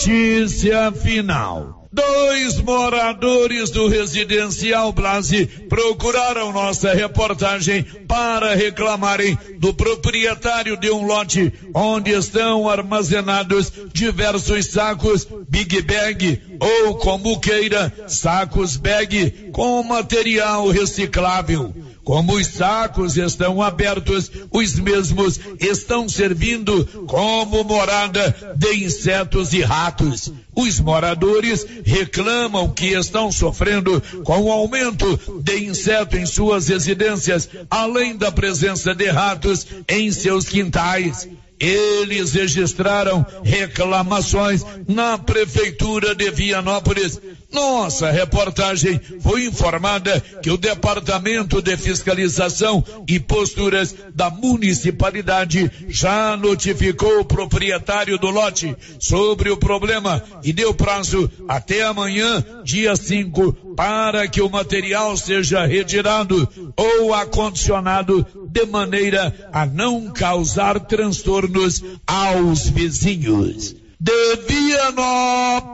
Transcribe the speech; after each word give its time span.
Notícia 0.00 0.92
final. 0.92 1.80
Dois 1.92 2.60
moradores 2.60 3.70
do 3.70 3.88
residencial 3.88 4.92
Blase 4.92 5.46
procuraram 5.68 6.52
nossa 6.52 6.94
reportagem 6.94 7.82
para 8.06 8.54
reclamarem 8.54 9.36
do 9.58 9.74
proprietário 9.74 10.76
de 10.76 10.88
um 10.88 11.04
lote 11.04 11.52
onde 11.74 12.12
estão 12.12 12.68
armazenados 12.68 13.72
diversos 13.92 14.66
sacos 14.66 15.26
Big 15.48 15.82
Bag 15.82 16.40
ou 16.60 16.94
como 16.96 17.40
queira, 17.40 17.92
sacos 18.06 18.76
bag 18.76 19.50
com 19.52 19.82
material 19.82 20.68
reciclável. 20.68 21.74
Como 22.04 22.34
os 22.34 22.46
sacos 22.46 23.16
estão 23.16 23.62
abertos, 23.62 24.30
os 24.50 24.74
mesmos 24.74 25.38
estão 25.60 26.08
servindo 26.08 26.84
como 27.06 27.62
morada 27.62 28.34
de 28.56 28.84
insetos 28.84 29.52
e 29.52 29.60
ratos. 29.60 30.32
Os 30.54 30.80
moradores 30.80 31.66
reclamam 31.84 32.70
que 32.70 32.88
estão 32.88 33.30
sofrendo 33.30 34.02
com 34.24 34.42
o 34.42 34.52
aumento 34.52 35.18
de 35.42 35.64
inseto 35.64 36.16
em 36.16 36.26
suas 36.26 36.68
residências, 36.68 37.48
além 37.70 38.16
da 38.16 38.32
presença 38.32 38.94
de 38.94 39.08
ratos 39.08 39.66
em 39.88 40.10
seus 40.10 40.48
quintais. 40.48 41.28
Eles 41.60 42.32
registraram 42.32 43.24
reclamações 43.44 44.64
na 44.88 45.18
prefeitura 45.18 46.14
de 46.14 46.30
Vianópolis. 46.30 47.20
Nossa 47.52 48.10
reportagem 48.10 49.00
foi 49.20 49.44
informada 49.44 50.20
que 50.42 50.50
o 50.50 50.56
Departamento 50.56 51.60
de 51.60 51.76
Fiscalização 51.76 52.84
e 53.08 53.18
Posturas 53.18 53.94
da 54.14 54.30
Municipalidade 54.30 55.70
já 55.88 56.36
notificou 56.36 57.20
o 57.20 57.24
proprietário 57.24 58.16
do 58.18 58.30
lote 58.30 58.76
sobre 59.00 59.50
o 59.50 59.56
problema 59.56 60.22
e 60.44 60.52
deu 60.52 60.72
prazo 60.72 61.28
até 61.48 61.82
amanhã, 61.82 62.44
dia 62.62 62.94
5, 62.94 63.74
para 63.74 64.28
que 64.28 64.40
o 64.40 64.48
material 64.48 65.16
seja 65.16 65.66
retirado 65.66 66.48
ou 66.76 67.12
acondicionado 67.12 68.24
de 68.48 68.64
maneira 68.66 69.50
a 69.52 69.66
não 69.66 70.08
causar 70.12 70.78
transtornos 70.80 71.82
aos 72.06 72.68
vizinhos. 72.68 73.74
De 73.98 74.36
Vianópolis, 74.48 75.70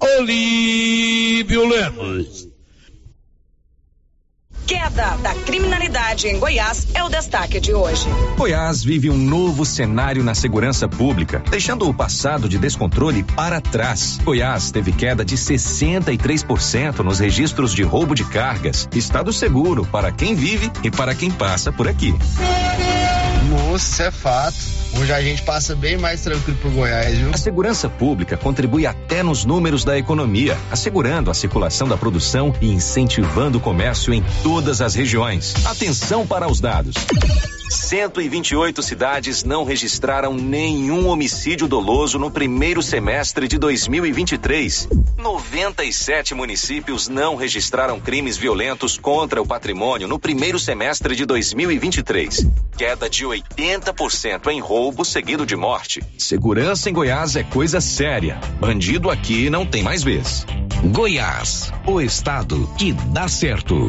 Olívio 0.00 1.66
Lemos. 1.68 2.48
Queda 4.66 5.16
da 5.18 5.32
criminalidade 5.32 6.26
em 6.26 6.40
Goiás 6.40 6.88
é 6.92 7.04
o 7.04 7.08
destaque 7.08 7.60
de 7.60 7.72
hoje. 7.72 8.04
Goiás 8.36 8.82
vive 8.82 9.08
um 9.08 9.16
novo 9.16 9.64
cenário 9.64 10.24
na 10.24 10.34
segurança 10.34 10.88
pública, 10.88 11.40
deixando 11.48 11.88
o 11.88 11.94
passado 11.94 12.48
de 12.48 12.58
descontrole 12.58 13.22
para 13.22 13.60
trás. 13.60 14.18
Goiás 14.24 14.72
teve 14.72 14.90
queda 14.90 15.24
de 15.24 15.36
63% 15.36 16.98
nos 16.98 17.20
registros 17.20 17.72
de 17.72 17.84
roubo 17.84 18.12
de 18.12 18.24
cargas. 18.24 18.88
Estado 18.92 19.32
seguro 19.32 19.86
para 19.86 20.10
quem 20.10 20.34
vive 20.34 20.70
e 20.82 20.90
para 20.90 21.14
quem 21.14 21.30
passa 21.30 21.70
por 21.70 21.86
aqui. 21.86 22.12
Moço, 23.48 24.02
é 24.02 24.10
fato. 24.10 24.56
Hoje 24.98 25.12
a 25.12 25.20
gente 25.20 25.42
passa 25.42 25.74
bem 25.74 25.96
mais 25.96 26.22
tranquilo 26.22 26.58
pro 26.58 26.70
Goiás, 26.70 27.16
viu? 27.16 27.30
A 27.32 27.36
segurança 27.36 27.88
pública 27.88 28.36
contribui 28.36 28.86
até 28.86 29.22
nos 29.22 29.44
números 29.44 29.84
da 29.84 29.96
economia, 29.96 30.56
assegurando 30.70 31.30
a 31.30 31.34
circulação 31.34 31.86
da 31.86 31.96
produção 31.96 32.54
e 32.60 32.68
incentivando 32.70 33.58
o 33.58 33.60
comércio 33.60 34.12
em 34.12 34.24
todas 34.42 34.80
as 34.80 34.94
regiões. 34.94 35.54
Atenção 35.66 36.26
para 36.26 36.50
os 36.50 36.60
dados. 36.60 36.94
128 37.68 38.82
cidades 38.82 39.42
não 39.42 39.64
registraram 39.64 40.34
nenhum 40.34 41.08
homicídio 41.08 41.66
doloso 41.66 42.18
no 42.18 42.30
primeiro 42.30 42.82
semestre 42.82 43.48
de 43.48 43.58
2023. 43.58 44.88
97 45.18 46.34
municípios 46.34 47.08
não 47.08 47.34
registraram 47.34 47.98
crimes 48.00 48.36
violentos 48.36 48.96
contra 48.96 49.42
o 49.42 49.46
patrimônio 49.46 50.06
no 50.06 50.18
primeiro 50.18 50.58
semestre 50.58 51.16
de 51.16 51.26
2023. 51.26 52.46
Queda 52.76 53.10
de 53.10 53.24
80% 53.24 54.48
em 54.48 54.60
roubo 54.60 55.04
seguido 55.04 55.44
de 55.44 55.56
morte. 55.56 56.02
Segurança 56.18 56.88
em 56.88 56.92
Goiás 56.92 57.34
é 57.34 57.42
coisa 57.42 57.80
séria. 57.80 58.38
Bandido 58.60 59.10
aqui 59.10 59.50
não 59.50 59.66
tem 59.66 59.82
mais 59.82 60.02
vez. 60.02 60.46
Goiás, 60.92 61.72
o 61.86 62.00
estado 62.00 62.68
que 62.78 62.92
dá 62.92 63.26
certo. 63.26 63.88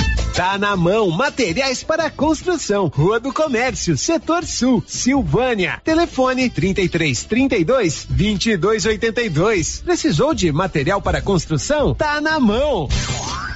Tá 0.33 0.57
na 0.57 0.77
mão, 0.77 1.11
materiais 1.11 1.83
para 1.83 2.09
construção, 2.09 2.87
Rua 2.87 3.19
do 3.19 3.33
Comércio, 3.33 3.97
Setor 3.97 4.45
Sul, 4.45 4.81
Silvânia. 4.87 5.81
Telefone 5.83 6.49
33 6.49 7.23
32 7.23 8.07
22 8.09 8.85
82. 8.85 9.81
Precisou 9.81 10.33
de 10.33 10.49
material 10.51 11.01
para 11.01 11.21
construção? 11.21 11.93
Tá 11.93 12.21
na 12.21 12.39
mão. 12.39 12.87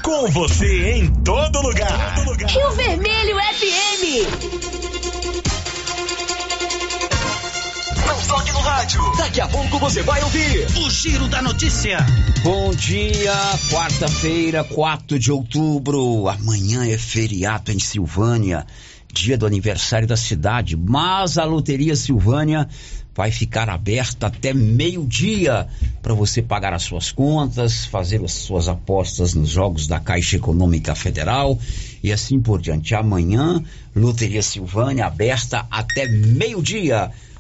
Com 0.04 0.28
você 0.32 0.92
em 0.92 1.08
todo 1.24 1.62
lugar. 1.62 2.16
Rio 2.46 2.72
Vermelho 2.72 3.38
FM. 3.38 4.85
Rádio. 8.66 9.00
Daqui 9.16 9.40
a 9.40 9.48
pouco 9.48 9.78
você 9.78 10.02
vai 10.02 10.24
ouvir 10.24 10.66
o 10.84 10.90
Giro 10.90 11.28
da 11.28 11.40
Notícia. 11.40 12.00
Bom 12.44 12.72
dia, 12.74 13.32
quarta-feira, 13.70 14.64
4 14.64 15.20
de 15.20 15.32
outubro. 15.32 16.28
Amanhã 16.28 16.84
é 16.84 16.98
feriado 16.98 17.72
em 17.72 17.78
Silvânia, 17.78 18.66
dia 19.14 19.38
do 19.38 19.46
aniversário 19.46 20.08
da 20.08 20.18
cidade. 20.18 20.76
Mas 20.76 21.38
a 21.38 21.46
Loteria 21.46 21.96
Silvânia 21.96 22.68
vai 23.14 23.30
ficar 23.30 23.70
aberta 23.70 24.28
até 24.28 24.52
meio-dia 24.52 25.68
para 26.02 26.16
você 26.16 26.42
pagar 26.42 26.74
as 26.74 26.84
suas 26.84 27.12
contas, 27.12 27.86
fazer 27.86 28.24
as 28.24 28.34
suas 28.34 28.68
apostas 28.68 29.36
nos 29.36 29.50
jogos 29.50 29.86
da 29.86 30.00
Caixa 30.00 30.38
Econômica 30.38 30.96
Federal 30.96 31.58
e 32.04 32.12
assim 32.12 32.40
por 32.40 32.60
diante. 32.60 32.96
Amanhã, 32.96 33.64
Loteria 33.96 34.42
Silvânia 34.42 35.06
aberta 35.06 35.68
até 35.70 36.08
meio-dia. 36.08 37.12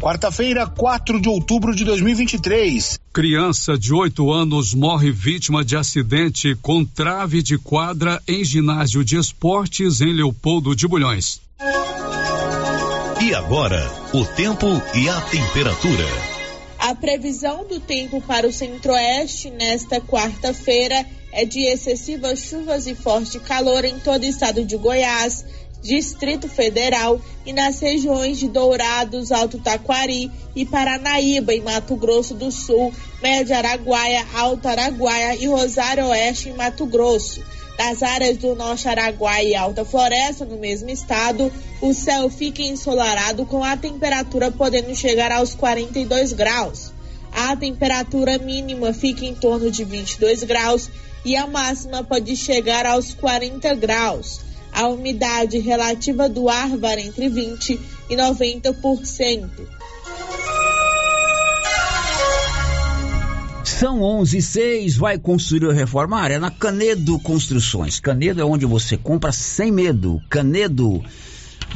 Quarta-feira, 0.00 0.66
4 0.66 1.20
de 1.20 1.28
outubro 1.28 1.76
de 1.76 1.84
2023. 1.84 2.98
Criança 3.12 3.76
de 3.76 3.92
8 3.92 4.32
anos 4.32 4.72
morre 4.72 5.12
vítima 5.12 5.62
de 5.62 5.76
acidente 5.76 6.56
com 6.62 6.82
trave 6.82 7.42
de 7.42 7.58
quadra 7.58 8.18
em 8.26 8.42
ginásio 8.42 9.04
de 9.04 9.18
esportes 9.18 10.00
em 10.00 10.14
Leopoldo 10.14 10.74
de 10.74 10.88
Bulhões. 10.88 11.42
E 13.20 13.34
agora, 13.34 13.86
o 14.14 14.24
tempo 14.24 14.66
e 14.94 15.06
a 15.06 15.20
temperatura. 15.20 16.06
A 16.78 16.94
previsão 16.94 17.68
do 17.68 17.78
tempo 17.78 18.22
para 18.22 18.48
o 18.48 18.52
centro-oeste 18.52 19.50
nesta 19.50 20.00
quarta-feira 20.00 21.04
é 21.30 21.44
de 21.44 21.60
excessivas 21.60 22.38
chuvas 22.38 22.86
e 22.86 22.94
forte 22.94 23.38
calor 23.38 23.84
em 23.84 23.98
todo 23.98 24.22
o 24.22 24.26
estado 24.26 24.64
de 24.64 24.78
Goiás 24.78 25.44
Distrito 25.82 26.48
Federal 26.48 27.20
e 27.46 27.52
nas 27.52 27.80
regiões 27.80 28.38
de 28.38 28.48
Dourados, 28.48 29.32
Alto 29.32 29.58
Taquari 29.58 30.30
e 30.54 30.66
Paranaíba, 30.66 31.54
em 31.54 31.62
Mato 31.62 31.96
Grosso 31.96 32.34
do 32.34 32.50
Sul, 32.50 32.92
Médio 33.22 33.56
Araguaia, 33.56 34.26
Alto 34.34 34.68
Araguaia 34.68 35.36
e 35.36 35.46
Rosário 35.46 36.06
Oeste, 36.06 36.50
em 36.50 36.54
Mato 36.54 36.84
Grosso. 36.84 37.42
Das 37.78 38.02
áreas 38.02 38.36
do 38.36 38.54
Norte 38.54 38.88
Araguaia 38.88 39.48
e 39.48 39.54
Alta 39.54 39.86
Floresta, 39.86 40.44
no 40.44 40.58
mesmo 40.58 40.90
estado, 40.90 41.50
o 41.80 41.94
céu 41.94 42.28
fica 42.28 42.60
ensolarado 42.60 43.46
com 43.46 43.64
a 43.64 43.74
temperatura 43.74 44.50
podendo 44.50 44.94
chegar 44.94 45.32
aos 45.32 45.54
42 45.54 46.34
graus. 46.34 46.92
A 47.32 47.56
temperatura 47.56 48.36
mínima 48.36 48.92
fica 48.92 49.24
em 49.24 49.34
torno 49.34 49.70
de 49.70 49.84
22 49.84 50.42
graus 50.44 50.90
e 51.24 51.36
a 51.36 51.46
máxima 51.46 52.04
pode 52.04 52.36
chegar 52.36 52.84
aos 52.84 53.14
40 53.14 53.74
graus. 53.76 54.49
A 54.72 54.88
umidade 54.88 55.58
relativa 55.58 56.28
do 56.28 56.48
ar 56.48 56.76
varia 56.76 57.06
entre 57.06 57.28
20 57.28 57.80
e 58.08 58.16
90%. 58.16 59.48
São 63.80 64.02
11 64.02 64.36
e 64.36 64.42
6, 64.42 64.96
vai 64.96 65.18
construir 65.18 65.64
ou 65.64 65.72
reformar? 65.72 66.30
É 66.30 66.38
na 66.38 66.50
Canedo 66.50 67.18
Construções. 67.18 67.98
Canedo 67.98 68.42
é 68.42 68.44
onde 68.44 68.66
você 68.66 68.94
compra 68.94 69.32
sem 69.32 69.72
medo. 69.72 70.20
Canedo 70.28 71.02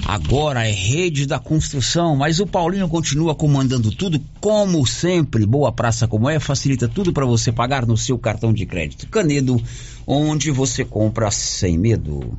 agora 0.05 0.69
é 0.69 0.71
rede 0.71 1.25
da 1.25 1.39
construção, 1.39 2.15
mas 2.15 2.41
o 2.41 2.47
Paulinho 2.47 2.89
continua 2.89 3.35
comandando 3.35 3.91
tudo, 3.91 4.21
como 4.39 4.87
sempre. 4.87 5.47
Boa 5.47 5.73
praça 5.73 6.07
como 6.07 6.29
é, 6.29 6.39
facilita 6.39 6.87
tudo 6.87 7.11
para 7.11 7.25
você 7.25 7.51
pagar 7.51 7.87
no 7.87 7.97
seu 7.97 8.19
cartão 8.19 8.53
de 8.53 8.67
crédito. 8.67 9.07
Canedo, 9.07 9.59
onde 10.07 10.51
você 10.51 10.85
compra 10.85 11.31
sem 11.31 11.79
medo. 11.79 12.37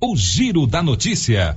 O 0.00 0.16
Giro 0.16 0.66
da 0.66 0.82
Notícia. 0.82 1.56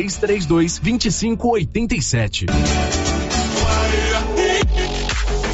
3332 0.09 0.79
2587. 0.81 3.10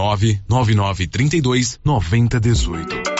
99932 0.00 1.78
9018. 1.84 3.19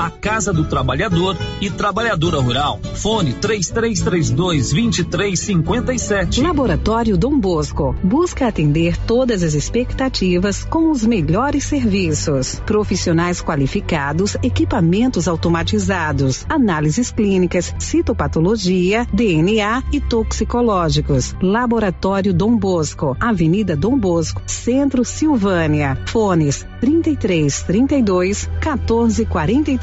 a 0.01 0.09
Casa 0.09 0.51
do 0.51 0.65
Trabalhador 0.65 1.37
e 1.61 1.69
Trabalhadora 1.69 2.39
Rural. 2.39 2.79
Fone 2.95 3.33
3332 3.33 4.71
2357. 4.71 6.41
Laboratório 6.41 7.15
Dom 7.15 7.39
Bosco 7.39 7.95
busca 8.03 8.47
atender 8.47 8.97
todas 8.97 9.43
as 9.43 9.53
expectativas 9.53 10.65
com 10.65 10.89
os 10.89 11.05
melhores 11.05 11.65
serviços. 11.65 12.59
Profissionais 12.65 13.43
qualificados, 13.43 14.35
equipamentos 14.41 15.27
automatizados, 15.27 16.47
análises 16.49 17.11
clínicas, 17.11 17.71
citopatologia, 17.77 19.05
DNA 19.13 19.83
e 19.93 20.01
toxicológicos. 20.01 21.35
Laboratório 21.39 22.33
Dom 22.33 22.57
Bosco, 22.57 23.15
Avenida 23.19 23.75
Dom 23.75 23.99
Bosco, 23.99 24.41
Centro 24.47 25.05
Silvânia. 25.05 25.95
Fones 26.07 26.65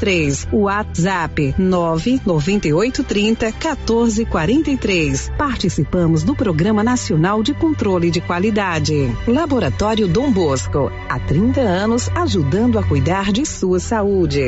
33 0.09 0.47
32 0.47 0.47
14 0.49 0.49
43 0.49 0.49
WhatsApp 0.51 1.55
99830 1.59 3.45
1443. 3.51 5.31
Participamos 5.37 6.23
do 6.23 6.35
Programa 6.35 6.83
Nacional 6.83 7.43
de 7.43 7.53
Controle 7.53 8.09
de 8.09 8.19
Qualidade. 8.19 9.15
Laboratório 9.27 10.07
Dom 10.07 10.31
Bosco, 10.31 10.91
há 11.07 11.19
30 11.19 11.61
anos 11.61 12.09
ajudando 12.15 12.79
a 12.79 12.83
cuidar 12.83 13.31
de 13.31 13.45
sua 13.45 13.79
saúde. 13.79 14.47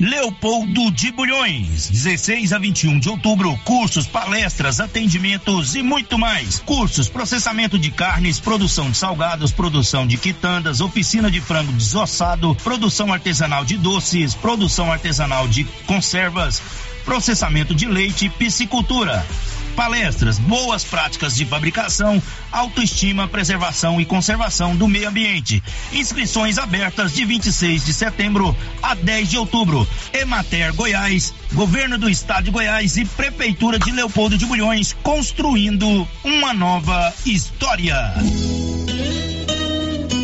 Leopoldo 0.00 0.90
de 0.90 1.12
Bulhões, 1.12 1.90
16 1.90 2.54
a 2.54 2.58
21 2.58 2.98
de 2.98 3.10
outubro, 3.10 3.54
cursos, 3.66 4.06
palestras, 4.06 4.80
atendimentos 4.80 5.74
e 5.74 5.82
muito 5.82 6.18
mais. 6.18 6.58
Cursos, 6.60 7.06
processamento 7.06 7.78
de 7.78 7.90
carnes, 7.90 8.40
produção 8.40 8.90
de 8.90 8.96
salgados, 8.96 9.52
produção 9.52 10.06
de 10.06 10.16
quitandas, 10.16 10.80
oficina 10.80 11.30
de 11.30 11.42
frango 11.42 11.70
desossado, 11.72 12.54
produção 12.64 13.12
artesanal 13.12 13.62
de 13.62 13.76
doces, 13.76 14.34
produção 14.34 14.90
artesanal 14.90 15.46
de 15.46 15.64
conservas, 15.86 16.62
processamento 17.04 17.74
de 17.74 17.84
leite 17.84 18.24
e 18.24 18.30
piscicultura 18.30 19.22
palestras, 19.70 20.38
boas 20.38 20.84
práticas 20.84 21.36
de 21.36 21.44
fabricação, 21.44 22.22
autoestima, 22.52 23.28
preservação 23.28 24.00
e 24.00 24.04
conservação 24.04 24.76
do 24.76 24.88
meio 24.88 25.08
ambiente. 25.08 25.62
Inscrições 25.92 26.58
abertas 26.58 27.12
de 27.12 27.24
26 27.24 27.84
de 27.84 27.92
setembro 27.92 28.56
a 28.82 28.94
10 28.94 29.30
de 29.30 29.38
outubro. 29.38 29.86
Emater 30.12 30.74
Goiás, 30.74 31.32
Governo 31.52 31.98
do 31.98 32.08
Estado 32.08 32.44
de 32.44 32.50
Goiás 32.50 32.96
e 32.96 33.04
Prefeitura 33.04 33.78
de 33.78 33.90
Leopoldo 33.92 34.36
de 34.36 34.46
Bulhões 34.46 34.96
construindo 35.02 36.06
uma 36.24 36.52
nova 36.52 37.12
história. 37.24 38.14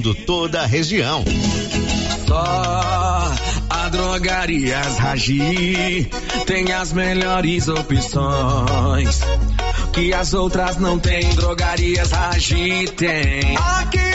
toda 0.00 0.62
a 0.62 0.66
região. 0.66 1.24
Só 2.26 3.32
a 3.68 3.88
Drogarias 3.90 4.98
Ragi 4.98 6.08
tem 6.46 6.72
as 6.72 6.92
melhores 6.92 7.68
opções 7.68 9.20
que 9.92 10.14
as 10.14 10.32
outras 10.32 10.76
não 10.78 10.98
têm. 10.98 11.28
Drogarias 11.34 12.10
Ragi 12.10 12.86
tem. 12.96 13.56
Aqui 13.56 14.11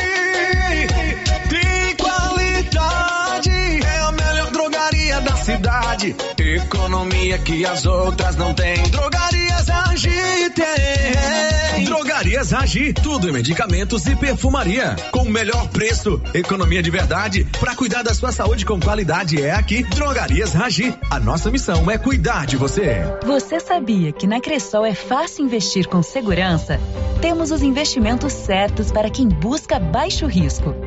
cidade. 5.97 6.15
Economia 6.37 7.37
que 7.39 7.65
as 7.65 7.85
outras 7.85 8.35
não 8.35 8.53
têm. 8.53 8.81
Drogarias 8.89 9.67
Ragi 9.67 10.09
tem. 10.53 11.85
Drogarias 11.85 12.51
Ragi, 12.51 12.93
tudo 12.93 13.29
em 13.29 13.31
medicamentos 13.31 14.05
e 14.05 14.15
perfumaria. 14.15 14.95
Com 15.11 15.23
o 15.23 15.29
melhor 15.29 15.67
preço, 15.69 16.21
economia 16.33 16.81
de 16.81 16.91
verdade. 16.91 17.45
Para 17.59 17.75
cuidar 17.75 18.03
da 18.03 18.13
sua 18.13 18.31
saúde 18.31 18.65
com 18.65 18.79
qualidade 18.79 19.41
é 19.41 19.51
aqui, 19.51 19.83
Drogarias 19.83 20.53
Ragi. 20.53 20.93
A 21.09 21.19
nossa 21.19 21.49
missão 21.49 21.89
é 21.89 21.97
cuidar 21.97 22.45
de 22.45 22.57
você. 22.57 23.01
Você 23.25 23.59
sabia 23.59 24.11
que 24.11 24.27
na 24.27 24.39
Cressol 24.39 24.85
é 24.85 24.93
fácil 24.93 25.45
investir 25.45 25.87
com 25.87 26.01
segurança? 26.01 26.79
Temos 27.21 27.51
os 27.51 27.61
investimentos 27.61 28.33
certos 28.33 28.91
para 28.91 29.09
quem 29.09 29.27
busca 29.27 29.79
baixo 29.79 30.27
risco. 30.27 30.86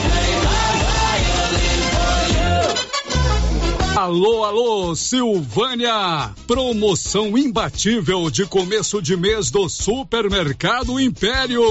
Alô, 4.01 4.43
alô, 4.43 4.95
Silvânia! 4.95 6.31
Promoção 6.47 7.37
imbatível 7.37 8.31
de 8.31 8.47
começo 8.47 8.99
de 8.99 9.15
mês 9.15 9.51
do 9.51 9.69
Supermercado 9.69 10.99
Império. 10.99 11.61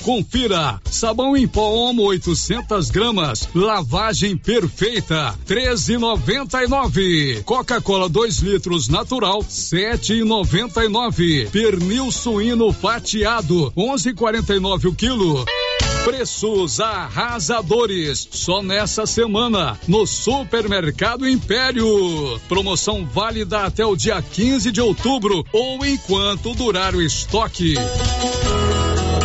Confira: 0.00 0.80
sabão 0.88 1.36
em 1.36 1.48
pó 1.48 1.72
Omo 1.72 2.04
800 2.04 2.88
gramas, 2.88 3.48
lavagem 3.52 4.36
perfeita, 4.36 5.34
13,99. 5.44 7.42
Coca-Cola 7.42 8.08
2 8.08 8.38
litros 8.38 8.86
natural, 8.86 9.40
7,99. 9.40 11.50
Pernil 11.50 12.12
suíno 12.12 12.72
fatiado, 12.72 13.72
11,49 13.76 14.84
o 14.84 14.94
quilo. 14.94 15.44
Preços 16.04 16.80
arrasadores. 16.80 18.26
Só 18.30 18.60
nessa 18.60 19.06
semana, 19.06 19.78
no 19.86 20.04
Supermercado 20.04 21.28
Império. 21.28 22.40
Promoção 22.48 23.06
válida 23.06 23.60
até 23.60 23.86
o 23.86 23.94
dia 23.94 24.20
15 24.20 24.72
de 24.72 24.80
outubro 24.80 25.44
ou 25.52 25.86
enquanto 25.86 26.54
durar 26.54 26.94
o 26.94 27.00
estoque. 27.00 27.74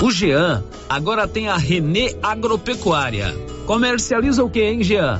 O 0.04 0.12
Jean 0.12 0.64
agora 0.88 1.28
tem 1.28 1.48
a 1.48 1.58
Renê 1.58 2.16
Agropecuária. 2.22 3.34
Comercializa 3.66 4.44
o 4.44 4.50
que, 4.50 4.62
hein, 4.62 4.84
Jean? 4.84 5.20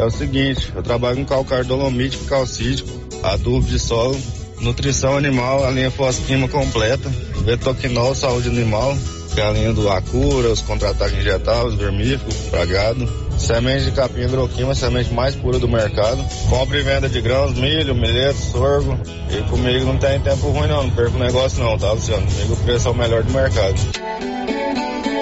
É 0.00 0.04
o 0.04 0.10
seguinte, 0.10 0.72
eu 0.74 0.82
trabalho 0.82 1.18
com 1.18 1.24
calcário 1.24 1.64
dolomítico, 1.64 2.24
calcítico, 2.24 2.90
adubo 3.22 3.64
de 3.64 3.78
solo, 3.78 4.20
nutrição 4.60 5.16
animal, 5.16 5.64
a 5.64 5.70
linha 5.70 5.92
fosquima 5.92 6.48
completa, 6.48 7.08
betoquinol, 7.44 8.14
saúde 8.14 8.48
animal, 8.48 8.96
é 9.40 9.68
a 9.68 9.72
do 9.72 9.88
Acura, 9.88 10.50
os 10.50 10.60
contra-ataques 10.62 11.18
injetáveis, 11.18 11.74
vermífugo, 11.74 12.32
pragado. 12.50 13.08
Semente 13.38 13.86
de 13.86 13.92
capim 13.92 14.22
hidroquima, 14.22 14.74
semente 14.74 15.12
mais 15.12 15.34
pura 15.34 15.58
do 15.58 15.68
mercado. 15.68 16.22
Compra 16.48 16.78
e 16.78 16.82
venda 16.82 17.08
de 17.08 17.20
grãos, 17.20 17.54
milho, 17.54 17.94
milheto, 17.94 18.38
sorgo. 18.38 18.98
E 19.30 19.42
comigo 19.48 19.86
não 19.86 19.96
tem 19.96 20.20
tempo 20.20 20.50
ruim 20.50 20.68
não, 20.68 20.84
não 20.84 20.90
perco 20.90 21.18
negócio 21.18 21.62
não, 21.62 21.78
tá, 21.78 21.92
Luciano? 21.92 22.26
Comigo 22.26 22.52
o 22.52 22.56
preço 22.58 22.88
é 22.88 22.90
o 22.90 22.94
melhor 22.94 23.22
do 23.22 23.32
mercado. 23.32 23.80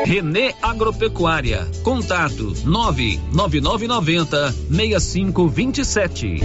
Renê 0.04 0.54
Agropecuária. 0.60 1.66
Contato 1.84 2.52
99990 2.64 4.52
6527. 4.68 6.40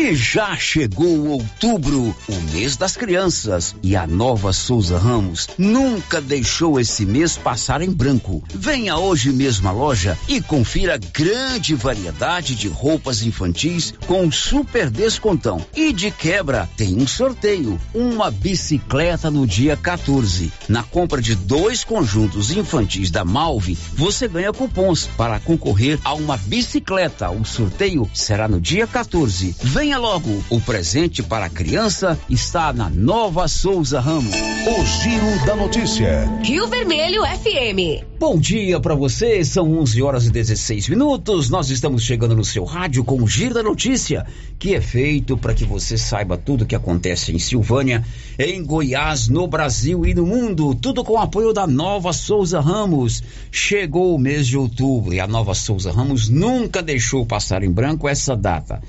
E 0.00 0.14
já 0.14 0.56
chegou 0.56 1.28
outubro, 1.28 2.16
o 2.26 2.40
mês 2.52 2.74
das 2.74 2.96
crianças, 2.96 3.74
e 3.82 3.94
a 3.94 4.06
nova 4.06 4.50
Souza 4.50 4.98
Ramos 4.98 5.46
nunca 5.58 6.22
deixou 6.22 6.80
esse 6.80 7.04
mês 7.04 7.36
passar 7.36 7.82
em 7.82 7.90
branco. 7.90 8.42
Venha 8.54 8.96
hoje 8.96 9.30
mesmo 9.30 9.68
à 9.68 9.72
loja 9.72 10.16
e 10.26 10.40
confira 10.40 10.98
grande 11.12 11.74
variedade 11.74 12.54
de 12.54 12.66
roupas 12.66 13.22
infantis 13.22 13.92
com 14.06 14.32
super 14.32 14.88
descontão. 14.88 15.64
E 15.76 15.92
de 15.92 16.10
quebra, 16.10 16.66
tem 16.78 16.96
um 16.96 17.06
sorteio, 17.06 17.78
uma 17.92 18.30
bicicleta 18.30 19.30
no 19.30 19.46
dia 19.46 19.76
14. 19.76 20.50
Na 20.66 20.82
compra 20.82 21.20
de 21.20 21.34
dois 21.34 21.84
conjuntos 21.84 22.50
infantis 22.50 23.10
da 23.10 23.22
Malve, 23.22 23.76
você 23.92 24.26
ganha 24.26 24.52
cupons 24.52 25.06
para 25.16 25.38
concorrer 25.40 25.98
a 26.04 26.14
uma 26.14 26.38
bicicleta. 26.38 27.30
O 27.30 27.44
sorteio 27.44 28.10
será 28.14 28.48
no 28.48 28.58
dia 28.58 28.86
14. 28.86 29.49
Venha 29.62 29.98
logo, 29.98 30.42
o 30.50 30.60
presente 30.60 31.22
para 31.22 31.46
a 31.46 31.50
criança 31.50 32.18
está 32.28 32.72
na 32.72 32.88
Nova 32.88 33.48
Souza 33.48 34.00
Ramos. 34.00 34.34
O 34.34 34.84
Giro 34.84 35.46
da 35.46 35.56
Notícia. 35.56 36.30
Rio 36.42 36.68
Vermelho 36.68 37.22
FM. 37.22 38.04
Bom 38.18 38.38
dia 38.38 38.78
para 38.78 38.94
você, 38.94 39.42
são 39.44 39.78
11 39.78 40.02
horas 40.02 40.26
e 40.26 40.30
16 40.30 40.90
minutos. 40.90 41.48
Nós 41.48 41.70
estamos 41.70 42.02
chegando 42.02 42.36
no 42.36 42.44
seu 42.44 42.64
rádio 42.64 43.02
com 43.02 43.22
o 43.22 43.26
Giro 43.26 43.54
da 43.54 43.62
Notícia, 43.62 44.26
que 44.58 44.74
é 44.74 44.80
feito 44.80 45.36
para 45.36 45.54
que 45.54 45.64
você 45.64 45.96
saiba 45.96 46.36
tudo 46.36 46.64
o 46.64 46.66
que 46.66 46.74
acontece 46.74 47.32
em 47.32 47.38
Silvânia, 47.38 48.04
em 48.38 48.62
Goiás, 48.62 49.28
no 49.28 49.46
Brasil 49.46 50.04
e 50.04 50.12
no 50.12 50.26
mundo. 50.26 50.74
Tudo 50.74 51.02
com 51.02 51.14
o 51.14 51.18
apoio 51.18 51.52
da 51.52 51.66
Nova 51.66 52.12
Souza 52.12 52.60
Ramos. 52.60 53.22
Chegou 53.50 54.14
o 54.14 54.18
mês 54.18 54.46
de 54.46 54.58
outubro 54.58 55.14
e 55.14 55.20
a 55.20 55.26
Nova 55.26 55.54
Souza 55.54 55.90
Ramos 55.90 56.28
nunca 56.28 56.82
deixou 56.82 57.24
passar 57.24 57.62
em 57.62 57.70
branco 57.70 58.06
essa 58.06 58.36
data. 58.36 58.82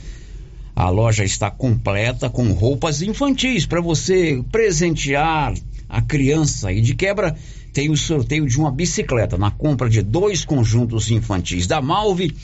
A 0.75 0.89
loja 0.89 1.23
está 1.23 1.51
completa 1.51 2.29
com 2.29 2.51
roupas 2.51 3.01
infantis 3.01 3.65
para 3.65 3.81
você 3.81 4.43
presentear 4.51 5.53
a 5.89 6.01
criança 6.01 6.71
e 6.71 6.79
de 6.81 6.95
quebra 6.95 7.35
tem 7.73 7.89
o 7.89 7.97
sorteio 7.97 8.47
de 8.47 8.57
uma 8.57 8.71
bicicleta. 8.71 9.37
Na 9.37 9.51
compra 9.51 9.89
de 9.89 10.01
dois 10.01 10.45
conjuntos 10.45 11.11
infantis 11.11 11.67
da 11.67 11.81
Malve, 11.81 12.35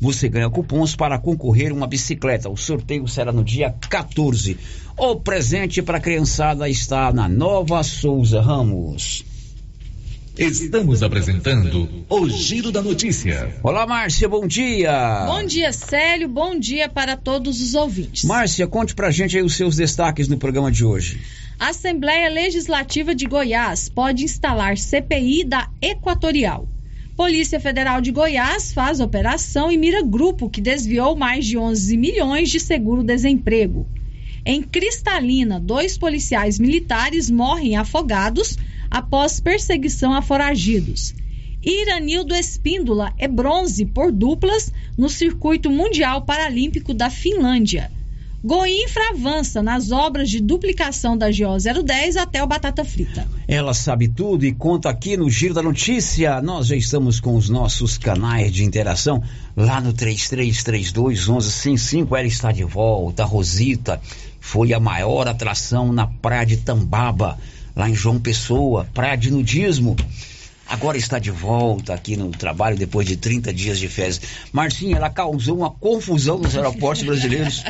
você 0.00 0.28
ganha 0.28 0.50
cupons 0.50 0.96
para 0.96 1.18
concorrer 1.18 1.72
uma 1.72 1.86
bicicleta. 1.86 2.48
O 2.48 2.56
sorteio 2.56 3.06
será 3.06 3.32
no 3.32 3.44
dia 3.44 3.74
14. 3.88 4.58
O 4.96 5.16
presente 5.16 5.82
para 5.82 5.98
a 5.98 6.00
criançada 6.00 6.68
está 6.68 7.12
na 7.12 7.28
Nova 7.28 7.82
Souza 7.82 8.40
Ramos. 8.40 9.24
Estamos 10.36 11.00
apresentando 11.00 11.88
o 12.08 12.28
Giro 12.28 12.72
da 12.72 12.82
Notícia. 12.82 13.54
Olá, 13.62 13.86
Márcia, 13.86 14.28
bom 14.28 14.48
dia. 14.48 15.26
Bom 15.26 15.46
dia, 15.46 15.72
Célio. 15.72 16.28
Bom 16.28 16.58
dia 16.58 16.88
para 16.88 17.16
todos 17.16 17.60
os 17.60 17.74
ouvintes. 17.74 18.24
Márcia, 18.24 18.66
conte 18.66 18.96
pra 18.96 19.12
gente 19.12 19.36
aí 19.36 19.44
os 19.44 19.54
seus 19.54 19.76
destaques 19.76 20.26
no 20.26 20.36
programa 20.36 20.72
de 20.72 20.84
hoje. 20.84 21.20
A 21.56 21.68
Assembleia 21.68 22.28
Legislativa 22.28 23.14
de 23.14 23.26
Goiás 23.26 23.88
pode 23.88 24.24
instalar 24.24 24.76
CPI 24.76 25.44
da 25.44 25.70
Equatorial. 25.80 26.68
Polícia 27.16 27.60
Federal 27.60 28.00
de 28.00 28.10
Goiás 28.10 28.72
faz 28.72 28.98
operação 28.98 29.70
e 29.70 29.76
mira 29.76 30.02
grupo 30.02 30.50
que 30.50 30.60
desviou 30.60 31.14
mais 31.14 31.46
de 31.46 31.56
11 31.56 31.96
milhões 31.96 32.50
de 32.50 32.58
seguro-desemprego. 32.58 33.86
Em 34.44 34.60
Cristalina, 34.60 35.60
dois 35.60 35.96
policiais 35.96 36.58
militares 36.58 37.30
morrem 37.30 37.76
afogados 37.76 38.58
após 38.90 39.40
perseguição 39.40 40.14
a 40.14 40.22
foragidos. 40.22 41.14
Iranildo 41.62 42.34
Espíndola 42.34 43.12
é 43.18 43.26
bronze 43.26 43.86
por 43.86 44.12
duplas 44.12 44.72
no 44.98 45.08
Circuito 45.08 45.70
Mundial 45.70 46.22
Paralímpico 46.22 46.92
da 46.92 47.08
Finlândia. 47.08 47.90
Goinfra 48.44 49.08
avança 49.08 49.62
nas 49.62 49.90
obras 49.90 50.28
de 50.28 50.38
duplicação 50.38 51.16
da 51.16 51.28
GO 51.28 51.56
010 51.82 52.18
até 52.18 52.44
o 52.44 52.46
Batata 52.46 52.84
Frita. 52.84 53.26
Ela 53.48 53.72
sabe 53.72 54.06
tudo 54.06 54.44
e 54.44 54.52
conta 54.52 54.90
aqui 54.90 55.16
no 55.16 55.30
Giro 55.30 55.54
da 55.54 55.62
Notícia. 55.62 56.42
Nós 56.42 56.66
já 56.66 56.76
estamos 56.76 57.20
com 57.20 57.36
os 57.36 57.48
nossos 57.48 57.96
canais 57.96 58.52
de 58.52 58.62
interação 58.62 59.22
lá 59.56 59.80
no 59.80 59.94
3332 59.94 61.26
1155. 61.26 62.14
Ela 62.14 62.26
está 62.26 62.52
de 62.52 62.64
volta. 62.64 63.24
Rosita 63.24 63.98
foi 64.38 64.74
a 64.74 64.78
maior 64.78 65.26
atração 65.26 65.90
na 65.90 66.06
praia 66.06 66.44
de 66.44 66.58
Tambaba, 66.58 67.38
lá 67.74 67.88
em 67.88 67.94
João 67.94 68.20
Pessoa, 68.20 68.86
praia 68.92 69.16
de 69.16 69.30
nudismo. 69.30 69.96
Agora 70.66 70.96
está 70.96 71.18
de 71.18 71.30
volta 71.30 71.92
aqui 71.92 72.16
no 72.16 72.30
trabalho 72.30 72.76
depois 72.76 73.06
de 73.06 73.16
30 73.16 73.52
dias 73.52 73.78
de 73.78 73.88
férias. 73.88 74.20
Marcinha, 74.50 74.96
ela 74.96 75.10
causou 75.10 75.58
uma 75.58 75.70
confusão 75.70 76.38
nos 76.38 76.56
aeroportos 76.56 77.04
brasileiros. 77.04 77.62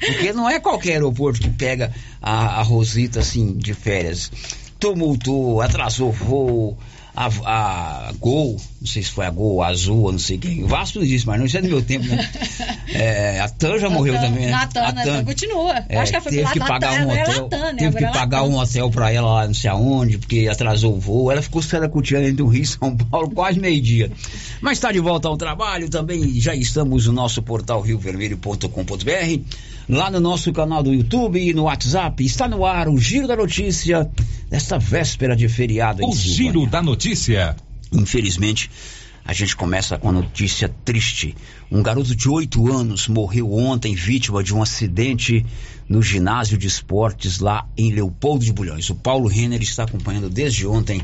Porque 0.00 0.32
não 0.32 0.50
é 0.50 0.58
qualquer 0.58 0.94
aeroporto 0.94 1.40
que 1.40 1.50
pega 1.50 1.92
a, 2.20 2.60
a 2.60 2.62
Rosita 2.62 3.20
assim 3.20 3.56
de 3.56 3.72
férias. 3.74 4.32
Tumultou, 4.80 5.60
atrasou 5.60 6.10
voo, 6.10 6.76
a, 7.14 7.26
a 7.26 8.12
Gol, 8.18 8.56
não 8.80 8.86
sei 8.86 9.02
se 9.02 9.10
foi 9.10 9.26
a 9.26 9.30
Gol, 9.30 9.62
a 9.62 9.68
Azul, 9.68 10.10
não 10.12 10.18
sei 10.18 10.38
quem. 10.38 10.64
O 10.64 10.66
Vasco 10.66 10.98
não 10.98 11.04
existe, 11.04 11.26
mas 11.26 11.38
não, 11.38 11.46
isso 11.46 11.58
é 11.58 11.62
do 11.62 11.68
meu 11.68 11.82
tempo, 11.82 12.06
né? 12.06 12.30
É, 12.94 13.40
a 13.40 13.48
TAM 13.48 13.78
já 13.78 13.88
morreu 13.88 14.14
também, 14.14 14.46
né? 14.46 14.52
A 14.52 14.66
TAM, 14.66 14.82
a 14.82 14.92
TAM 14.92 15.24
continua. 15.24 15.82
É, 15.88 15.98
Acho 15.98 16.12
que 16.12 16.16
ela 16.16 16.22
foi 16.22 16.32
teve 16.32 16.52
que 16.52 16.58
pagar 16.58 16.78
da 16.78 17.04
um 17.04 17.08
TAM, 17.08 17.22
hotel, 17.22 17.42
Latam, 17.42 17.72
né? 17.72 17.74
teve 17.78 17.96
que 17.96 18.04
é 18.04 18.10
pagar 18.12 18.42
um 18.42 18.58
hotel 18.58 18.90
pra 18.90 19.10
ela 19.10 19.32
lá 19.32 19.46
não 19.46 19.54
sei 19.54 19.70
aonde, 19.70 20.18
porque 20.18 20.46
atrasou 20.50 20.94
o 20.94 21.00
voo. 21.00 21.32
Ela 21.32 21.40
ficou 21.40 21.62
saracuteando 21.62 22.28
entre 22.28 22.42
o 22.42 22.46
Rio 22.46 22.62
e 22.62 22.66
São 22.66 22.94
Paulo 22.94 23.30
quase 23.34 23.58
meio-dia. 23.58 24.12
Mas 24.60 24.76
está 24.78 24.92
de 24.92 25.00
volta 25.00 25.26
ao 25.28 25.36
trabalho 25.36 25.88
também. 25.88 26.38
Já 26.38 26.54
estamos 26.54 27.06
no 27.06 27.12
nosso 27.14 27.42
portal 27.42 27.80
riovermelho.com.br, 27.80 29.40
lá 29.88 30.10
no 30.10 30.20
nosso 30.20 30.52
canal 30.52 30.82
do 30.82 30.92
YouTube 30.92 31.40
e 31.40 31.52
no 31.52 31.64
WhatsApp. 31.64 32.24
Está 32.24 32.48
no 32.48 32.64
ar 32.64 32.88
o 32.88 32.98
Giro 32.98 33.26
da 33.26 33.36
Notícia 33.36 34.10
desta 34.48 34.78
véspera 34.78 35.36
de 35.36 35.48
feriado. 35.48 36.04
O. 36.04 36.14
Giro 36.14 36.66
da 36.66 36.82
Notícia. 36.82 37.56
Infelizmente, 37.92 38.70
a 39.24 39.32
gente 39.32 39.54
começa 39.54 39.98
com 39.98 40.08
a 40.08 40.12
notícia 40.12 40.68
triste. 40.84 41.36
Um 41.70 41.82
garoto 41.82 42.14
de 42.14 42.28
8 42.28 42.72
anos 42.72 43.06
morreu 43.06 43.52
ontem 43.52 43.94
vítima 43.94 44.42
de 44.42 44.54
um 44.54 44.62
acidente 44.62 45.46
no 45.88 46.02
ginásio 46.02 46.58
de 46.58 46.66
esportes 46.66 47.38
lá 47.38 47.66
em 47.76 47.92
Leopoldo 47.92 48.44
de 48.44 48.52
Bulhões. 48.52 48.90
O 48.90 48.94
Paulo 48.94 49.28
Renner 49.28 49.62
está 49.62 49.84
acompanhando 49.84 50.28
desde 50.28 50.66
ontem 50.66 51.02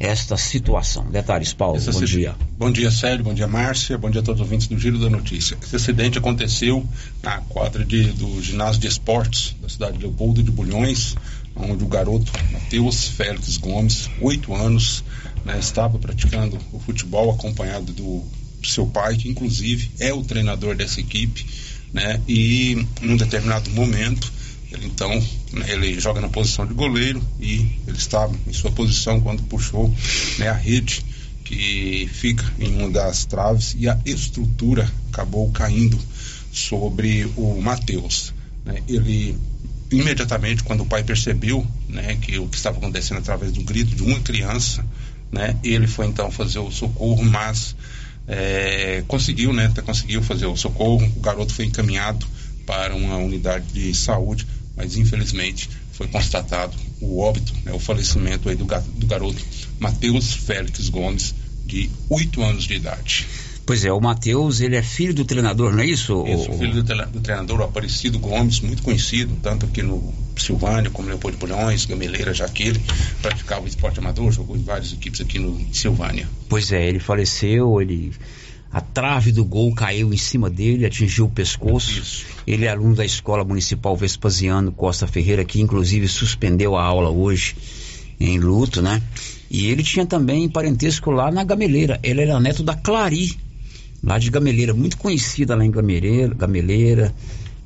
esta 0.00 0.34
situação. 0.38 1.04
Detalhes, 1.10 1.52
Paulo, 1.52 1.76
Esse 1.76 1.92
bom 1.92 2.00
dia. 2.02 2.34
Bom 2.58 2.70
dia, 2.72 2.90
Sérgio. 2.90 3.22
Bom 3.22 3.34
dia, 3.34 3.46
Márcia. 3.46 3.98
Bom 3.98 4.08
dia 4.08 4.22
a 4.22 4.24
todos 4.24 4.40
os 4.40 4.46
ouvintes 4.46 4.66
do 4.66 4.78
Giro 4.78 4.98
da 4.98 5.10
Notícia. 5.10 5.58
Esse 5.62 5.76
acidente 5.76 6.16
aconteceu 6.16 6.84
na 7.22 7.36
quadra 7.42 7.84
de- 7.84 8.10
do 8.12 8.42
ginásio 8.42 8.80
de 8.80 8.88
esportes 8.88 9.54
da 9.60 9.68
cidade 9.68 9.98
de 9.98 10.04
Leopoldo 10.04 10.42
de 10.42 10.50
Bulhões, 10.50 11.14
onde 11.54 11.84
o 11.84 11.86
garoto 11.86 12.32
Matheus 12.50 13.08
Félix 13.08 13.58
Gomes, 13.58 14.08
8 14.22 14.54
anos, 14.54 15.04
né, 15.44 15.58
estava 15.58 15.98
praticando 15.98 16.58
o 16.72 16.80
futebol 16.80 17.30
acompanhado 17.30 17.92
do 17.92 18.24
seu 18.64 18.86
pai, 18.86 19.16
que 19.16 19.28
inclusive 19.28 19.90
é 20.00 20.14
o 20.14 20.22
treinador 20.24 20.74
dessa 20.74 20.98
equipe, 20.98 21.44
né, 21.92 22.18
e 22.26 22.86
num 23.02 23.16
determinado 23.18 23.68
momento 23.70 24.32
ele 24.72 24.86
então 24.86 25.10
ele 25.66 25.98
joga 25.98 26.20
na 26.20 26.28
posição 26.28 26.66
de 26.66 26.74
goleiro 26.74 27.22
e 27.40 27.66
ele 27.86 27.96
estava 27.96 28.34
em 28.46 28.52
sua 28.52 28.70
posição 28.70 29.20
quando 29.20 29.42
puxou 29.44 29.92
né, 30.38 30.48
a 30.48 30.54
rede 30.54 31.04
que 31.44 32.08
fica 32.12 32.44
em 32.58 32.76
uma 32.78 32.90
das 32.90 33.24
traves 33.24 33.74
e 33.78 33.88
a 33.88 33.98
estrutura 34.04 34.90
acabou 35.12 35.50
caindo 35.50 35.98
sobre 36.52 37.24
o 37.36 37.60
Matheus. 37.60 38.32
né. 38.64 38.82
Ele 38.88 39.36
imediatamente 39.90 40.62
quando 40.62 40.82
o 40.82 40.86
pai 40.86 41.02
percebeu 41.02 41.66
né, 41.88 42.16
que 42.16 42.38
o 42.38 42.46
que 42.46 42.56
estava 42.56 42.78
acontecendo 42.78 43.18
através 43.18 43.50
do 43.52 43.62
grito 43.62 43.96
de 43.96 44.02
uma 44.02 44.20
criança, 44.20 44.84
né, 45.32 45.56
ele 45.64 45.88
foi 45.88 46.06
então 46.06 46.30
fazer 46.30 46.60
o 46.60 46.70
socorro, 46.70 47.24
mas 47.24 47.74
é, 48.28 49.02
conseguiu, 49.08 49.52
né, 49.52 49.66
até 49.66 49.82
conseguiu 49.82 50.22
fazer 50.22 50.46
o 50.46 50.56
socorro. 50.56 51.04
O 51.16 51.20
garoto 51.20 51.52
foi 51.52 51.64
encaminhado 51.64 52.24
para 52.64 52.94
uma 52.94 53.16
unidade 53.16 53.66
de 53.72 53.92
saúde, 53.92 54.46
mas 54.76 54.96
infelizmente 54.96 55.68
foi 55.92 56.08
constatado 56.08 56.76
o 57.00 57.20
óbito, 57.20 57.52
né, 57.64 57.72
o 57.72 57.78
falecimento 57.78 58.48
aí 58.48 58.56
do, 58.56 58.64
do 58.64 59.06
garoto 59.06 59.44
Matheus 59.78 60.32
Félix 60.32 60.88
Gomes, 60.88 61.34
de 61.66 61.90
8 62.08 62.42
anos 62.42 62.64
de 62.64 62.74
idade. 62.74 63.26
Pois 63.66 63.84
é, 63.84 63.92
o 63.92 64.00
Matheus, 64.00 64.60
ele 64.60 64.74
é 64.74 64.82
filho 64.82 65.14
do 65.14 65.24
treinador, 65.24 65.72
não 65.72 65.80
é 65.80 65.86
isso? 65.86 66.24
Isso, 66.26 66.50
O- 66.50 66.58
filho 66.58 66.82
do, 66.82 67.06
do 67.06 67.20
treinador 67.20 67.60
Aparecido 67.62 68.18
Gomes, 68.18 68.58
muito 68.60 68.82
conhecido, 68.82 69.36
tanto 69.42 69.66
aqui 69.66 69.80
no 69.82 70.12
Silvânia, 70.36 70.90
como 70.90 71.06
Leopoldo 71.08 71.36
de 71.36 71.40
Bulhões, 71.46 71.84
Gameleira, 71.84 72.34
já 72.34 72.48
que 72.48 72.64
ele 72.64 72.80
praticava 73.22 73.68
esporte 73.68 74.00
amador, 74.00 74.32
jogou 74.32 74.56
em 74.56 74.62
várias 74.62 74.92
equipes 74.92 75.20
aqui 75.20 75.38
no 75.38 75.72
Silvânia. 75.72 76.26
Pois 76.48 76.72
é, 76.72 76.88
ele 76.88 76.98
faleceu, 76.98 77.80
ele 77.80 78.12
a 78.72 78.80
trave 78.80 79.32
do 79.32 79.44
gol 79.44 79.74
caiu 79.74 80.14
em 80.14 80.16
cima 80.16 80.48
dele, 80.48 80.86
atingiu 80.86 81.24
o 81.24 81.30
pescoço. 81.30 82.24
Ele 82.46 82.66
é 82.66 82.68
aluno 82.68 82.94
da 82.94 83.04
Escola 83.04 83.44
Municipal 83.44 83.96
Vespasiano 83.96 84.70
Costa 84.70 85.08
Ferreira, 85.08 85.44
que 85.44 85.60
inclusive 85.60 86.06
suspendeu 86.06 86.76
a 86.76 86.84
aula 86.84 87.10
hoje 87.10 87.56
em 88.20 88.38
luto, 88.38 88.80
né? 88.80 89.02
E 89.50 89.66
ele 89.66 89.82
tinha 89.82 90.06
também 90.06 90.48
parentesco 90.48 91.10
lá 91.10 91.32
na 91.32 91.42
Gameleira. 91.42 91.98
Ele 92.00 92.22
era 92.22 92.38
neto 92.38 92.62
da 92.62 92.74
Clari, 92.74 93.36
lá 94.04 94.18
de 94.18 94.30
Gameleira, 94.30 94.72
muito 94.72 94.96
conhecida 94.96 95.56
lá 95.56 95.64
em 95.64 95.70
Gameleira, 95.70 96.32
Gameleira 96.32 97.12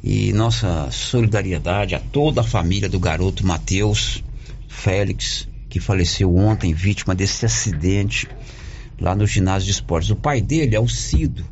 E 0.02 0.32
nossa 0.32 0.88
solidariedade 0.90 1.94
a 1.94 2.00
toda 2.00 2.40
a 2.40 2.44
família 2.44 2.88
do 2.88 2.98
garoto 2.98 3.46
Matheus 3.46 4.24
Félix, 4.68 5.46
que 5.68 5.80
faleceu 5.80 6.34
ontem, 6.34 6.72
vítima 6.72 7.14
desse 7.14 7.44
acidente 7.44 8.26
lá 9.00 9.14
no 9.14 9.26
ginásio 9.26 9.66
de 9.66 9.72
esportes. 9.72 10.10
O 10.10 10.16
pai 10.16 10.40
dele 10.40 10.74
é 10.76 10.80
o 10.80 10.88
Cido, 10.88 11.44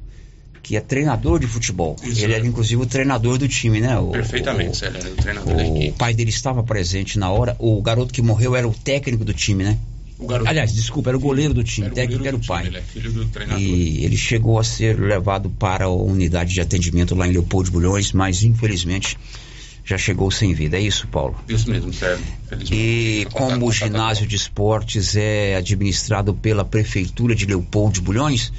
que 0.63 0.77
é 0.77 0.81
treinador 0.81 1.39
de 1.41 1.47
futebol. 1.47 1.97
Isso. 2.03 2.23
Ele 2.25 2.33
era 2.35 2.47
inclusive 2.47 2.81
o 2.83 2.87
treinador 2.87 3.39
do 3.39 3.49
time, 3.49 3.81
né? 3.81 3.99
O, 3.99 4.11
Perfeitamente, 4.11 4.83
o, 4.83 4.87
ele 4.87 4.99
era 4.99 5.09
o 5.11 5.15
treinador 5.17 5.57
da 5.57 5.63
o 5.65 5.77
equipe. 5.77 5.99
pai 5.99 6.15
dele 6.15 6.31
estava 6.31 6.63
presente 6.63 7.19
na 7.19 7.31
hora. 7.31 7.57
O 7.59 7.81
garoto 7.83 8.13
que 8.15 8.23
morreu 8.23 8.55
era 8.55 8.67
o 8.69 8.73
técnico 8.73 9.25
do 9.25 9.35
time, 9.35 9.65
né? 9.65 9.79
O 10.19 10.27
garoto- 10.27 10.49
Aliás, 10.49 10.73
desculpa, 10.73 11.11
era 11.11 11.17
o 11.17 11.21
goleiro 11.21 11.53
do 11.53 11.65
time. 11.65 11.87
Era 11.89 11.91
o 11.91 11.93
o 11.93 11.97
técnico 11.97 12.27
era 12.29 12.37
o 12.37 12.47
pai. 12.47 12.65
time, 12.65 12.77
ele 12.77 12.79
é 12.79 12.87
filho 12.87 13.13
do 13.13 13.25
treinador. 13.27 13.61
E 13.61 14.05
ele 14.05 14.17
chegou 14.17 14.59
a 14.59 14.63
ser 14.65 14.97
levado 15.01 15.51
para 15.51 15.87
a 15.87 15.89
unidade 15.89 16.55
de 16.55 16.61
atendimento 16.61 17.15
lá 17.17 17.27
em 17.27 17.33
Leopoldo 17.33 17.67
de 17.67 17.73
Bulhões, 17.73 18.13
mas 18.13 18.45
infelizmente 18.45 19.19
já 19.85 19.99
chegou 19.99 20.31
sem 20.31 20.55
vida. 20.55 20.77
É 20.77 20.81
isso, 20.81 21.07
Paulo? 21.09 21.37
Isso 21.49 21.71
mesmo, 21.71 21.93
Sérgio. 21.93 22.25
E 22.71 23.27
como 23.33 23.67
o 23.67 23.73
ginásio 23.73 24.27
de 24.27 24.37
esportes 24.37 25.17
é 25.17 25.57
administrado 25.57 26.35
pela 26.35 26.65
Prefeitura 26.65 27.35
de 27.35 27.47
Leopoldo 27.47 27.95
de 27.95 28.01
Bulhões, 28.01 28.53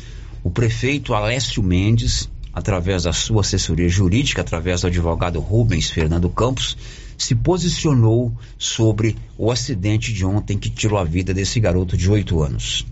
o 0.43 0.51
prefeito 0.51 1.13
Alessio 1.13 1.63
Mendes, 1.63 2.29
através 2.53 3.03
da 3.03 3.13
sua 3.13 3.41
assessoria 3.41 3.87
jurídica, 3.87 4.41
através 4.41 4.81
do 4.81 4.87
advogado 4.87 5.39
Rubens 5.39 5.89
Fernando 5.89 6.29
Campos, 6.29 6.77
se 7.17 7.35
posicionou 7.35 8.31
sobre 8.57 9.15
o 9.37 9.51
acidente 9.51 10.11
de 10.11 10.25
ontem 10.25 10.57
que 10.57 10.69
tirou 10.69 10.99
a 10.99 11.03
vida 11.03 11.33
desse 11.33 11.59
garoto 11.59 11.95
de 11.95 12.09
8 12.09 12.41
anos. 12.41 12.85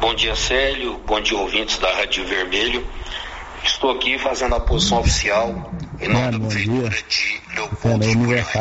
Bom 0.00 0.14
dia, 0.14 0.34
Célio. 0.34 1.00
Bom 1.06 1.20
dia, 1.20 1.38
ouvintes 1.38 1.78
da 1.78 1.94
Rádio 1.94 2.26
Vermelho. 2.26 2.84
Estou 3.64 3.90
aqui 3.90 4.18
fazendo 4.18 4.54
a 4.54 4.60
posição 4.60 5.00
oficial 5.00 5.72
em 6.00 6.08
nome 6.08 6.38
da 6.38 6.46
Prefeitura 6.46 6.88
de 7.08 7.42
Leopoldo 7.54 8.06
de 8.06 8.16
Bulhões. 8.16 8.56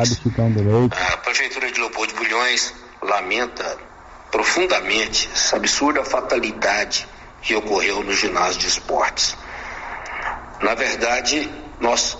A 1.13 1.17
Prefeitura 1.17 1.71
de 1.71 1.79
Leopoldo 1.79 2.13
de 2.13 2.19
Bulhões 2.19 2.73
lamenta 3.01 3.77
profundamente 4.29 5.29
essa 5.33 5.55
absurda 5.55 6.03
fatalidade 6.03 7.07
que 7.41 7.55
ocorreu 7.55 8.03
no 8.03 8.13
ginásio 8.13 8.59
de 8.59 8.67
esportes. 8.67 9.37
Na 10.61 10.75
verdade, 10.75 11.49
nós, 11.79 12.17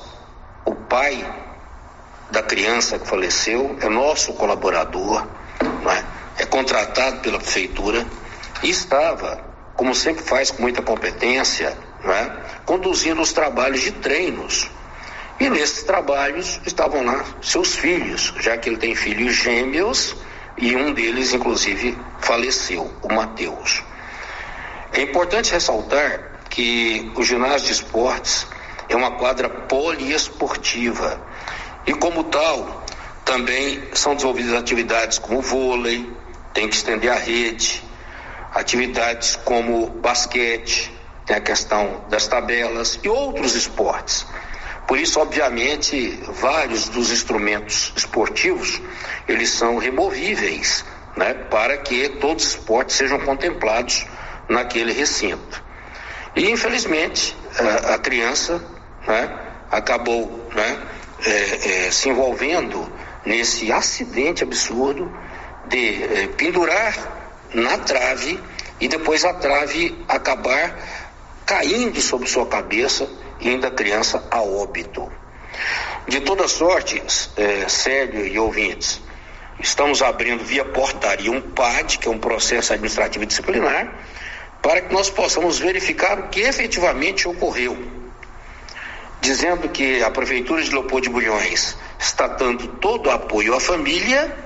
o 0.66 0.74
pai 0.74 1.26
da 2.32 2.42
criança 2.42 2.98
que 2.98 3.08
faleceu 3.08 3.78
é 3.82 3.90
nosso 3.90 4.34
colaborador, 4.34 5.28
é? 6.38 6.44
é 6.44 6.46
contratado 6.46 7.20
pela 7.20 7.40
prefeitura 7.40 8.06
e 8.64 8.70
estava, 8.70 9.44
como 9.76 9.94
sempre 9.94 10.24
faz 10.24 10.52
com 10.52 10.62
muita 10.62 10.82
competência, 10.82 11.78
não 12.04 12.14
é? 12.14 12.38
conduzindo 12.66 13.22
os 13.22 13.34
trabalhos 13.34 13.82
de 13.82 13.92
treinos. 13.92 14.70
E 15.40 15.50
nesses 15.50 15.84
trabalhos 15.84 16.60
estavam 16.66 17.04
lá 17.04 17.24
seus 17.42 17.76
filhos, 17.76 18.34
já 18.40 18.58
que 18.58 18.70
ele 18.70 18.78
tem 18.78 18.94
filhos 18.94 19.36
gêmeos 19.36 20.16
e 20.58 20.76
um 20.76 20.94
deles, 20.94 21.34
inclusive, 21.34 21.98
faleceu, 22.20 22.94
o 23.02 23.14
Mateus. 23.14 23.82
É 24.92 25.02
importante 25.02 25.52
ressaltar 25.52 26.42
que 26.50 27.12
o 27.16 27.24
ginásio 27.24 27.68
de 27.68 27.74
esportes 27.74 28.46
é 28.90 28.96
uma 28.96 29.12
quadra 29.12 29.48
poliesportiva 29.48 31.22
e, 31.88 31.94
como 31.94 32.26
tal, 32.26 32.84
também 33.24 33.82
são 33.94 34.16
desenvolvidas 34.16 34.54
atividades 34.54 35.20
como 35.20 35.42
vôlei, 35.42 36.12
tem 36.54 36.68
que 36.68 36.76
estender 36.76 37.12
a 37.12 37.16
rede, 37.16 37.82
atividades 38.54 39.36
como 39.38 39.88
basquete, 39.88 40.92
tem 41.30 41.38
a 41.38 41.42
questão 41.42 42.06
das 42.10 42.28
tabelas 42.28 43.00
e 43.04 43.08
outros 43.08 43.54
esportes. 43.54 44.26
Por 44.88 44.98
isso, 44.98 45.20
obviamente, 45.20 46.20
vários 46.28 46.90
dos 46.90 47.12
instrumentos 47.12 47.94
esportivos, 47.96 48.82
eles 49.28 49.52
são 49.52 49.78
removíveis, 49.78 50.84
né, 51.16 51.36
para 51.36 51.78
que 51.78 52.10
todos 52.10 52.46
os 52.46 52.52
esportes 52.56 52.96
sejam 52.96 53.20
contemplados 53.20 54.08
naquele 54.50 54.92
recinto. 54.92 55.64
E, 56.36 56.50
infelizmente, 56.50 57.38
a, 57.60 57.94
a 57.94 58.00
criança 58.00 58.60
né, 59.08 59.30
acabou 59.70 60.50
né, 60.56 60.82
é, 61.24 61.86
é, 61.86 61.92
se 61.92 62.10
envolvendo 62.10 62.92
nesse 63.24 63.72
acidente 63.72 64.44
absurdo 64.44 65.16
de 65.68 66.04
é, 66.04 66.28
pendurar 66.30 66.96
na 67.54 67.78
trave 67.78 68.40
e 68.80 68.88
depois 68.88 69.24
a 69.24 69.34
trave 69.36 69.96
acabar 70.08 71.09
caindo 71.50 72.00
sobre 72.00 72.30
sua 72.30 72.46
cabeça 72.46 73.10
indo 73.42 73.66
a 73.66 73.72
criança 73.72 74.24
a 74.30 74.40
óbito. 74.40 75.12
De 76.08 76.22
toda 76.22 76.48
sorte, 76.48 77.02
é, 77.36 77.68
Sérgio 77.68 78.28
e 78.28 78.38
ouvintes, 78.38 79.02
estamos 79.60 80.04
abrindo 80.04 80.44
via 80.44 80.64
portaria 80.64 81.32
um 81.32 81.42
PAD, 81.42 81.98
que 81.98 82.08
é 82.08 82.12
um 82.12 82.20
processo 82.20 82.72
administrativo 82.72 83.26
disciplinar, 83.26 83.92
para 84.62 84.82
que 84.82 84.94
nós 84.94 85.10
possamos 85.10 85.58
verificar 85.58 86.20
o 86.20 86.30
que 86.30 86.42
efetivamente 86.42 87.28
ocorreu. 87.28 87.76
Dizendo 89.20 89.68
que 89.70 90.04
a 90.04 90.12
Prefeitura 90.12 90.62
de 90.62 90.70
Leopoldo 90.70 91.08
de 91.08 91.10
Bulhões 91.10 91.76
está 91.98 92.28
dando 92.28 92.68
todo 92.76 93.08
o 93.08 93.12
apoio 93.12 93.56
à 93.56 93.60
família, 93.60 94.38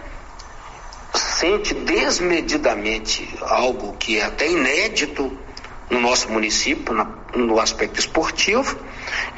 sente 1.14 1.74
desmedidamente 1.74 3.28
algo 3.42 3.92
que 3.98 4.20
é 4.20 4.24
até 4.24 4.50
inédito 4.50 5.43
no 5.90 6.00
nosso 6.00 6.30
município, 6.30 6.94
na, 6.94 7.06
no 7.36 7.60
aspecto 7.60 8.00
esportivo, 8.00 8.78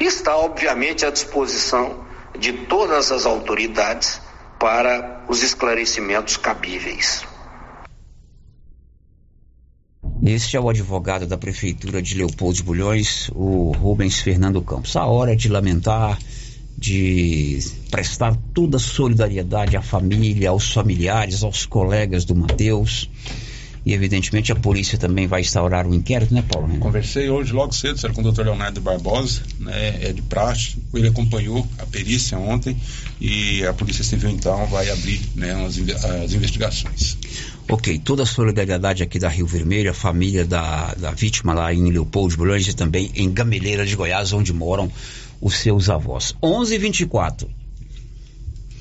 e 0.00 0.04
está, 0.04 0.36
obviamente, 0.36 1.04
à 1.04 1.10
disposição 1.10 2.04
de 2.38 2.52
todas 2.52 3.10
as 3.10 3.26
autoridades 3.26 4.20
para 4.58 5.24
os 5.28 5.42
esclarecimentos 5.42 6.36
cabíveis. 6.36 7.24
Este 10.22 10.56
é 10.56 10.60
o 10.60 10.68
advogado 10.68 11.26
da 11.26 11.38
Prefeitura 11.38 12.02
de 12.02 12.16
Leopoldo 12.16 12.56
de 12.56 12.62
Bulhões, 12.62 13.30
o 13.34 13.70
Rubens 13.72 14.18
Fernando 14.18 14.60
Campos. 14.60 14.96
A 14.96 15.06
hora 15.06 15.32
é 15.32 15.36
de 15.36 15.48
lamentar, 15.48 16.18
de 16.76 17.60
prestar 17.90 18.36
toda 18.52 18.76
a 18.76 18.80
solidariedade 18.80 19.76
à 19.76 19.82
família, 19.82 20.50
aos 20.50 20.72
familiares, 20.72 21.42
aos 21.42 21.64
colegas 21.64 22.24
do 22.24 22.34
Matheus. 22.34 23.08
E 23.86 23.94
evidentemente 23.94 24.50
a 24.50 24.56
polícia 24.56 24.98
também 24.98 25.28
vai 25.28 25.42
instaurar 25.42 25.86
um 25.86 25.94
inquérito, 25.94 26.34
né, 26.34 26.42
Paulo? 26.42 26.76
Conversei 26.78 27.30
hoje 27.30 27.52
logo 27.52 27.72
cedo 27.72 27.96
com 28.12 28.20
o 28.20 28.24
doutor 28.24 28.44
Leonardo 28.44 28.80
Barbosa, 28.80 29.42
né, 29.60 30.08
é 30.08 30.12
de 30.12 30.22
praxe, 30.22 30.76
ele 30.92 31.06
acompanhou 31.06 31.64
a 31.78 31.86
perícia 31.86 32.36
ontem 32.36 32.76
e 33.20 33.64
a 33.64 33.72
Polícia 33.72 34.02
Civil 34.02 34.30
então 34.30 34.66
vai 34.66 34.90
abrir 34.90 35.20
né, 35.36 35.52
as, 35.64 35.78
as 36.04 36.32
investigações. 36.32 37.16
Ok, 37.68 38.00
toda 38.00 38.24
a 38.24 38.26
solidariedade 38.26 39.04
aqui 39.04 39.20
da 39.20 39.28
Rio 39.28 39.46
Vermelho, 39.46 39.92
a 39.92 39.94
família 39.94 40.44
da, 40.44 40.92
da 40.94 41.12
vítima 41.12 41.54
lá 41.54 41.72
em 41.72 41.88
Leopoldo 41.88 42.36
Bulhões 42.36 42.66
e 42.66 42.74
também 42.74 43.12
em 43.14 43.30
Gameleira 43.30 43.86
de 43.86 43.94
Goiás, 43.94 44.32
onde 44.32 44.52
moram 44.52 44.90
os 45.40 45.58
seus 45.58 45.88
avós. 45.88 46.34
11:24. 46.42 47.48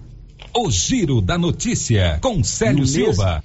O 0.56 0.70
Giro 0.70 1.20
da 1.20 1.36
Notícia 1.36 2.20
com 2.22 2.42
Célio 2.44 2.74
No 2.74 2.80
mês- 2.82 2.90
Silva. 2.92 3.42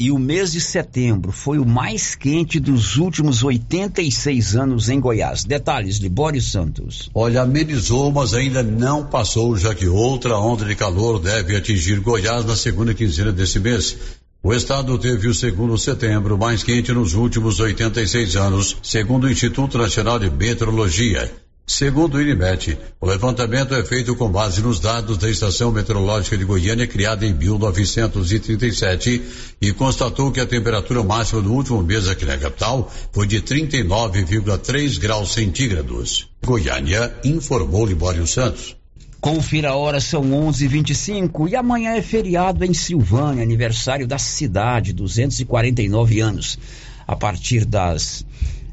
E 0.00 0.12
o 0.12 0.18
mês 0.18 0.52
de 0.52 0.60
setembro 0.60 1.32
foi 1.32 1.58
o 1.58 1.66
mais 1.66 2.14
quente 2.14 2.60
dos 2.60 2.96
últimos 2.98 3.42
86 3.42 4.54
anos 4.54 4.88
em 4.88 5.00
Goiás. 5.00 5.42
Detalhes, 5.42 5.96
Libório 5.96 6.40
Santos. 6.40 7.10
Olha, 7.12 7.42
amenizou, 7.42 8.12
mas 8.12 8.32
ainda 8.32 8.62
não 8.62 9.04
passou, 9.04 9.56
já 9.56 9.74
que 9.74 9.88
outra 9.88 10.38
onda 10.38 10.64
de 10.64 10.76
calor 10.76 11.18
deve 11.18 11.56
atingir 11.56 11.98
Goiás 11.98 12.44
na 12.44 12.54
segunda 12.54 12.94
quinzena 12.94 13.32
desse 13.32 13.58
mês. 13.58 13.98
O 14.40 14.54
estado 14.54 14.96
teve 14.98 15.26
o 15.26 15.34
segundo 15.34 15.76
setembro 15.76 16.38
mais 16.38 16.62
quente 16.62 16.92
nos 16.92 17.14
últimos 17.14 17.58
86 17.58 18.36
anos, 18.36 18.76
segundo 18.80 19.24
o 19.24 19.30
Instituto 19.30 19.78
Nacional 19.78 20.20
de 20.20 20.30
Meteorologia. 20.30 21.28
Segundo 21.68 22.14
o 22.14 22.22
INMET, 22.22 22.78
o 22.98 23.06
levantamento 23.06 23.74
é 23.74 23.84
feito 23.84 24.16
com 24.16 24.30
base 24.30 24.62
nos 24.62 24.80
dados 24.80 25.18
da 25.18 25.28
Estação 25.28 25.70
Meteorológica 25.70 26.38
de 26.38 26.42
Goiânia, 26.42 26.86
criada 26.86 27.26
em 27.26 27.34
1937, 27.34 29.22
e 29.60 29.70
constatou 29.72 30.32
que 30.32 30.40
a 30.40 30.46
temperatura 30.46 31.04
máxima 31.04 31.42
do 31.42 31.52
último 31.52 31.82
mês 31.82 32.08
aqui 32.08 32.24
na 32.24 32.38
capital 32.38 32.90
foi 33.12 33.26
de 33.26 33.42
39,3 33.42 34.98
graus 34.98 35.34
centígrados. 35.34 36.30
Goiânia 36.42 37.12
informou 37.22 37.84
Libório 37.84 38.26
Santos. 38.26 38.74
Confira 39.20 39.72
a 39.72 39.76
hora, 39.76 40.00
são 40.00 40.22
11:25 40.22 41.50
e 41.50 41.54
amanhã 41.54 41.90
é 41.90 42.00
feriado 42.00 42.64
em 42.64 42.72
Silvânia, 42.72 43.42
aniversário 43.42 44.06
da 44.06 44.16
cidade, 44.16 44.94
249 44.94 46.18
anos. 46.20 46.58
A 47.06 47.14
partir 47.14 47.66
das 47.66 48.24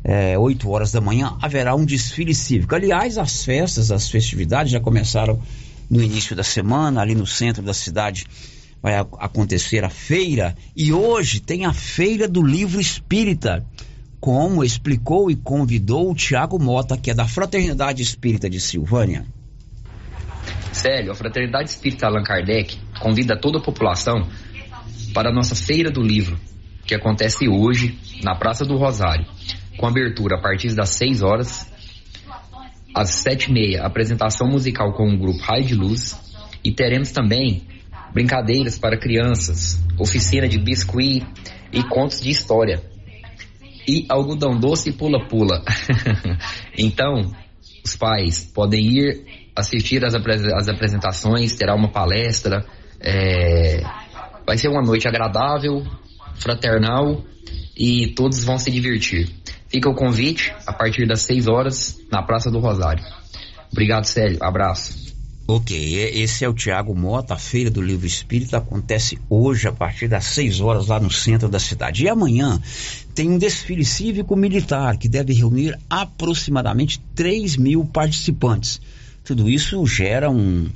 é, 0.07 0.37
8 0.37 0.69
horas 0.69 0.91
da 0.91 1.01
manhã 1.01 1.35
haverá 1.41 1.73
um 1.73 1.83
desfile 1.83 2.35
cívico. 2.35 2.75
Aliás, 2.75 3.17
as 3.17 3.43
festas, 3.43 3.91
as 3.91 4.07
festividades 4.07 4.71
já 4.71 4.79
começaram 4.79 5.41
no 5.89 6.01
início 6.01 6.35
da 6.35 6.43
semana, 6.43 7.01
ali 7.01 7.15
no 7.15 7.25
centro 7.25 7.63
da 7.63 7.73
cidade 7.73 8.27
vai 8.83 8.93
acontecer 8.97 9.83
a 9.83 9.89
feira 9.89 10.55
e 10.75 10.93
hoje 10.93 11.39
tem 11.39 11.65
a 11.65 11.73
feira 11.73 12.27
do 12.27 12.43
livro 12.43 12.79
espírita, 12.79 13.65
como 14.19 14.63
explicou 14.63 15.31
e 15.31 15.35
convidou 15.35 16.11
o 16.11 16.15
Tiago 16.15 16.59
Mota, 16.61 16.95
que 16.95 17.09
é 17.09 17.13
da 17.15 17.27
Fraternidade 17.27 18.03
Espírita 18.03 18.47
de 18.47 18.59
Silvânia. 18.59 19.25
Célio, 20.71 21.11
a 21.11 21.15
Fraternidade 21.15 21.69
Espírita 21.69 22.05
Allan 22.05 22.23
Kardec 22.23 22.77
convida 22.99 23.35
toda 23.35 23.57
a 23.57 23.61
população 23.61 24.27
para 25.15 25.29
a 25.29 25.33
nossa 25.33 25.55
Feira 25.55 25.89
do 25.89 26.03
Livro, 26.03 26.37
que 26.85 26.93
acontece 26.93 27.47
hoje 27.47 27.97
na 28.23 28.35
Praça 28.35 28.63
do 28.65 28.77
Rosário, 28.77 29.25
com 29.77 29.87
abertura 29.87 30.37
a 30.37 30.41
partir 30.41 30.73
das 30.73 30.89
6 30.89 31.21
horas, 31.21 31.71
às 32.93 33.09
7 33.09 33.49
e 33.49 33.53
meia, 33.53 33.83
apresentação 33.83 34.47
musical 34.47 34.93
com 34.93 35.09
o 35.09 35.17
grupo 35.17 35.39
Raio 35.43 35.65
de 35.65 35.75
Luz, 35.75 36.19
e 36.63 36.71
teremos 36.71 37.11
também 37.11 37.63
brincadeiras 38.13 38.79
para 38.79 38.97
crianças, 38.97 39.83
oficina 39.99 40.47
de 40.47 40.57
biscuit 40.57 41.25
e 41.71 41.83
contos 41.83 42.21
de 42.21 42.29
história. 42.29 42.81
E 43.87 44.05
algodão 44.09 44.57
doce 44.57 44.89
e 44.89 44.93
pula-pula. 44.93 45.63
então, 46.77 47.33
os 47.83 47.95
pais 47.95 48.45
podem 48.45 48.81
ir 48.81 49.25
assistir 49.55 50.03
as, 50.03 50.15
as 50.15 50.67
apresentações, 50.67 51.55
terá 51.55 51.75
uma 51.75 51.91
palestra. 51.91 52.65
É, 52.99 53.83
vai 54.45 54.57
ser 54.57 54.69
uma 54.69 54.81
noite 54.81 55.07
agradável, 55.07 55.85
fraternal 56.35 57.23
e 57.77 58.07
todos 58.15 58.43
vão 58.43 58.57
se 58.57 58.71
divertir. 58.71 59.29
Fica 59.67 59.89
o 59.89 59.95
convite 59.95 60.53
a 60.65 60.73
partir 60.73 61.07
das 61.07 61.21
6 61.21 61.47
horas 61.47 61.97
na 62.11 62.21
Praça 62.21 62.49
do 62.51 62.59
Rosário. 62.59 63.03
Obrigado, 63.71 64.05
Célio. 64.05 64.37
Abraço. 64.41 65.05
Ok, 65.47 65.75
esse 66.11 66.43
é 66.43 66.49
o 66.49 66.55
Tiago 66.55 66.95
Mota. 66.95 67.35
A 67.35 67.37
Feira 67.37 67.69
do 67.69 67.79
Livro 67.79 68.07
Espírita 68.07 68.57
acontece 68.57 69.19
hoje 69.29 69.67
a 69.67 69.71
partir 69.71 70.07
das 70.07 70.25
6 70.25 70.59
horas 70.59 70.87
lá 70.87 70.99
no 70.99 71.11
centro 71.11 71.47
da 71.47 71.59
cidade. 71.59 72.03
E 72.03 72.09
amanhã 72.09 72.59
tem 73.13 73.29
um 73.29 73.37
desfile 73.37 73.85
cívico-militar 73.85 74.97
que 74.97 75.07
deve 75.07 75.33
reunir 75.33 75.77
aproximadamente 75.87 76.99
3 77.13 77.57
mil 77.57 77.85
participantes. 77.85 78.81
Tudo 79.23 79.47
isso 79.47 79.85
gera 79.85 80.31
um 80.31 80.67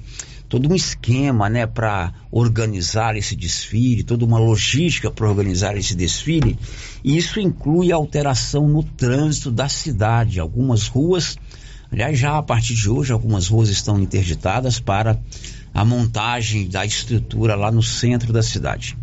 todo 0.49 0.67
um 0.67 0.75
esquema, 0.75 1.47
né, 1.47 1.67
para 1.67 2.11
organizar 2.31 3.15
esse 3.15 3.35
desfile, 3.35 4.01
toda 4.01 4.25
uma 4.25 4.39
logística 4.39 5.11
para 5.11 5.29
organizar 5.29 5.77
esse 5.77 5.95
desfile. 5.95 6.57
E 7.03 7.15
isso 7.15 7.39
inclui 7.39 7.91
alteração 7.91 8.67
no 8.67 8.81
trânsito 8.81 9.51
da 9.51 9.69
cidade. 9.69 10.39
Algumas 10.39 10.87
ruas, 10.87 11.37
aliás, 11.91 12.17
já 12.17 12.35
a 12.35 12.41
partir 12.41 12.73
de 12.73 12.89
hoje, 12.89 13.13
algumas 13.13 13.47
ruas 13.47 13.69
estão 13.69 13.99
interditadas 14.01 14.79
para 14.79 15.21
a 15.71 15.85
montagem 15.85 16.67
da 16.67 16.83
estrutura 16.83 17.55
lá 17.55 17.71
no 17.71 17.83
centro 17.83 18.33
da 18.33 18.41
cidade. 18.41 18.97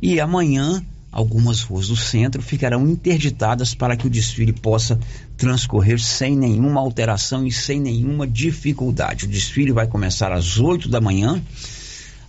E 0.00 0.18
amanhã 0.18 0.82
algumas 1.12 1.62
ruas 1.62 1.88
do 1.88 1.96
centro 1.96 2.40
ficarão 2.40 2.88
interditadas 2.88 3.74
para 3.74 3.96
que 3.96 4.06
o 4.06 4.10
desfile 4.10 4.52
possa 4.52 4.98
transcorrer 5.38 5.98
sem 5.98 6.36
nenhuma 6.36 6.80
alteração 6.80 7.46
e 7.46 7.50
sem 7.50 7.80
nenhuma 7.80 8.26
dificuldade. 8.26 9.24
O 9.24 9.28
desfile 9.28 9.72
vai 9.72 9.86
começar 9.86 10.32
às 10.32 10.58
8 10.58 10.88
da 10.88 11.00
manhã, 11.00 11.42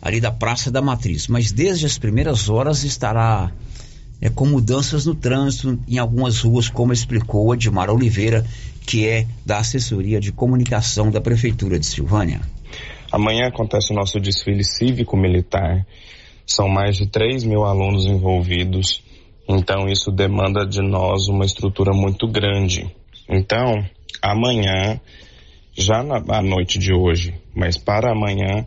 ali 0.01 0.21
da 0.21 0.31
Praça 0.31 0.71
da 0.71 0.81
Matriz, 0.81 1.27
mas 1.27 1.51
desde 1.51 1.85
as 1.85 1.97
primeiras 1.97 2.47
horas 2.47 2.83
estará 2.83 3.51
é, 4.21 4.29
com 4.29 4.45
mudanças 4.45 5.05
no 5.05 5.15
trânsito 5.15 5.77
em 5.87 5.97
algumas 5.97 6.39
ruas, 6.39 6.69
como 6.69 6.93
explicou 6.93 7.53
Edmar 7.53 7.89
Oliveira, 7.89 8.45
que 8.85 9.05
é 9.05 9.27
da 9.45 9.57
assessoria 9.57 10.21
de 10.21 10.31
comunicação 10.31 11.11
da 11.11 11.19
Prefeitura 11.19 11.77
de 11.77 11.85
Silvânia. 11.85 12.39
Amanhã 13.11 13.47
acontece 13.47 13.91
o 13.91 13.95
nosso 13.95 14.19
desfile 14.19 14.63
cívico-militar 14.63 15.85
são 16.49 16.67
mais 16.67 16.97
de 16.97 17.05
3 17.05 17.43
mil 17.43 17.63
alunos 17.63 18.05
envolvidos, 18.07 19.03
então 19.47 19.87
isso 19.87 20.11
demanda 20.11 20.65
de 20.65 20.81
nós 20.81 21.27
uma 21.27 21.45
estrutura 21.45 21.93
muito 21.93 22.27
grande. 22.27 22.89
Então, 23.29 23.85
amanhã, 24.21 24.99
já 25.77 26.03
na 26.03 26.41
noite 26.41 26.79
de 26.79 26.93
hoje, 26.93 27.33
mas 27.55 27.77
para 27.77 28.11
amanhã, 28.11 28.65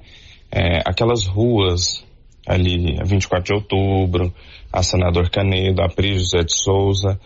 é, 0.50 0.80
aquelas 0.86 1.26
ruas 1.26 2.04
ali, 2.46 2.96
24 3.04 3.44
de 3.44 3.54
outubro, 3.54 4.32
a 4.72 4.82
Senador 4.82 5.30
Canedo, 5.30 5.82
a 5.82 5.88
Pri 5.88 6.14
José 6.14 6.44
de 6.44 6.54
Souza, 6.54 7.18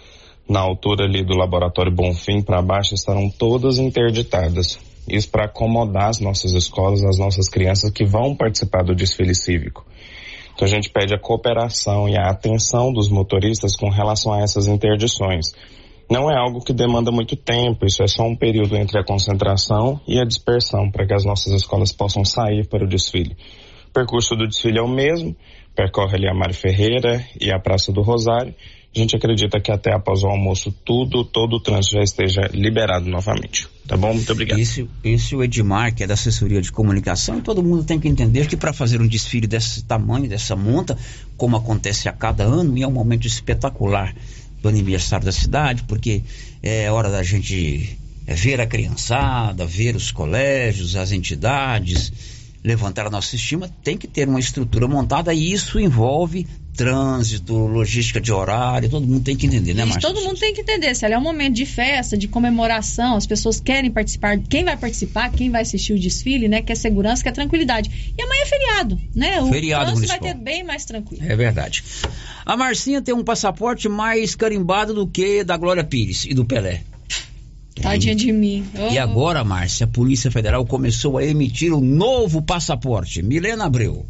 na 0.48 0.60
altura 0.60 1.04
ali 1.04 1.24
do 1.24 1.36
Laboratório 1.36 1.92
Bonfim 1.92 2.40
para 2.42 2.62
baixo, 2.62 2.94
estarão 2.94 3.28
todas 3.28 3.78
interditadas. 3.78 4.78
Isso 5.08 5.28
para 5.30 5.44
acomodar 5.44 6.08
as 6.08 6.20
nossas 6.20 6.52
escolas, 6.52 7.04
as 7.04 7.18
nossas 7.18 7.48
crianças 7.48 7.90
que 7.90 8.04
vão 8.04 8.34
participar 8.34 8.82
do 8.82 8.94
desfile 8.94 9.34
cívico. 9.34 9.84
Então 10.54 10.66
a 10.66 10.70
gente 10.70 10.90
pede 10.90 11.14
a 11.14 11.18
cooperação 11.18 12.08
e 12.08 12.16
a 12.16 12.30
atenção 12.30 12.92
dos 12.92 13.08
motoristas 13.08 13.76
com 13.76 13.90
relação 13.90 14.32
a 14.32 14.40
essas 14.40 14.66
interdições. 14.66 15.52
Não 16.08 16.30
é 16.30 16.36
algo 16.36 16.60
que 16.60 16.72
demanda 16.72 17.10
muito 17.10 17.34
tempo, 17.34 17.84
isso 17.84 18.02
é 18.02 18.06
só 18.06 18.22
um 18.22 18.36
período 18.36 18.76
entre 18.76 18.98
a 18.98 19.04
concentração 19.04 20.00
e 20.06 20.20
a 20.20 20.24
dispersão 20.24 20.88
para 20.88 21.04
que 21.04 21.12
as 21.12 21.24
nossas 21.24 21.52
escolas 21.52 21.92
possam 21.92 22.24
sair 22.24 22.66
para 22.68 22.84
o 22.84 22.88
desfile. 22.88 23.36
O 23.88 23.92
percurso 23.92 24.36
do 24.36 24.46
desfile 24.46 24.78
é 24.78 24.82
o 24.82 24.88
mesmo, 24.88 25.34
percorre 25.74 26.16
ali 26.16 26.28
a 26.28 26.34
Mário 26.34 26.54
Ferreira 26.54 27.24
e 27.40 27.52
a 27.52 27.58
Praça 27.58 27.92
do 27.92 28.02
Rosário. 28.02 28.54
A 28.94 28.98
gente 28.98 29.14
acredita 29.14 29.60
que 29.60 29.70
até 29.70 29.92
após 29.92 30.22
o 30.22 30.26
almoço 30.26 30.72
tudo, 30.84 31.22
todo 31.22 31.56
o 31.56 31.60
trânsito 31.60 31.96
já 31.96 32.02
esteja 32.02 32.40
liberado 32.52 33.10
novamente. 33.10 33.68
Tá 33.86 33.94
bom? 33.94 34.14
Muito 34.14 34.32
obrigado. 34.32 34.58
Esse, 34.58 34.88
esse 35.04 35.36
o 35.36 35.42
Edmar, 35.44 35.94
que 35.94 36.02
é 36.02 36.06
da 36.06 36.14
assessoria 36.14 36.62
de 36.62 36.72
comunicação, 36.72 37.38
e 37.38 37.42
todo 37.42 37.62
mundo 37.62 37.84
tem 37.84 38.00
que 38.00 38.08
entender 38.08 38.46
que 38.46 38.56
para 38.56 38.72
fazer 38.72 39.00
um 39.02 39.06
desfile 39.06 39.46
desse 39.46 39.84
tamanho, 39.84 40.28
dessa 40.28 40.56
monta, 40.56 40.96
como 41.36 41.56
acontece 41.56 42.08
a 42.08 42.12
cada 42.12 42.44
ano, 42.44 42.80
é 42.82 42.86
um 42.86 42.92
momento 42.92 43.26
espetacular 43.26 44.14
do 44.62 44.68
aniversário 44.68 45.24
da 45.24 45.32
cidade, 45.32 45.84
porque 45.84 46.22
é 46.62 46.90
hora 46.90 47.10
da 47.10 47.22
gente 47.22 47.98
ver 48.26 48.60
a 48.60 48.66
criançada, 48.66 49.64
ver 49.64 49.94
os 49.94 50.10
colégios, 50.10 50.96
as 50.96 51.12
entidades, 51.12 52.12
levantar 52.66 53.06
a 53.06 53.10
nossa 53.10 53.36
estima, 53.36 53.70
tem 53.84 53.96
que 53.96 54.08
ter 54.08 54.28
uma 54.28 54.40
estrutura 54.40 54.88
montada 54.88 55.32
e 55.32 55.52
isso 55.52 55.78
envolve 55.78 56.44
trânsito, 56.76 57.54
logística 57.54 58.20
de 58.20 58.30
horário, 58.30 58.90
todo 58.90 59.06
mundo 59.06 59.24
tem 59.24 59.34
que 59.34 59.46
entender, 59.46 59.72
né, 59.72 59.84
Márcia? 59.84 60.02
Todo 60.02 60.20
mundo 60.22 60.38
tem 60.38 60.52
que 60.52 60.60
entender, 60.60 60.94
se 60.94 61.06
é 61.06 61.16
um 61.16 61.22
momento 61.22 61.54
de 61.54 61.64
festa, 61.64 62.18
de 62.18 62.28
comemoração, 62.28 63.16
as 63.16 63.26
pessoas 63.26 63.60
querem 63.60 63.90
participar, 63.90 64.36
quem 64.38 64.64
vai 64.64 64.76
participar, 64.76 65.30
quem 65.30 65.48
vai 65.48 65.62
assistir 65.62 65.94
o 65.94 65.98
desfile, 65.98 66.48
né, 66.48 66.60
quer 66.60 66.74
segurança, 66.74 67.22
quer 67.22 67.32
tranquilidade. 67.32 68.14
E 68.18 68.20
amanhã 68.20 68.42
é 68.42 68.46
feriado, 68.46 69.00
né? 69.14 69.40
O 69.40 69.48
feriado 69.48 69.92
trânsito 69.92 70.08
vai 70.08 70.20
ter 70.20 70.34
bem 70.34 70.64
mais 70.64 70.84
tranquilo. 70.84 71.24
É 71.24 71.34
verdade. 71.34 71.82
A 72.44 72.56
Marcinha 72.56 73.00
tem 73.00 73.14
um 73.14 73.24
passaporte 73.24 73.88
mais 73.88 74.34
carimbado 74.34 74.92
do 74.92 75.06
que 75.06 75.44
da 75.44 75.56
Glória 75.56 75.84
Pires 75.84 76.26
e 76.26 76.34
do 76.34 76.44
Pelé. 76.44 76.82
Tadinha 77.80 78.14
de 78.14 78.32
mim. 78.32 78.64
Oh. 78.78 78.92
E 78.92 78.98
agora, 78.98 79.44
Márcia, 79.44 79.84
a 79.84 79.88
Polícia 79.88 80.30
Federal 80.30 80.64
começou 80.66 81.18
a 81.18 81.24
emitir 81.24 81.72
o 81.72 81.78
um 81.78 81.80
novo 81.80 82.42
passaporte. 82.42 83.22
Milena 83.22 83.66
Abreu. 83.66 84.06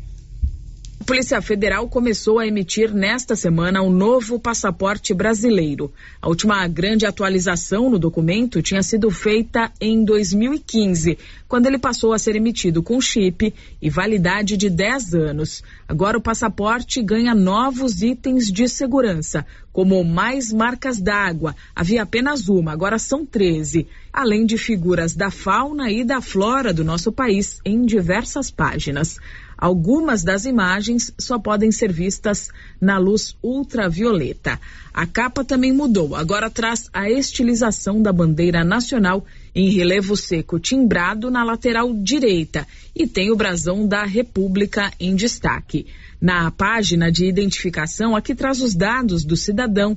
Polícia 1.05 1.41
Federal 1.41 1.89
começou 1.89 2.39
a 2.39 2.47
emitir 2.47 2.93
nesta 2.93 3.37
semana 3.37 3.83
o 3.83 3.87
um 3.87 3.91
novo 3.91 4.41
passaporte 4.41 5.15
brasileiro. 5.15 5.93
A 6.21 6.29
última 6.29 6.67
grande 6.67 7.07
atualização 7.07 7.89
no 7.89 7.99
documento 7.99 8.63
tinha 8.63 8.83
sido 8.83 9.09
feita 9.11 9.71
em 9.81 10.05
2015, 10.05 11.17
quando 11.47 11.67
ele 11.67 11.79
passou 11.79 12.13
a 12.13 12.19
ser 12.19 12.35
emitido 12.35 12.83
com 12.83 13.01
chip 13.01 13.55
e 13.81 13.89
validade 13.89 14.57
de 14.57 14.69
10 14.69 15.15
anos. 15.15 15.63
Agora 15.87 16.19
o 16.19 16.21
passaporte 16.21 17.01
ganha 17.03 17.35
novos 17.35 18.03
itens 18.03 18.51
de 18.51 18.69
segurança, 18.69 19.47
como 19.73 20.03
mais 20.03 20.53
marcas 20.53 21.01
d'água. 21.01 21.55
Havia 21.75 22.03
apenas 22.03 22.49
uma, 22.49 22.73
agora 22.73 22.99
são 22.99 23.25
13, 23.25 23.87
além 24.13 24.45
de 24.45 24.59
figuras 24.59 25.15
da 25.15 25.31
fauna 25.31 25.89
e 25.89 26.03
da 26.03 26.21
flora 26.21 26.73
do 26.73 26.83
nosso 26.83 27.13
país 27.13 27.61
em 27.65 27.85
diversas 27.85 28.51
páginas. 28.51 29.19
Algumas 29.59 30.23
das 30.23 30.45
imagens 30.45 31.13
só 31.19 31.39
podem 31.39 31.73
ser 31.73 31.91
vistas 31.91 32.51
na 32.81 32.99
luz 32.99 33.37
ultravioleta. 33.43 34.61
A 34.93 35.07
capa 35.07 35.45
também 35.45 35.73
mudou, 35.73 36.15
agora 36.15 36.51
traz 36.51 36.91
a 36.93 37.11
estilização 37.11 38.03
da 38.03 38.13
bandeira 38.13 38.63
nacional 38.63 39.25
em 39.55 39.71
relevo 39.71 40.17
seco 40.17 40.59
timbrado 40.59 41.31
na 41.31 41.43
lateral 41.43 41.93
direita 41.95 42.67
e 42.95 43.07
tem 43.07 43.31
o 43.31 43.37
brasão 43.37 43.89
da 43.89 44.05
República 44.05 44.93
em 45.01 45.17
destaque. 45.17 45.87
Na 46.21 46.51
página 46.51 47.11
de 47.11 47.27
identificação, 47.27 48.15
aqui 48.15 48.35
traz 48.35 48.61
os 48.61 48.75
dados 48.75 49.25
do 49.25 49.37
cidadão 49.37 49.97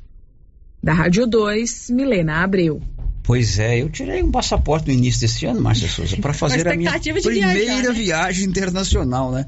Da 0.81 0.93
Rádio 0.93 1.27
2, 1.27 1.91
Milena 1.91 2.43
Abreu. 2.43 2.81
Pois 3.23 3.57
é, 3.57 3.81
eu 3.81 3.89
tirei 3.89 4.21
um 4.21 4.31
passaporte 4.31 4.87
no 4.87 4.93
início 4.93 5.21
desse 5.21 5.45
ano, 5.45 5.61
Márcia 5.61 5.87
Souza, 5.87 6.17
para 6.17 6.33
fazer 6.35 6.67
a 6.67 6.75
minha 6.75 6.91
primeira 6.91 7.53
viajar, 7.53 7.83
né? 7.83 7.91
viagem 7.93 8.45
internacional, 8.45 9.31
né? 9.31 9.45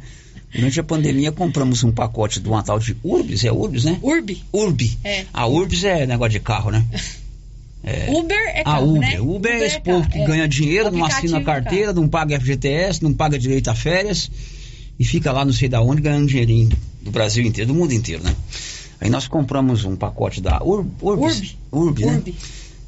Durante 0.56 0.80
a 0.80 0.84
pandemia 0.84 1.32
compramos 1.32 1.84
um 1.84 1.92
pacote 1.92 2.40
de 2.40 2.48
uma 2.48 2.64
tal 2.64 2.80
de 2.80 2.96
Urbis, 3.04 3.44
é 3.44 3.52
Urbis, 3.52 3.84
né? 3.84 4.00
Urbi. 4.02 4.44
Urbi. 4.54 4.98
É. 5.04 5.26
A 5.34 5.46
Urbis 5.48 5.84
é 5.84 6.06
negócio 6.06 6.32
de 6.32 6.40
carro, 6.40 6.72
né? 6.72 6.84
É. 7.88 8.10
Uber 8.10 8.36
é 8.36 8.64
carro, 8.64 8.78
a 8.78 8.80
Uber. 8.84 9.00
Né? 9.00 9.22
Uber, 9.22 9.36
Uber 9.36 9.52
é 9.52 9.66
esse 9.68 9.76
é 9.76 9.80
povo 9.80 10.10
que 10.10 10.18
é. 10.18 10.26
ganha 10.26 10.48
dinheiro, 10.48 10.92
não 10.92 11.06
assina 11.06 11.38
a 11.38 11.44
carteira, 11.44 11.94
não 11.94 12.08
paga 12.08 12.40
FGTS, 12.40 13.04
não 13.04 13.14
paga 13.14 13.38
direito 13.38 13.68
a 13.70 13.76
férias 13.76 14.32
e 14.98 15.06
fica 15.06 15.32
lá 15.32 15.46
não 15.46 15.54
sei 15.54 15.70
da 15.70 15.84
onde 15.84 16.02
ganhando 16.02 16.26
dinheirinho 16.26 16.72
do 17.00 17.12
Brasil 17.12 17.46
inteiro, 17.46 17.72
do 17.72 17.78
mundo 17.78 17.94
inteiro, 17.94 18.24
né? 18.24 18.36
Aí 19.00 19.08
nós 19.08 19.28
compramos 19.28 19.86
um 19.86 19.96
pacote 19.96 20.42
da 20.42 20.64
Ur, 20.64 20.84
Urbis, 21.00 21.56
Urb, 21.72 21.90
Urb, 21.90 22.06
né? 22.06 22.14
Urb 22.14 22.36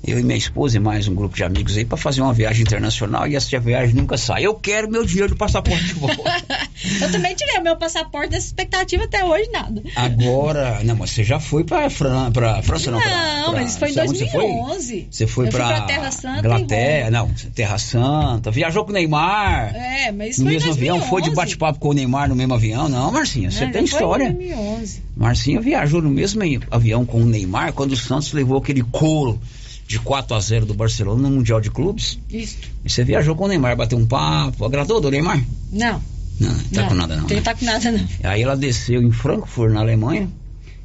eu 0.06 0.20
e 0.20 0.24
minha 0.24 0.38
esposa 0.38 0.78
e 0.78 0.80
mais 0.80 1.08
um 1.08 1.16
grupo 1.16 1.36
de 1.36 1.44
amigos 1.44 1.76
aí 1.76 1.84
para 1.84 1.98
fazer 1.98 2.22
uma 2.22 2.34
viagem 2.34 2.62
internacional 2.62 3.28
e 3.28 3.36
essa 3.36 3.60
viagem 3.60 3.96
nunca 3.96 4.18
sai. 4.18 4.46
Eu 4.46 4.54
quero 4.56 4.90
meu 4.90 5.06
dinheiro 5.06 5.30
do 5.30 5.36
passaporte 5.36 5.86
de 5.86 5.94
volta. 5.94 6.16
eu 7.02 7.12
também 7.12 7.36
tirei 7.36 7.58
o 7.58 7.64
meu 7.64 7.76
passaporte 7.76 8.30
dessa 8.30 8.48
expectativa 8.48 9.04
até 9.06 9.24
hoje 9.24 9.50
nada. 9.52 9.82
Agora, 9.96 10.80
não, 10.84 10.96
mas 10.96 11.12
você 11.12 11.24
já 11.24 11.40
foi 11.40 11.64
para 11.64 11.90
Fran, 11.90 12.32
pra 12.32 12.62
França 12.62 12.92
não? 12.92 13.00
Não, 13.00 13.52
pra, 13.52 13.62
mas 13.62 13.72
isso 13.72 13.80
foi 13.80 13.90
em 13.90 13.94
2011. 13.96 15.08
Você 15.10 15.28
foi, 15.28 15.50
para 15.50 15.82
Terra 15.82 16.12
Santa 16.12 16.40
Inglaterra, 16.40 17.12
não, 17.12 17.30
Terra 17.54 17.78
Santa, 17.78 18.52
viajou 18.52 18.86
com 18.86 18.92
o 18.92 18.94
Neymar. 18.94 19.76
É, 19.76 20.12
mas 20.12 20.38
no 20.38 20.46
foi 20.46 20.54
mesmo 20.54 20.70
2011. 20.70 20.80
avião, 20.80 21.02
foi 21.10 21.22
de 21.22 21.32
bate-papo 21.32 21.80
com 21.80 21.90
o 21.90 21.94
Neymar 21.94 22.30
no 22.30 22.36
mesmo 22.36 22.54
avião? 22.54 22.88
Não, 22.88 23.12
Marcinha, 23.12 23.50
você 23.50 23.68
tem 23.68 23.84
história. 23.84 24.28
Foi 24.28 24.46
em 24.46 24.50
2011. 24.50 25.04
Marcinha 25.16 25.60
viajou 25.60 26.02
no 26.02 26.10
mesmo 26.10 26.42
avião 26.70 27.06
com 27.06 27.22
o 27.22 27.26
Neymar 27.26 27.74
quando 27.74 27.94
o 27.94 27.98
Santos 27.98 28.32
levou 28.32 28.58
aquele 28.58 28.84
couro 28.84 29.40
de 29.88 30.00
4 30.00 30.36
a 30.36 30.40
0 30.40 30.66
do 30.66 30.74
Barcelona 30.74 31.22
no 31.22 31.36
Mundial 31.36 31.62
de 31.62 31.72
Clubes. 31.72 32.20
Isso. 32.30 32.58
E 32.84 32.90
você 32.90 33.06
viajou 33.06 33.36
com 33.36 33.46
o 33.46 33.48
Neymar, 33.48 33.78
bateu 33.78 33.98
um 33.98 34.06
papo. 34.06 34.66
Agradou 34.66 35.00
do 35.00 35.10
Neymar? 35.10 35.42
Não. 35.72 36.02
Não, 36.40 36.50
não 36.52 36.64
tá 36.66 36.82
não, 36.82 36.88
com 36.90 36.94
nada 36.94 37.16
não. 37.16 37.24
Não 37.24 37.36
né? 37.36 37.42
tá 37.42 37.56
com 37.56 37.66
nada 37.66 37.92
não. 37.92 38.08
Aí 38.24 38.44
ela 38.44 38.56
desceu 38.56 39.02
em 39.02 39.12
Frankfurt, 39.12 39.72
na 39.72 39.80
Alemanha, 39.80 40.30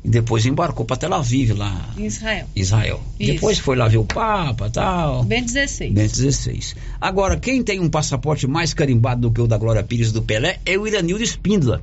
e 0.04 0.08
depois 0.08 0.46
embarcou 0.46 0.86
para 0.86 0.96
Tel 0.96 1.12
Aviv, 1.12 1.52
lá. 1.52 1.90
Em 1.96 2.06
Israel. 2.06 2.46
Israel. 2.54 3.02
Isso. 3.18 3.32
Depois 3.32 3.58
foi 3.58 3.76
lá 3.76 3.88
ver 3.88 3.98
o 3.98 4.04
Papa 4.04 4.70
tal. 4.70 5.24
Bem 5.24 5.42
16. 5.44 5.92
Bem 5.92 6.06
16. 6.06 6.76
Agora, 7.00 7.36
quem 7.36 7.62
tem 7.62 7.80
um 7.80 7.90
passaporte 7.90 8.46
mais 8.46 8.72
carimbado 8.72 9.22
do 9.22 9.30
que 9.32 9.40
o 9.40 9.46
da 9.46 9.58
Glória 9.58 9.82
Pires 9.82 10.12
do 10.12 10.22
Pelé 10.22 10.58
é 10.64 10.78
o 10.78 10.86
Iranildo 10.86 11.22
Espíndola. 11.22 11.82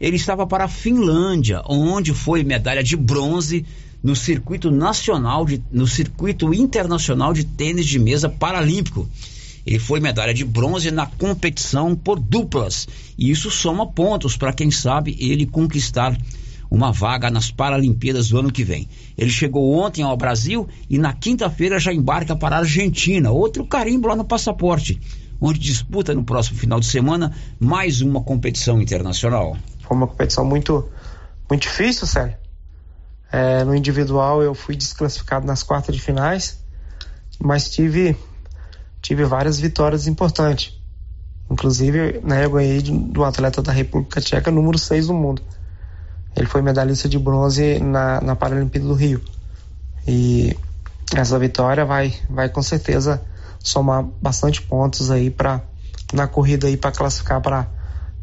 Ele 0.00 0.16
estava 0.16 0.46
para 0.46 0.64
a 0.64 0.68
Finlândia, 0.68 1.62
onde 1.66 2.14
foi 2.14 2.44
medalha 2.44 2.84
de 2.84 2.96
bronze 2.96 3.66
no 4.02 4.14
circuito 4.14 4.70
nacional, 4.70 5.44
de, 5.44 5.62
no 5.70 5.86
circuito 5.86 6.52
internacional 6.54 7.32
de 7.32 7.44
tênis 7.44 7.86
de 7.86 7.98
mesa 7.98 8.28
paralímpico. 8.28 9.08
Ele 9.66 9.78
foi 9.78 10.00
medalha 10.00 10.32
de 10.32 10.44
bronze 10.44 10.90
na 10.90 11.06
competição 11.06 11.94
por 11.94 12.18
duplas. 12.18 12.88
E 13.18 13.30
isso 13.30 13.50
soma 13.50 13.86
pontos 13.86 14.36
para 14.36 14.52
quem 14.52 14.70
sabe 14.70 15.16
ele 15.18 15.46
conquistar 15.46 16.16
uma 16.70 16.92
vaga 16.92 17.30
nas 17.30 17.50
Paralimpíadas 17.50 18.28
do 18.28 18.38
ano 18.38 18.52
que 18.52 18.64
vem. 18.64 18.88
Ele 19.16 19.30
chegou 19.30 19.74
ontem 19.74 20.02
ao 20.02 20.16
Brasil 20.16 20.68
e 20.88 20.98
na 20.98 21.12
quinta-feira 21.12 21.78
já 21.78 21.92
embarca 21.92 22.36
para 22.36 22.56
a 22.56 22.58
Argentina, 22.60 23.30
outro 23.30 23.66
carimbo 23.66 24.08
lá 24.08 24.16
no 24.16 24.24
passaporte, 24.24 25.00
onde 25.40 25.58
disputa 25.58 26.14
no 26.14 26.24
próximo 26.24 26.58
final 26.58 26.78
de 26.80 26.86
semana 26.86 27.34
mais 27.58 28.00
uma 28.00 28.22
competição 28.22 28.80
internacional. 28.80 29.56
Foi 29.80 29.96
uma 29.96 30.06
competição 30.06 30.44
muito, 30.44 30.88
muito 31.48 31.62
difícil, 31.62 32.06
Sérgio. 32.06 32.36
É, 33.30 33.62
no 33.64 33.74
individual 33.74 34.42
eu 34.42 34.54
fui 34.54 34.74
desclassificado 34.74 35.46
nas 35.46 35.62
quartas 35.62 35.94
de 35.94 36.00
finais, 36.00 36.58
mas 37.38 37.68
tive, 37.68 38.16
tive 39.02 39.24
várias 39.24 39.60
vitórias 39.60 40.06
importantes. 40.06 40.78
Inclusive, 41.50 42.20
né, 42.22 42.44
eu 42.44 42.50
ganhei 42.50 42.82
do 42.82 43.24
atleta 43.24 43.62
da 43.62 43.72
República 43.72 44.20
Tcheca 44.20 44.50
número 44.50 44.78
6 44.78 45.06
do 45.06 45.14
mundo. 45.14 45.42
Ele 46.36 46.46
foi 46.46 46.62
medalhista 46.62 47.08
de 47.08 47.18
bronze 47.18 47.78
na, 47.80 48.20
na 48.20 48.36
Paralimpíada 48.36 48.86
do 48.86 48.94
Rio. 48.94 49.22
E 50.06 50.56
essa 51.14 51.38
vitória 51.38 51.84
vai, 51.84 52.14
vai 52.28 52.48
com 52.48 52.62
certeza 52.62 53.22
somar 53.58 54.02
bastante 54.02 54.62
pontos 54.62 55.10
aí 55.10 55.30
para 55.30 55.62
na 56.12 56.26
corrida 56.26 56.66
aí 56.66 56.76
para 56.76 56.92
classificar 56.92 57.40
para 57.40 57.66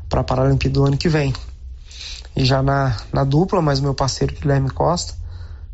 para 0.10 0.22
a 0.22 0.24
Paralimpíada 0.24 0.74
do 0.74 0.86
ano 0.86 0.98
que 0.98 1.10
vem. 1.10 1.34
E 2.36 2.44
já 2.44 2.62
na, 2.62 2.98
na 3.14 3.24
dupla, 3.24 3.62
mas 3.62 3.80
meu 3.80 3.94
parceiro 3.94 4.36
Guilherme 4.36 4.70
Costa, 4.70 5.14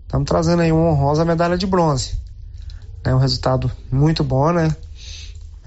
estamos 0.04 0.28
trazendo 0.28 0.62
aí 0.62 0.72
uma 0.72 0.92
honrosa 0.92 1.26
medalha 1.26 1.58
de 1.58 1.66
bronze. 1.66 2.20
É 3.04 3.14
um 3.16 3.18
resultado 3.18 3.72
muito 3.92 4.24
bom, 4.24 4.52
né? 4.52 4.76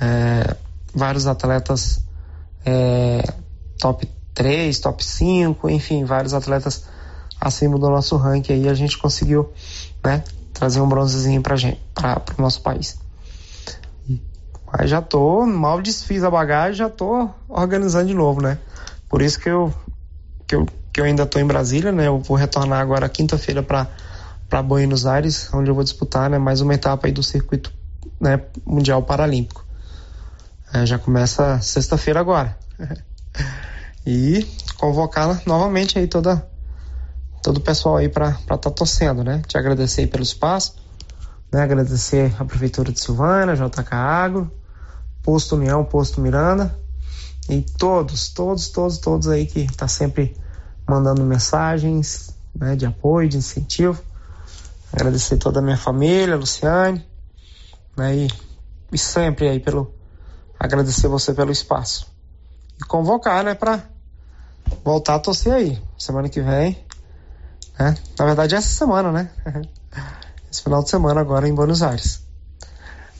É, 0.01 0.57
vários 0.95 1.27
atletas 1.27 2.05
é, 2.65 3.23
top 3.79 4.09
3, 4.33 4.79
top 4.79 5.05
5, 5.05 5.69
enfim, 5.69 6.05
vários 6.05 6.33
atletas 6.33 6.85
acima 7.41 7.79
do 7.79 7.91
nosso 7.91 8.17
ranking 8.17 8.53
aí, 8.53 8.69
a 8.69 8.75
gente 8.75 8.97
conseguiu, 8.97 9.53
né, 10.03 10.25
trazer 10.53 10.81
um 10.81 10.89
bronzezinho 10.89 11.43
pra 11.43 11.57
gente, 11.57 11.81
para 11.95 12.23
o 12.39 12.43
nosso 12.43 12.63
país. 12.63 12.99
Mas 14.73 14.91
já 14.91 15.01
tô, 15.01 15.47
mal 15.47 15.81
desfiz 15.81 16.25
a 16.25 16.31
bagagem, 16.31 16.75
já 16.75 16.89
tô 16.89 17.29
organizando 17.49 18.07
de 18.07 18.15
novo, 18.15 18.41
né? 18.41 18.59
Por 19.09 19.23
isso 19.23 19.39
que 19.39 19.49
eu, 19.49 19.73
que 20.49 20.57
eu 20.57 20.67
que 20.95 21.01
eu 21.01 21.05
ainda 21.05 21.25
estou 21.25 21.43
em 21.43 21.45
Brasília, 21.45 21.91
né? 21.91 22.07
Eu 22.07 22.21
vou 22.21 22.37
retornar 22.37 22.81
agora 22.81 23.09
quinta-feira 23.09 23.65
para 23.65 24.63
Buenos 24.63 25.07
Aires, 25.07 25.53
onde 25.53 25.69
eu 25.69 25.75
vou 25.75 25.83
disputar, 25.83 26.31
né, 26.31 26.39
mais 26.39 26.61
uma 26.61 26.73
etapa 26.73 27.09
aí 27.09 27.13
do 27.13 27.21
circuito, 27.21 27.73
né, 28.21 28.41
mundial 28.65 29.03
paralímpico. 29.03 29.67
É, 30.73 30.87
já 30.87 30.97
começa 30.97 31.61
sexta-feira 31.61 32.21
agora. 32.21 32.57
e 34.07 34.47
convocar 34.79 35.43
novamente 35.45 35.99
aí 35.99 36.07
toda 36.07 36.47
todo 37.43 37.57
o 37.57 37.61
pessoal 37.61 37.97
aí 37.97 38.09
para 38.09 38.31
estar 38.31 38.57
tá 38.57 38.71
torcendo, 38.71 39.25
né? 39.25 39.43
Te 39.49 39.59
agradecer 39.59 40.03
aí 40.03 40.07
pelo 40.07 40.23
espaço, 40.23 40.77
né? 41.53 41.61
Agradecer 41.61 42.33
a 42.39 42.45
prefeitura 42.45 42.93
de 42.93 43.01
Silvânia, 43.01 43.57
JK 43.57 43.93
Agro, 43.95 44.49
Posto 45.25 45.57
União, 45.57 45.85
Posto 45.85 46.21
Miranda 46.21 46.73
e 47.49 47.63
todos, 47.63 48.29
todos, 48.29 48.69
todos, 48.69 48.99
todos 48.99 49.27
aí 49.27 49.45
que 49.45 49.67
tá 49.75 49.89
sempre 49.89 50.37
mandando 50.87 51.23
mensagens 51.23 52.35
né, 52.55 52.77
de 52.77 52.87
apoio, 52.87 53.29
de 53.29 53.37
incentivo. 53.37 54.03
Agradecer 54.93 55.37
toda 55.39 55.59
a 55.59 55.63
minha 55.63 55.77
família, 55.77 56.37
Luciane, 56.37 57.05
né, 57.97 58.17
e, 58.17 58.31
e 58.93 58.99
sempre 58.99 59.49
aí 59.49 59.59
pelo 59.59 59.93
agradecer 60.59 61.09
você 61.09 61.35
pelo 61.35 61.51
espaço 61.51 62.07
e 62.81 62.85
convocar, 62.85 63.45
né, 63.45 63.55
para 63.55 63.83
voltar 64.85 65.17
a 65.17 65.19
torcer 65.19 65.53
aí 65.53 65.83
semana 65.99 66.29
que 66.29 66.41
vem, 66.41 66.79
né? 67.79 67.97
Na 68.19 68.25
verdade 68.25 68.55
é 68.55 68.59
essa 68.59 68.69
semana, 68.69 69.11
né? 69.11 69.31
Esse 70.51 70.63
final 70.63 70.85
de 70.85 70.91
semana 70.91 71.21
agora 71.21 71.49
em 71.49 71.55
Buenos 71.55 71.83
Aires. 71.83 72.23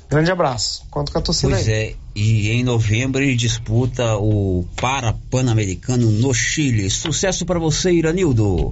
Grande 0.09 0.31
abraço. 0.31 0.87
Conto 0.89 1.11
com 1.11 1.19
a 1.19 1.21
torcida 1.23 1.55
pois 1.55 1.67
aí. 1.67 1.75
é, 1.75 1.97
e 2.15 2.51
em 2.51 2.63
novembro 2.63 3.23
ele 3.23 3.35
disputa 3.35 4.17
o 4.17 4.65
Para-Pan-Americano 4.77 6.11
no 6.11 6.33
Chile. 6.33 6.89
Sucesso 6.89 7.45
para 7.45 7.59
você, 7.59 7.93
Iranildo. 7.93 8.71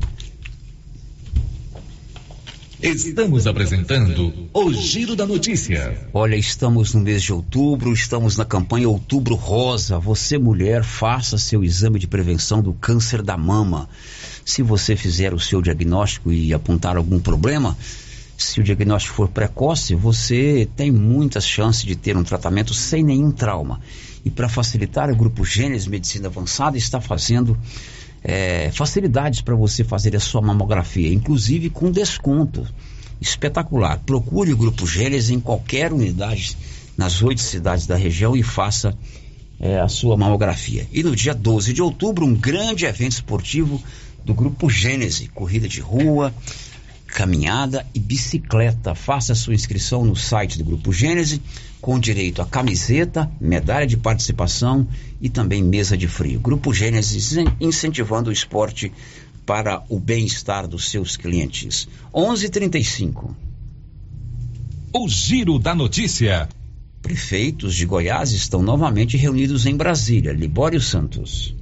Estamos 2.81 3.47
apresentando 3.47 4.49
o 4.53 4.73
Giro 4.73 5.15
da 5.15 5.25
Notícia. 5.25 6.09
Olha, 6.13 6.35
estamos 6.35 6.93
no 6.93 7.01
mês 7.01 7.23
de 7.23 7.33
outubro, 7.33 7.93
estamos 7.93 8.37
na 8.37 8.45
campanha 8.45 8.89
Outubro 8.89 9.37
Rosa. 9.37 10.01
Você, 10.01 10.37
mulher, 10.37 10.83
faça 10.83 11.39
seu 11.39 11.63
exame 11.63 12.01
de 12.01 12.09
prevenção 12.09 12.61
do 12.61 12.73
câncer 12.73 13.23
da 13.23 13.37
mama. 13.37 13.89
Se 14.45 14.63
você 14.63 14.97
fizer 14.97 15.33
o 15.33 15.39
seu 15.39 15.63
diagnóstico 15.63 16.33
e 16.33 16.53
apontar 16.53 16.97
algum 16.97 17.21
problema, 17.21 17.79
se 18.43 18.61
o 18.61 18.63
diagnóstico 18.63 19.15
for 19.15 19.29
precoce, 19.29 19.95
você 19.95 20.69
tem 20.77 20.91
muitas 20.91 21.47
chances 21.47 21.85
de 21.85 21.97
ter 21.97 22.17
um 22.17 22.25
tratamento 22.25 22.75
sem 22.75 23.03
nenhum 23.03 23.31
trauma. 23.31 23.81
E 24.25 24.31
para 24.31 24.49
facilitar, 24.49 25.11
o 25.11 25.17
Grupo 25.17 25.45
Gênesis 25.45 25.87
Medicina 25.87 26.29
Avançada 26.29 26.77
está 26.77 27.01
fazendo 27.01 27.59
é, 28.23 28.71
facilidades 28.73 29.41
para 29.41 29.55
você 29.55 29.83
fazer 29.83 30.15
a 30.15 30.21
sua 30.21 30.41
mamografia, 30.41 31.13
inclusive 31.13 31.71
com 31.71 31.91
desconto 31.91 32.67
espetacular. 33.21 34.01
Procure 34.05 34.53
o 34.53 34.57
Grupo 34.57 34.87
Gênesis 34.87 35.31
em 35.31 35.41
qualquer 35.41 35.93
unidade 35.93 36.57
nas 36.97 37.23
oito 37.23 37.41
cidades 37.41 37.87
da 37.87 37.97
região 37.97 38.37
e 38.37 38.43
faça 38.43 38.97
é, 39.59 39.81
a 39.81 39.89
sua 39.89 40.17
mamografia. 40.17 40.87
E 40.93 41.03
no 41.03 41.15
dia 41.15 41.35
12 41.35 41.73
de 41.73 41.83
outubro, 41.83 42.27
um 42.27 42.35
grande 42.35 42.85
evento 42.85 43.13
esportivo 43.13 43.83
do 44.25 44.35
Grupo 44.35 44.71
Gênese, 44.71 45.29
corrida 45.29 45.69
de 45.69 45.81
rua, 45.81 46.33
caminhada 47.13 47.87
e 47.95 48.01
bicicleta. 48.01 48.95
Faça 48.95 49.35
sua 49.35 49.55
inscrição 49.55 50.05
no 50.05 50.17
site 50.17 50.59
do 50.59 50.65
Grupo 50.65 50.93
Gênese, 50.93 51.43
com 51.81 51.99
direito 51.99 52.41
a 52.41 52.47
camiseta, 52.47 53.31
medalha 53.41 53.87
de 53.87 53.97
participação 53.97 54.87
e 55.21 55.29
também 55.29 55.63
mesa 55.63 55.97
de 55.97 56.09
frio. 56.09 56.41
Grupo 56.41 56.73
Gênesis 56.73 57.35
incentivando 57.61 58.31
o 58.31 58.33
esporte 58.33 58.93
para 59.45 59.83
o 59.89 59.99
bem-estar 60.01 60.67
dos 60.67 60.91
seus 60.91 61.17
clientes. 61.17 61.89
11:35. 62.15 63.35
O 64.95 65.09
Giro 65.09 65.59
da 65.59 65.75
Notícia. 65.75 66.49
Prefeitos 67.03 67.75
de 67.75 67.85
Goiás 67.85 68.31
estão 68.31 68.63
novamente 68.63 69.17
reunidos 69.17 69.67
em 69.67 69.77
Brasília. 69.77 70.33
Libório 70.33 70.81
Santos. 70.81 71.53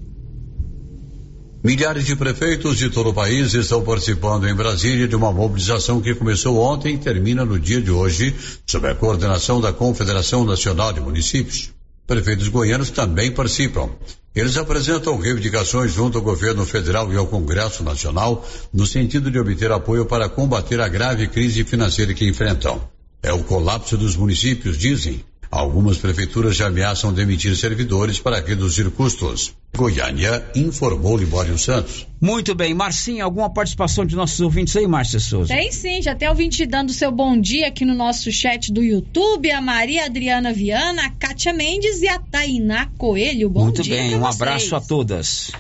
Milhares 1.62 2.06
de 2.06 2.16
prefeitos 2.16 2.78
de 2.78 2.88
todo 2.88 3.10
o 3.10 3.14
país 3.14 3.52
estão 3.52 3.82
participando 3.82 4.48
em 4.48 4.54
Brasília 4.54 5.06
de 5.06 5.14
uma 5.14 5.30
mobilização 5.30 6.00
que 6.00 6.14
começou 6.14 6.56
ontem 6.58 6.94
e 6.94 6.98
termina 6.98 7.44
no 7.44 7.58
dia 7.58 7.82
de 7.82 7.90
hoje, 7.90 8.34
sob 8.66 8.88
a 8.88 8.94
coordenação 8.94 9.60
da 9.60 9.70
Confederação 9.70 10.42
Nacional 10.42 10.90
de 10.90 11.02
Municípios. 11.02 11.70
Prefeitos 12.06 12.48
goianos 12.48 12.88
também 12.88 13.30
participam. 13.30 13.90
Eles 14.34 14.56
apresentam 14.56 15.18
reivindicações 15.18 15.92
junto 15.92 16.16
ao 16.16 16.24
governo 16.24 16.64
federal 16.64 17.12
e 17.12 17.16
ao 17.18 17.26
Congresso 17.26 17.84
Nacional 17.84 18.42
no 18.72 18.86
sentido 18.86 19.30
de 19.30 19.38
obter 19.38 19.70
apoio 19.70 20.06
para 20.06 20.30
combater 20.30 20.80
a 20.80 20.88
grave 20.88 21.28
crise 21.28 21.62
financeira 21.62 22.14
que 22.14 22.26
enfrentam. 22.26 22.80
É 23.22 23.34
o 23.34 23.44
colapso 23.44 23.98
dos 23.98 24.16
municípios, 24.16 24.78
dizem, 24.78 25.22
Algumas 25.50 25.98
prefeituras 25.98 26.56
já 26.56 26.68
ameaçam 26.68 27.12
demitir 27.12 27.56
servidores 27.56 28.20
para 28.20 28.40
reduzir 28.40 28.88
custos. 28.92 29.52
Goiânia 29.76 30.44
informou 30.54 31.16
Libório 31.16 31.58
Santos. 31.58 32.06
Muito 32.20 32.54
bem, 32.54 32.72
Marcinha, 32.72 33.24
alguma 33.24 33.50
participação 33.50 34.06
de 34.06 34.14
nossos 34.14 34.40
ouvintes 34.40 34.76
aí, 34.76 34.86
Márcia 34.86 35.18
Souza? 35.18 35.52
Tem 35.52 35.72
sim, 35.72 36.00
já 36.02 36.14
tem 36.14 36.28
ouvinte 36.28 36.64
dando 36.66 36.92
seu 36.92 37.10
bom 37.10 37.36
dia 37.40 37.66
aqui 37.66 37.84
no 37.84 37.94
nosso 37.94 38.30
chat 38.30 38.72
do 38.72 38.80
YouTube, 38.80 39.50
a 39.50 39.60
Maria 39.60 40.04
Adriana 40.04 40.52
Viana, 40.52 41.06
a 41.06 41.10
Kátia 41.10 41.52
Mendes 41.52 42.00
e 42.00 42.06
a 42.08 42.20
Tainá 42.20 42.86
Coelho. 42.96 43.50
Bom 43.50 43.64
Muito 43.64 43.82
dia. 43.82 43.96
Muito 43.96 44.10
bem, 44.10 44.20
um 44.20 44.26
abraço 44.26 44.76
a 44.76 44.80
todas. 44.80 45.50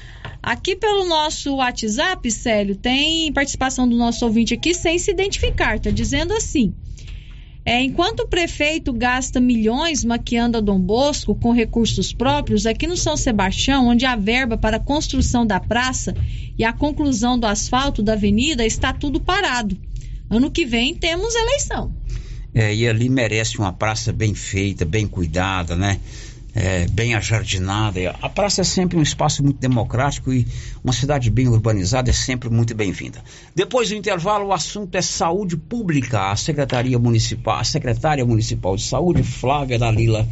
Aqui 0.40 0.76
pelo 0.76 1.04
nosso 1.04 1.56
WhatsApp, 1.56 2.30
Célio, 2.30 2.76
tem 2.76 3.32
participação 3.32 3.88
do 3.88 3.96
nosso 3.96 4.24
ouvinte 4.24 4.54
aqui 4.54 4.72
sem 4.72 4.98
se 4.98 5.10
identificar, 5.10 5.80
tá 5.80 5.90
dizendo 5.90 6.32
assim. 6.32 6.72
É, 7.64 7.82
enquanto 7.82 8.20
o 8.20 8.28
prefeito 8.28 8.92
gasta 8.92 9.38
milhões 9.38 10.02
maquiando 10.02 10.56
a 10.56 10.60
Dom 10.60 10.80
Bosco 10.80 11.34
com 11.34 11.52
recursos 11.52 12.12
próprios, 12.12 12.64
aqui 12.64 12.86
no 12.86 12.96
São 12.96 13.16
Sebastião, 13.16 13.88
onde 13.88 14.06
a 14.06 14.16
verba 14.16 14.56
para 14.56 14.78
a 14.78 14.80
construção 14.80 15.46
da 15.46 15.60
praça 15.60 16.14
e 16.58 16.64
a 16.64 16.72
conclusão 16.72 17.38
do 17.38 17.46
asfalto 17.46 18.02
da 18.02 18.14
avenida 18.14 18.64
está 18.64 18.92
tudo 18.92 19.20
parado. 19.20 19.76
Ano 20.28 20.50
que 20.50 20.64
vem 20.64 20.94
temos 20.94 21.34
eleição. 21.34 21.92
É, 22.54 22.74
e 22.74 22.88
ali 22.88 23.08
merece 23.08 23.58
uma 23.58 23.72
praça 23.72 24.12
bem 24.12 24.34
feita, 24.34 24.84
bem 24.84 25.06
cuidada, 25.06 25.76
né? 25.76 26.00
É, 26.54 26.86
bem 26.88 27.14
ajardinada. 27.14 28.16
A 28.20 28.28
praça 28.28 28.60
é 28.60 28.64
sempre 28.64 28.98
um 28.98 29.02
espaço 29.02 29.42
muito 29.42 29.58
democrático 29.58 30.32
e 30.32 30.46
uma 30.82 30.92
cidade 30.92 31.30
bem 31.30 31.48
urbanizada 31.48 32.10
é 32.10 32.12
sempre 32.12 32.48
muito 32.48 32.74
bem-vinda. 32.74 33.22
Depois 33.54 33.88
do 33.88 33.94
intervalo, 33.94 34.46
o 34.46 34.52
assunto 34.52 34.94
é 34.94 35.02
saúde 35.02 35.56
pública. 35.56 36.30
A 36.30 36.36
Secretaria 36.36 36.98
Municipal, 36.98 37.58
a 37.58 37.64
Secretária 37.64 38.24
Municipal 38.24 38.76
de 38.76 38.82
Saúde, 38.82 39.22
Flávia 39.22 39.78
Dalila, 39.78 40.26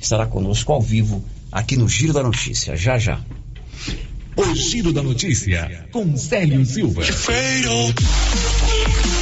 estará 0.00 0.26
conosco 0.26 0.72
ao 0.72 0.80
vivo 0.80 1.24
aqui 1.50 1.76
no 1.76 1.88
Giro 1.88 2.12
da 2.12 2.22
Notícia. 2.22 2.76
Já 2.76 2.98
já. 2.98 3.20
O 4.36 4.54
Giro 4.54 4.92
da 4.92 5.02
Notícia, 5.02 5.88
com 5.92 6.16
Célio 6.16 6.64
Silva. 6.64 7.02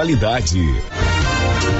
qualidade. 0.00 1.79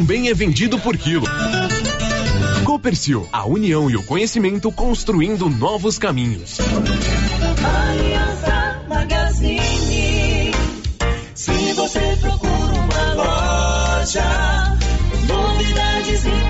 também 0.01 0.29
é 0.29 0.33
vendido 0.33 0.79
por 0.79 0.97
quilo. 0.97 1.27
Copercil, 2.65 3.29
a 3.31 3.45
união 3.45 3.87
e 3.87 3.95
o 3.95 4.03
conhecimento 4.03 4.71
construindo 4.71 5.47
novos 5.47 5.99
caminhos. 5.99 6.57
Aliança 6.59 8.81
Magazine. 8.89 10.51
Se 11.35 11.73
você 11.73 12.17
procura 12.19 12.79
uma 12.79 13.13
loja, 13.13 14.79
novidades 15.27 16.25
e 16.25 16.49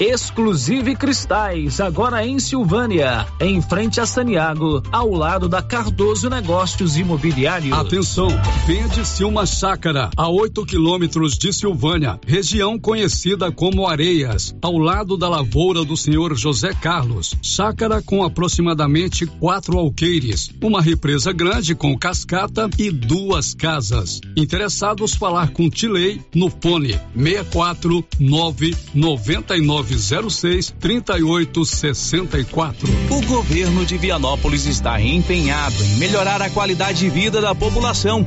Exclusive 0.00 0.96
Cristais, 0.96 1.78
agora 1.78 2.26
em 2.26 2.38
Silvânia, 2.40 3.26
em 3.38 3.60
frente 3.60 4.00
a 4.00 4.06
Saniago, 4.06 4.82
ao 4.90 5.10
lado 5.12 5.48
da 5.48 5.62
Cardoso 5.62 6.28
Negócios 6.28 6.96
Imobiliários. 6.96 7.72
Atenção, 7.72 8.28
vende-se 8.66 9.22
uma 9.22 9.46
chácara 9.46 10.10
a 10.16 10.28
8 10.28 10.64
quilômetros 10.64 11.38
de 11.38 11.52
Silvânia, 11.52 12.18
região 12.26 12.78
conhecida 12.78 13.52
como 13.52 13.86
Areias, 13.86 14.54
ao 14.60 14.76
lado 14.76 15.16
da 15.16 15.28
lavoura 15.28 15.84
do 15.84 15.96
senhor 15.96 16.34
José 16.36 16.72
Carlos. 16.74 17.34
Chácara 17.40 18.02
com 18.02 18.24
aproximadamente 18.24 19.26
quatro 19.26 19.78
alqueires, 19.78 20.50
uma 20.60 20.80
represa 20.80 21.32
grande 21.32 21.74
com 21.74 21.96
cascata 21.96 22.68
e 22.76 22.90
duas 22.90 23.54
casas. 23.54 24.20
Interessados 24.36 25.14
falar 25.14 25.50
com 25.50 25.70
Tilei 25.70 26.20
no 26.34 26.50
fone 26.50 26.98
64 27.14 28.04
999 28.18 29.81
906 29.82 30.74
3864. 30.78 32.88
O 33.10 33.20
governo 33.26 33.84
de 33.84 33.98
Vianópolis 33.98 34.66
está 34.66 35.00
empenhado 35.00 35.82
em 35.82 35.96
melhorar 35.96 36.40
a 36.40 36.48
qualidade 36.50 37.00
de 37.00 37.10
vida 37.10 37.40
da 37.40 37.52
população 37.54 38.26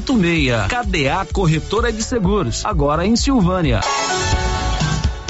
86. 0.00 0.66
KDA 0.68 1.26
Corretora 1.32 1.92
de 1.92 2.02
Seguros, 2.02 2.64
agora 2.64 3.06
em 3.06 3.14
Silvânia. 3.16 3.80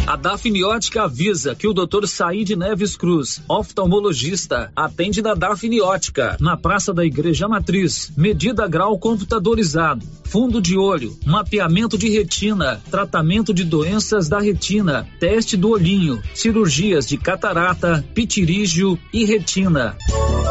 A 0.06 0.16
Dafniótica 0.16 1.04
avisa 1.04 1.54
que 1.54 1.66
o 1.66 1.72
Dr. 1.72 2.06
Said 2.06 2.54
Neves 2.54 2.94
Cruz, 2.94 3.42
oftalmologista, 3.48 4.70
atende 4.76 5.22
na 5.22 5.34
Dafniótica, 5.34 6.36
na 6.40 6.58
Praça 6.58 6.92
da 6.92 7.04
Igreja 7.04 7.48
Matriz. 7.48 8.12
Medida 8.14 8.68
grau 8.68 8.98
computadorizado, 8.98 10.06
fundo 10.24 10.60
de 10.60 10.76
olho, 10.76 11.16
mapeamento 11.24 11.96
de 11.96 12.10
retina, 12.10 12.82
tratamento 12.90 13.54
de 13.54 13.64
doenças 13.64 14.28
da 14.28 14.38
retina, 14.38 15.08
teste 15.18 15.56
do 15.56 15.70
olhinho, 15.70 16.22
cirurgias 16.34 17.06
de 17.06 17.16
catarata, 17.16 18.04
pitirígio 18.14 18.98
e 19.10 19.24
retina. 19.24 19.96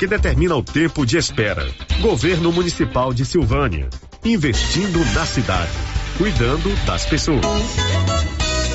que 0.00 0.06
determina 0.06 0.56
o 0.56 0.62
tempo 0.62 1.04
de 1.04 1.18
espera. 1.18 1.68
Governo 2.00 2.50
Municipal 2.50 3.12
de 3.12 3.26
Silvânia, 3.26 3.90
investindo 4.24 4.98
na 5.12 5.26
cidade, 5.26 5.70
cuidando 6.16 6.74
das 6.86 7.04
pessoas. 7.04 8.39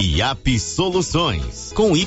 IAP 0.00 0.58
Soluções 0.58 1.72
com 1.74 1.96
Y. 1.96 2.06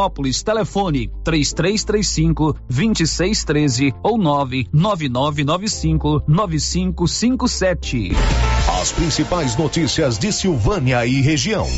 Vianópolis. 0.00 0.42
Telefone 0.42 1.10
3335 1.22 2.56
2613 2.68 3.94
ou 4.02 4.16
99995 4.16 6.22
9557. 6.26 8.12
As 8.80 8.90
principais 8.92 9.56
notícias 9.56 10.18
de 10.18 10.32
Silvânia 10.32 11.04
e 11.04 11.20
região. 11.20 11.68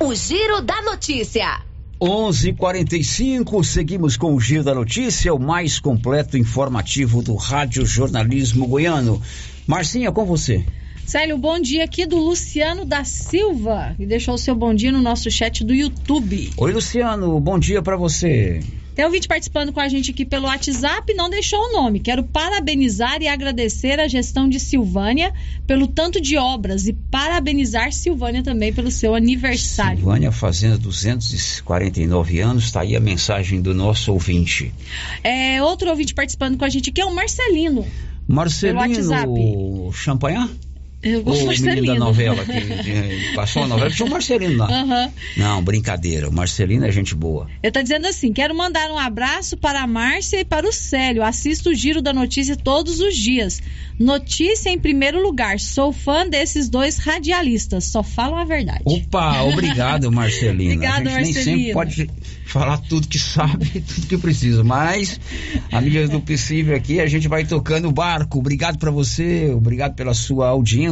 O 0.00 0.14
Giro 0.14 0.62
da 0.62 0.80
Notícia. 0.82 1.60
11:45 2.00 3.64
seguimos 3.64 4.16
com 4.16 4.32
o 4.34 4.40
Giro 4.40 4.64
da 4.64 4.74
Notícia, 4.74 5.34
o 5.34 5.38
mais 5.38 5.78
completo 5.80 6.38
informativo 6.38 7.22
do 7.22 7.34
Rádio 7.34 7.84
Jornalismo 7.84 8.66
Goiano. 8.68 9.20
Marcinha, 9.66 10.12
com 10.12 10.24
você. 10.24 10.64
Célio, 11.08 11.38
bom 11.38 11.58
dia 11.58 11.84
aqui 11.84 12.04
do 12.04 12.18
Luciano 12.18 12.84
da 12.84 13.02
Silva 13.02 13.96
e 13.98 14.04
deixou 14.04 14.34
o 14.34 14.38
seu 14.38 14.54
bom 14.54 14.74
dia 14.74 14.92
no 14.92 15.00
nosso 15.00 15.30
chat 15.30 15.64
do 15.64 15.74
YouTube. 15.74 16.50
Oi, 16.54 16.70
Luciano, 16.70 17.40
bom 17.40 17.58
dia 17.58 17.80
para 17.80 17.96
você. 17.96 18.60
Tem 18.94 19.06
um 19.06 19.10
vídeo 19.10 19.26
participando 19.26 19.72
com 19.72 19.80
a 19.80 19.88
gente 19.88 20.10
aqui 20.10 20.26
pelo 20.26 20.44
WhatsApp, 20.44 21.14
não 21.14 21.30
deixou 21.30 21.58
o 21.60 21.72
nome. 21.72 22.00
Quero 22.00 22.22
parabenizar 22.24 23.22
e 23.22 23.26
agradecer 23.26 23.98
a 23.98 24.06
gestão 24.06 24.46
de 24.50 24.60
Silvânia 24.60 25.32
pelo 25.66 25.86
tanto 25.86 26.20
de 26.20 26.36
obras 26.36 26.86
e 26.86 26.92
parabenizar 26.92 27.90
Silvânia 27.90 28.42
também 28.42 28.70
pelo 28.70 28.90
seu 28.90 29.14
aniversário. 29.14 30.00
Silvânia 30.00 30.30
fazendo 30.30 30.76
249 30.76 32.38
anos, 32.38 32.64
está 32.64 32.82
aí 32.82 32.94
a 32.94 33.00
mensagem 33.00 33.62
do 33.62 33.72
nosso 33.72 34.12
ouvinte. 34.12 34.74
É, 35.24 35.62
outro 35.62 35.88
ouvinte 35.88 36.12
participando 36.12 36.58
com 36.58 36.66
a 36.66 36.68
gente 36.68 36.90
aqui 36.90 37.00
é 37.00 37.06
o 37.06 37.14
Marcelino. 37.14 37.86
Marcelino 38.28 39.90
Champanhar? 39.90 40.50
Eu 41.00 41.22
o 41.22 41.46
menino 41.46 41.86
da 41.86 41.94
novela 41.94 42.44
que 42.44 43.32
passou 43.36 43.62
a 43.62 43.68
novela, 43.68 43.88
tinha 43.88 44.06
o 44.06 44.10
Marcelino 44.10 44.56
lá. 44.56 44.68
Uhum. 44.68 45.12
Não, 45.36 45.62
brincadeira. 45.62 46.28
O 46.28 46.32
Marcelino 46.32 46.84
é 46.84 46.90
gente 46.90 47.14
boa. 47.14 47.46
Ele 47.62 47.70
tá 47.70 47.82
dizendo 47.82 48.08
assim: 48.08 48.32
quero 48.32 48.52
mandar 48.52 48.90
um 48.90 48.98
abraço 48.98 49.56
para 49.56 49.80
a 49.82 49.86
Márcia 49.86 50.40
e 50.40 50.44
para 50.44 50.68
o 50.68 50.72
Célio. 50.72 51.22
Assisto 51.22 51.70
o 51.70 51.74
Giro 51.74 52.02
da 52.02 52.12
Notícia 52.12 52.56
todos 52.56 52.98
os 52.98 53.16
dias. 53.16 53.60
Notícia 53.96 54.70
em 54.70 54.78
primeiro 54.78 55.22
lugar. 55.22 55.60
Sou 55.60 55.92
fã 55.92 56.28
desses 56.28 56.68
dois 56.68 56.98
radialistas. 56.98 57.84
Só 57.84 58.02
falam 58.02 58.36
a 58.36 58.44
verdade. 58.44 58.82
Opa, 58.84 59.42
obrigado, 59.42 60.10
Marcelino. 60.12 60.74
Obrigado, 60.74 61.06
a 61.06 61.22
gente 61.22 61.34
Marcelino. 61.34 61.56
nem 61.56 61.58
sempre 61.58 61.72
pode 61.74 62.10
falar 62.44 62.78
tudo 62.78 63.06
que 63.06 63.18
sabe, 63.18 63.66
tudo 63.86 64.06
que 64.06 64.16
precisa, 64.16 64.64
mas 64.64 65.20
à 65.70 65.80
medida 65.80 66.08
do 66.08 66.18
possível 66.20 66.74
aqui 66.74 66.98
a 66.98 67.06
gente 67.06 67.28
vai 67.28 67.44
tocando 67.44 67.88
o 67.88 67.92
barco. 67.92 68.38
Obrigado 68.38 68.78
para 68.78 68.90
você, 68.90 69.50
obrigado 69.50 69.94
pela 69.94 70.14
sua 70.14 70.48
audiência. 70.48 70.87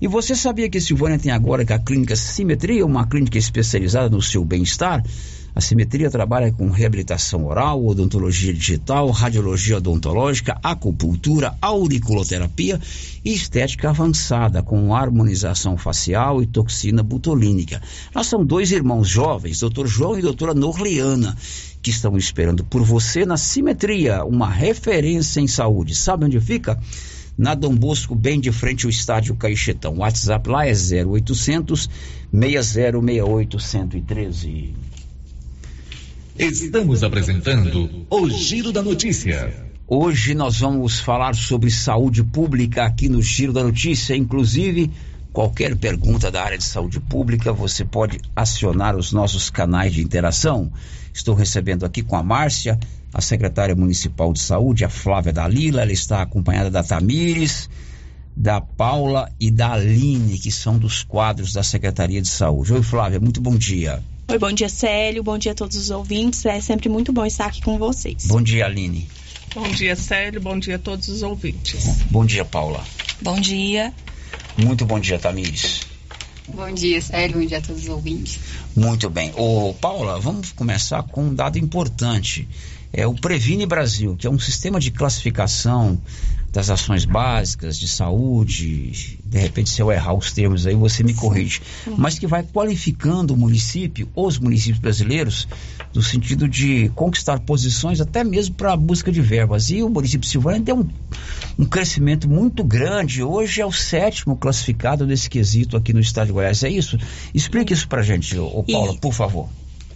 E 0.00 0.08
você 0.08 0.34
sabia 0.34 0.68
que 0.68 0.80
Silvânia 0.80 1.18
tem 1.18 1.32
agora 1.32 1.64
que 1.64 1.72
a 1.72 1.78
clínica 1.78 2.16
Simetria, 2.16 2.84
uma 2.84 3.06
clínica 3.06 3.38
especializada 3.38 4.08
no 4.08 4.22
seu 4.22 4.44
bem-estar? 4.44 5.02
A 5.56 5.60
Simetria 5.60 6.10
trabalha 6.10 6.50
com 6.50 6.68
reabilitação 6.68 7.46
oral, 7.46 7.86
odontologia 7.86 8.52
digital, 8.52 9.08
radiologia 9.10 9.76
odontológica, 9.76 10.58
acupuntura, 10.60 11.56
auriculoterapia 11.62 12.80
e 13.24 13.32
estética 13.32 13.90
avançada, 13.90 14.64
com 14.64 14.92
harmonização 14.92 15.76
facial 15.76 16.42
e 16.42 16.46
toxina 16.46 17.04
butolínica. 17.04 17.80
Nós 18.12 18.26
somos 18.26 18.48
dois 18.48 18.72
irmãos 18.72 19.08
jovens, 19.08 19.60
Dr. 19.60 19.86
João 19.86 20.18
e 20.18 20.22
doutora 20.22 20.54
Norleana, 20.54 21.36
que 21.80 21.90
estão 21.90 22.16
esperando 22.16 22.64
por 22.64 22.82
você 22.82 23.24
na 23.24 23.36
Simetria, 23.36 24.24
uma 24.24 24.50
referência 24.50 25.40
em 25.40 25.46
saúde. 25.46 25.94
Sabe 25.94 26.24
onde 26.24 26.40
fica? 26.40 26.80
Na 27.36 27.54
Dom 27.54 27.74
Bosco, 27.74 28.14
bem 28.14 28.40
de 28.40 28.52
frente 28.52 28.86
ao 28.86 28.90
estádio 28.90 29.34
Caixetão. 29.34 29.94
O 29.94 29.98
WhatsApp 29.98 30.48
lá 30.48 30.66
é 30.66 30.72
0800 30.72 31.90
6068 32.32 33.58
113. 33.58 34.74
Estamos 36.38 37.04
apresentando 37.04 38.06
o 38.10 38.28
Giro 38.28 38.72
da 38.72 38.82
Notícia. 38.82 39.54
Hoje 39.86 40.34
nós 40.34 40.58
vamos 40.60 40.98
falar 40.98 41.34
sobre 41.34 41.70
saúde 41.70 42.24
pública 42.24 42.84
aqui 42.84 43.08
no 43.08 43.20
Giro 43.20 43.52
da 43.52 43.62
Notícia, 43.62 44.16
inclusive 44.16 44.90
qualquer 45.32 45.76
pergunta 45.76 46.30
da 46.30 46.42
área 46.42 46.56
de 46.56 46.64
saúde 46.64 47.00
pública, 47.00 47.52
você 47.52 47.84
pode 47.84 48.20
acionar 48.36 48.96
os 48.96 49.12
nossos 49.12 49.50
canais 49.50 49.92
de 49.92 50.00
interação. 50.00 50.72
Estou 51.12 51.34
recebendo 51.34 51.84
aqui 51.84 52.02
com 52.02 52.16
a 52.16 52.22
Márcia, 52.22 52.78
a 53.14 53.20
secretária 53.20 53.76
municipal 53.76 54.32
de 54.32 54.40
saúde, 54.40 54.84
a 54.84 54.88
Flávia 54.88 55.32
Dalila, 55.32 55.82
ela 55.82 55.92
está 55.92 56.20
acompanhada 56.20 56.68
da 56.68 56.82
Tamires, 56.82 57.70
da 58.36 58.60
Paula 58.60 59.30
e 59.38 59.52
da 59.52 59.72
Aline, 59.74 60.36
que 60.36 60.50
são 60.50 60.76
dos 60.76 61.04
quadros 61.04 61.52
da 61.52 61.62
Secretaria 61.62 62.20
de 62.20 62.26
Saúde. 62.26 62.72
Oi, 62.72 62.82
Flávia, 62.82 63.20
muito 63.20 63.40
bom 63.40 63.54
dia. 63.56 64.02
Oi, 64.26 64.36
bom 64.36 64.50
dia, 64.50 64.68
Célio. 64.68 65.22
Bom 65.22 65.38
dia 65.38 65.52
a 65.52 65.54
todos 65.54 65.76
os 65.76 65.90
ouvintes. 65.90 66.44
É 66.44 66.60
sempre 66.60 66.88
muito 66.88 67.12
bom 67.12 67.24
estar 67.24 67.46
aqui 67.46 67.62
com 67.62 67.78
vocês. 67.78 68.26
Bom 68.26 68.42
dia, 68.42 68.66
Aline. 68.66 69.06
Bom 69.54 69.68
dia, 69.68 69.94
Célio. 69.94 70.40
Bom 70.40 70.58
dia 70.58 70.74
a 70.74 70.78
todos 70.80 71.06
os 71.06 71.22
ouvintes. 71.22 72.02
Bom 72.10 72.26
dia, 72.26 72.44
Paula. 72.44 72.82
Bom 73.22 73.38
dia. 73.38 73.94
Muito 74.56 74.84
bom 74.84 74.98
dia, 74.98 75.20
Tamires. 75.20 75.82
Bom 76.48 76.72
dia, 76.72 77.00
Célio. 77.00 77.38
Bom 77.38 77.46
dia 77.46 77.58
a 77.58 77.60
todos 77.60 77.84
os 77.84 77.88
ouvintes. 77.88 78.40
Muito 78.74 79.08
bem. 79.08 79.32
Ô, 79.36 79.72
Paula, 79.74 80.18
vamos 80.18 80.50
começar 80.50 81.04
com 81.04 81.26
um 81.26 81.34
dado 81.34 81.58
importante. 81.58 82.48
É 82.96 83.06
o 83.08 83.12
Previne 83.14 83.66
Brasil, 83.66 84.14
que 84.16 84.24
é 84.24 84.30
um 84.30 84.38
sistema 84.38 84.78
de 84.78 84.92
classificação 84.92 85.98
das 86.52 86.70
ações 86.70 87.04
básicas 87.04 87.76
de 87.76 87.88
saúde. 87.88 89.18
De 89.24 89.36
repente, 89.40 89.68
se 89.68 89.82
eu 89.82 89.90
errar 89.90 90.14
os 90.14 90.30
termos 90.30 90.64
aí, 90.64 90.76
você 90.76 91.02
me 91.02 91.12
corrige. 91.12 91.60
Mas 91.98 92.16
que 92.16 92.28
vai 92.28 92.44
qualificando 92.44 93.34
o 93.34 93.36
município, 93.36 94.08
os 94.14 94.38
municípios 94.38 94.78
brasileiros, 94.78 95.48
no 95.92 96.00
sentido 96.00 96.48
de 96.48 96.88
conquistar 96.90 97.40
posições 97.40 98.00
até 98.00 98.22
mesmo 98.22 98.54
para 98.54 98.72
a 98.72 98.76
busca 98.76 99.10
de 99.10 99.20
verbas. 99.20 99.70
E 99.70 99.82
o 99.82 99.88
município 99.88 100.20
de 100.20 100.28
Silvânia 100.28 100.60
deu 100.60 100.76
um, 100.76 100.88
um 101.58 101.64
crescimento 101.64 102.28
muito 102.28 102.62
grande. 102.62 103.24
Hoje 103.24 103.60
é 103.60 103.66
o 103.66 103.72
sétimo 103.72 104.36
classificado 104.36 105.04
desse 105.04 105.28
quesito 105.28 105.76
aqui 105.76 105.92
no 105.92 105.98
estado 105.98 106.28
de 106.28 106.32
Goiás. 106.32 106.62
É 106.62 106.68
isso? 106.70 106.96
Explique 107.34 107.72
isso 107.72 107.88
para 107.88 108.02
gente, 108.02 108.38
ô, 108.38 108.62
Paula, 108.62 108.92
E- 108.94 108.98
por 108.98 109.12
favor. 109.12 109.48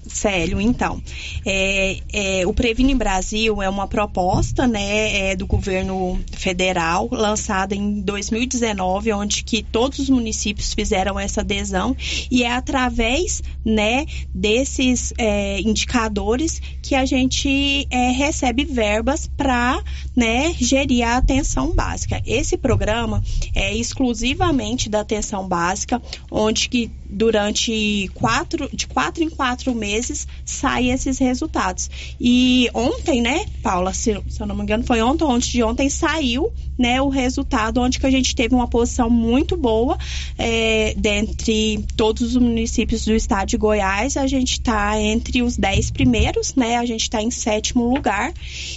Célio, 0.08 0.60
então, 0.60 1.02
é, 1.44 1.98
é, 2.12 2.46
o 2.46 2.52
Previne 2.52 2.94
Brasil 2.94 3.62
é 3.62 3.68
uma 3.68 3.86
proposta, 3.86 4.66
né, 4.66 5.30
é, 5.30 5.36
do 5.36 5.46
governo 5.46 6.18
federal, 6.32 7.08
lançada 7.10 7.74
em 7.74 8.00
2019, 8.00 9.12
onde 9.12 9.44
que 9.44 9.62
todos 9.62 9.98
os 9.98 10.08
municípios 10.08 10.72
fizeram 10.72 11.18
essa 11.18 11.40
adesão 11.40 11.96
e 12.30 12.42
é 12.42 12.52
através, 12.52 13.42
né, 13.64 14.06
desses 14.34 15.12
é, 15.18 15.60
indicadores 15.60 16.60
que 16.82 16.94
a 16.94 17.04
gente 17.04 17.86
é, 17.90 18.10
recebe 18.10 18.64
verbas 18.64 19.28
para, 19.36 19.82
né, 20.16 20.54
gerir 20.58 21.06
a 21.06 21.16
atenção 21.16 21.74
básica. 21.74 22.22
Esse 22.26 22.56
programa 22.56 23.22
é 23.54 23.74
exclusivamente 23.74 24.88
da 24.88 25.00
atenção 25.00 25.46
básica, 25.46 26.00
onde 26.30 26.68
que 26.68 26.90
durante 27.08 28.10
quatro, 28.14 28.68
de 28.72 28.86
quatro 28.86 29.24
em 29.24 29.30
quatro 29.30 29.74
meses 29.74 29.97
saem 30.44 30.90
esses 30.90 31.18
resultados. 31.18 31.90
E 32.20 32.68
ontem, 32.74 33.20
né, 33.20 33.44
Paula, 33.62 33.92
se, 33.92 34.20
se 34.28 34.40
eu 34.40 34.46
não 34.46 34.54
me 34.54 34.62
engano, 34.62 34.84
foi 34.84 35.00
ontem, 35.02 35.24
ontem 35.24 35.50
de 35.50 35.62
ontem 35.62 35.88
saiu, 35.88 36.52
né, 36.78 37.02
o 37.02 37.08
resultado 37.08 37.80
onde 37.80 37.98
que 37.98 38.06
a 38.06 38.10
gente 38.10 38.34
teve 38.36 38.54
uma 38.54 38.68
posição 38.68 39.10
muito 39.10 39.56
boa 39.56 39.98
é, 40.38 40.94
dentre 40.96 41.84
todos 41.96 42.22
os 42.22 42.36
municípios 42.36 43.04
do 43.04 43.12
estado 43.12 43.48
de 43.48 43.56
Goiás, 43.56 44.16
a 44.16 44.26
gente 44.26 44.52
está 44.52 45.00
entre 45.00 45.42
os 45.42 45.56
dez 45.56 45.90
primeiros, 45.90 46.54
né, 46.54 46.76
a 46.76 46.86
gente 46.86 47.02
está 47.02 47.20
em 47.20 47.30
sétimo 47.30 47.92
lugar. 47.92 48.32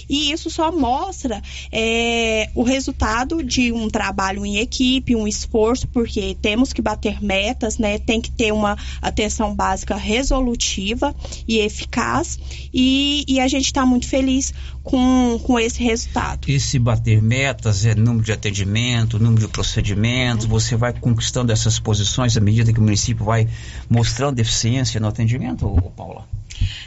E 0.09 0.32
isso 0.32 0.49
só 0.49 0.72
mostra 0.72 1.41
é, 1.72 2.49
o 2.55 2.63
resultado 2.63 3.43
de 3.43 3.72
um 3.72 3.88
trabalho 3.89 4.45
em 4.45 4.57
equipe, 4.57 5.15
um 5.15 5.28
esforço, 5.28 5.88
porque 5.88 6.36
temos 6.41 6.74
que 6.74 6.82
bater 6.82 7.24
metas, 7.24 7.78
né, 7.78 7.99
tem 7.99 8.19
que 8.19 8.32
ter 8.32 8.51
uma 8.51 8.76
atenção 9.01 9.53
básica 9.53 9.95
resolutiva 9.95 11.11
e 11.47 11.59
eficaz 11.59 12.39
e, 12.74 13.24
e 13.28 13.39
a 13.39 13.47
gente 13.47 13.66
está 13.66 13.86
muito 13.86 14.07
feliz 14.07 14.53
com, 14.84 15.39
com 15.43 15.59
esse 15.59 15.82
resultado. 15.84 16.49
Esse 16.49 16.80
bater 16.80 17.22
metas 17.22 17.86
é 17.86 17.93
número 17.95 18.24
de 18.24 18.32
atendimento, 18.32 19.20
número 19.20 19.41
de 19.41 19.47
procedimentos, 19.47 20.45
você 20.45 20.76
vai 20.76 20.93
conquistando 20.93 21.51
essas 21.51 21.80
posições 21.80 22.36
à 22.36 22.41
medida 22.41 22.74
que 22.74 22.80
o 22.80 22.84
município 22.84 23.26
vai 23.26 23.47
mostrando 23.89 24.36
deficiência 24.36 24.99
no 24.99 25.07
atendimento, 25.07 25.68
Paula? 25.95 26.26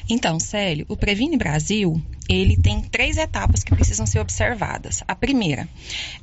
Então, 0.09 0.39
Célio, 0.39 0.85
o 0.89 0.97
Previne 0.97 1.37
Brasil, 1.37 2.01
ele 2.29 2.57
tem 2.57 2.81
três 2.81 3.17
etapas 3.17 3.63
que 3.63 3.75
precisam 3.75 4.07
ser 4.07 4.19
observadas. 4.19 5.03
A 5.07 5.15
primeira 5.15 5.69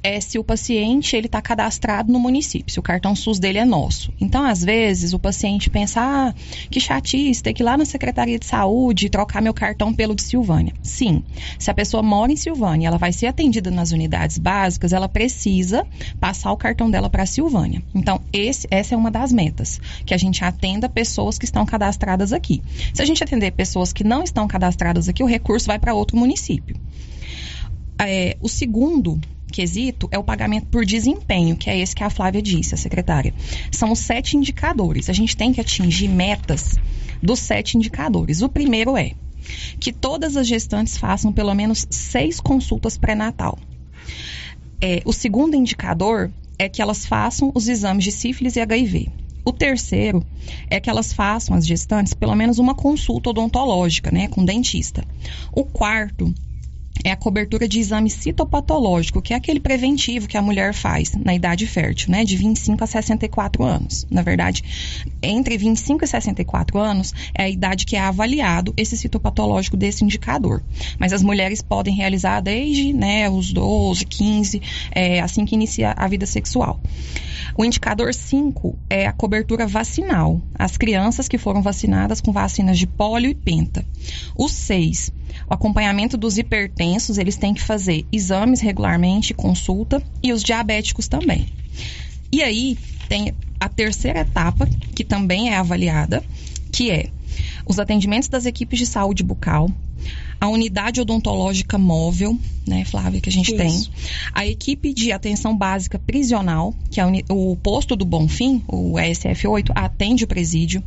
é 0.02 0.20
se 0.20 0.40
o 0.40 0.44
paciente 0.44 1.16
ele 1.16 1.28
está 1.28 1.42
cadastrado 1.42 2.12
no 2.12 2.20
município, 2.20 2.72
se 2.72 2.80
o 2.80 2.84
cartão 2.84 3.16
SUS 3.16 3.40
dele 3.40 3.60
é 3.60 3.66
nosso. 3.66 4.14
Então, 4.20 4.44
às 4.44 4.64
vezes, 4.64 5.14
o 5.14 5.20
paciente 5.20 5.70
pensa, 5.70 6.02
ah, 6.02 6.34
que 6.70 6.80
chatice, 6.80 7.44
ter 7.44 7.54
que 7.54 7.62
ir 7.62 7.66
lá 7.66 7.78
na 7.78 7.86
Secretaria 7.86 8.40
de 8.40 8.46
Saúde 8.46 9.10
trocar 9.10 9.42
meu 9.42 9.54
cartão 9.54 9.94
pelo 9.94 10.16
de 10.16 10.24
Silvânia. 10.24 10.74
Sim, 10.82 11.24
se 11.58 11.70
a 11.70 11.74
pessoa 11.74 12.02
mora 12.02 12.32
em 12.32 12.38
Silvânia, 12.38 12.88
ela 12.88 12.98
vai 12.98 13.12
ser 13.12 13.28
atendida 13.28 13.70
nas 13.70 13.92
unidades 13.92 14.38
básicas, 14.38 14.94
ela 14.94 15.10
precisa 15.10 15.86
passar 16.20 16.52
o 16.52 16.58
cartão 16.58 16.90
dela 16.90 17.10
para 17.10 17.26
Silvânia. 17.26 17.82
Então, 17.94 18.22
esse, 18.34 18.68
essa 18.72 18.96
é 18.96 18.98
uma 18.98 19.12
das 19.12 19.32
metas, 19.32 19.80
que 20.06 20.14
a 20.14 20.18
gente 20.18 20.44
atenda 20.44 20.90
pessoas 20.90 21.38
que 21.38 21.46
estão 21.46 21.66
cadastradas 21.66 22.34
aqui. 22.34 22.62
Se 22.94 23.02
a 23.02 23.06
gente 23.06 23.24
atender 23.24 23.41
pessoas 23.50 23.92
que 23.94 24.04
não 24.04 24.22
estão 24.22 24.48
cadastradas 24.48 25.10
aqui, 25.10 25.24
o 25.24 25.28
recurso 25.28 25.68
vai 25.68 25.80
para 25.80 25.94
outro 25.94 26.18
município. 26.18 26.76
É, 27.98 28.36
o 28.42 28.50
segundo 28.50 29.20
quesito 29.52 30.08
é 30.12 30.18
o 30.18 30.24
pagamento 30.24 30.68
por 30.68 30.86
desempenho, 30.86 31.56
que 31.56 31.70
é 31.70 31.78
esse 31.78 31.96
que 31.96 32.04
a 32.04 32.10
Flávia 32.10 32.42
disse, 32.42 32.74
a 32.74 32.78
secretária. 32.78 33.34
São 33.72 33.92
os 33.92 34.00
sete 34.00 34.38
indicadores. 34.38 35.10
A 35.10 35.14
gente 35.14 35.36
tem 35.36 35.54
que 35.54 35.62
atingir 35.62 36.08
metas 36.08 36.78
dos 37.22 37.40
sete 37.40 37.78
indicadores. 37.78 38.42
O 38.42 38.50
primeiro 38.50 38.98
é 38.98 39.14
que 39.80 39.92
todas 39.92 40.38
as 40.38 40.48
gestantes 40.48 40.98
façam 40.98 41.32
pelo 41.34 41.54
menos 41.54 41.86
seis 41.90 42.40
consultas 42.40 42.98
pré-natal. 42.98 43.58
É, 44.80 45.02
o 45.06 45.14
segundo 45.14 45.56
indicador 45.56 46.32
é 46.58 46.70
que 46.70 46.82
elas 46.82 47.06
façam 47.06 47.52
os 47.54 47.68
exames 47.68 48.04
de 48.04 48.12
sífilis 48.12 48.56
e 48.56 48.62
HIV. 48.62 49.10
O 49.44 49.52
terceiro 49.52 50.24
é 50.70 50.80
que 50.80 50.90
elas 50.90 51.14
façam, 51.14 51.56
as 51.56 51.66
gestantes, 51.66 52.14
pelo 52.14 52.36
menos 52.36 52.60
uma 52.60 52.76
consulta 52.76 53.30
odontológica, 53.32 54.12
né, 54.12 54.28
com 54.28 54.46
dentista. 54.46 55.04
O 55.52 55.64
quarto 55.64 56.34
é 57.04 57.12
a 57.12 57.16
cobertura 57.16 57.68
de 57.68 57.80
exame 57.80 58.10
citopatológico, 58.10 59.22
que 59.22 59.34
é 59.34 59.38
aquele 59.38 59.60
preventivo 59.60 60.28
que 60.28 60.38
a 60.38 60.42
mulher 60.42 60.74
faz 60.74 61.14
na 61.16 61.34
idade 61.34 61.66
fértil, 61.66 62.12
né, 62.12 62.24
de 62.24 62.36
25 62.36 62.84
a 62.84 62.88
64 62.88 63.64
anos. 63.64 64.06
Na 64.10 64.22
verdade, 64.22 64.64
entre 65.22 65.58
25 65.58 66.04
e 66.04 66.08
64 66.08 66.80
anos 66.80 67.14
é 67.34 67.44
a 67.44 67.50
idade 67.50 67.86
que 67.86 67.96
é 67.96 68.00
avaliado 68.00 68.74
esse 68.78 68.98
citopatológico 68.98 69.78
desse 69.78 70.04
indicador. 70.04 70.64
Mas 71.00 71.14
as 71.14 71.24
mulheres 71.24 71.62
podem 71.62 71.96
realizar 71.96 72.42
desde, 72.42 72.94
né, 72.94 73.30
os 73.30 73.52
12, 73.52 74.06
15, 74.06 74.62
é, 74.92 75.20
assim 75.20 75.46
que 75.46 75.56
inicia 75.56 75.94
a 75.96 76.08
vida 76.08 76.26
sexual. 76.26 76.80
O 77.58 77.66
indicador 77.66 78.14
5 78.14 78.78
é 78.90 79.06
a 79.06 79.12
cobertura 79.12 79.68
vacinal, 79.68 80.42
as 80.58 80.78
crianças 80.78 81.28
que 81.28 81.38
foram 81.38 81.62
vacinadas 81.62 82.22
com 82.22 82.32
vacinas 82.32 82.78
de 82.78 82.88
pólio 82.88 83.30
e 83.30 83.36
penta. 83.36 83.86
O 84.36 84.48
6 84.48 85.12
o 85.52 85.54
acompanhamento 85.54 86.16
dos 86.16 86.38
hipertensos, 86.38 87.18
eles 87.18 87.36
têm 87.36 87.54
que 87.54 87.62
fazer 87.62 88.06
exames 88.10 88.62
regularmente, 88.62 89.34
consulta, 89.34 90.02
e 90.24 90.32
os 90.32 90.42
diabéticos 90.42 91.10
também. 91.10 91.46
E 92.32 92.42
aí 92.42 92.78
tem 93.10 93.34
a 93.60 93.68
terceira 93.68 94.22
etapa, 94.22 94.66
que 94.96 95.04
também 95.04 95.50
é 95.50 95.58
avaliada, 95.58 96.24
que 96.72 96.90
é 96.90 97.10
os 97.66 97.80
atendimentos 97.80 98.30
das 98.30 98.46
equipes 98.46 98.80
de 98.80 98.86
saúde 98.86 99.24
bucal, 99.24 99.70
a 100.40 100.48
unidade 100.48 101.02
odontológica 101.02 101.78
móvel, 101.78 102.40
né, 102.66 102.86
Flávia, 102.86 103.20
que 103.20 103.28
a 103.28 103.32
gente 103.32 103.54
Isso. 103.54 103.58
tem, 103.58 103.94
a 104.34 104.48
equipe 104.48 104.94
de 104.94 105.12
atenção 105.12 105.56
básica 105.56 106.00
prisional, 106.00 106.74
que 106.90 107.02
é 107.02 107.06
o 107.30 107.58
posto 107.58 107.98
do 107.98 108.06
Bonfim, 108.06 108.64
o 108.70 108.94
ESF8, 108.94 109.72
atende 109.76 110.24
o 110.24 110.28
presídio, 110.28 110.82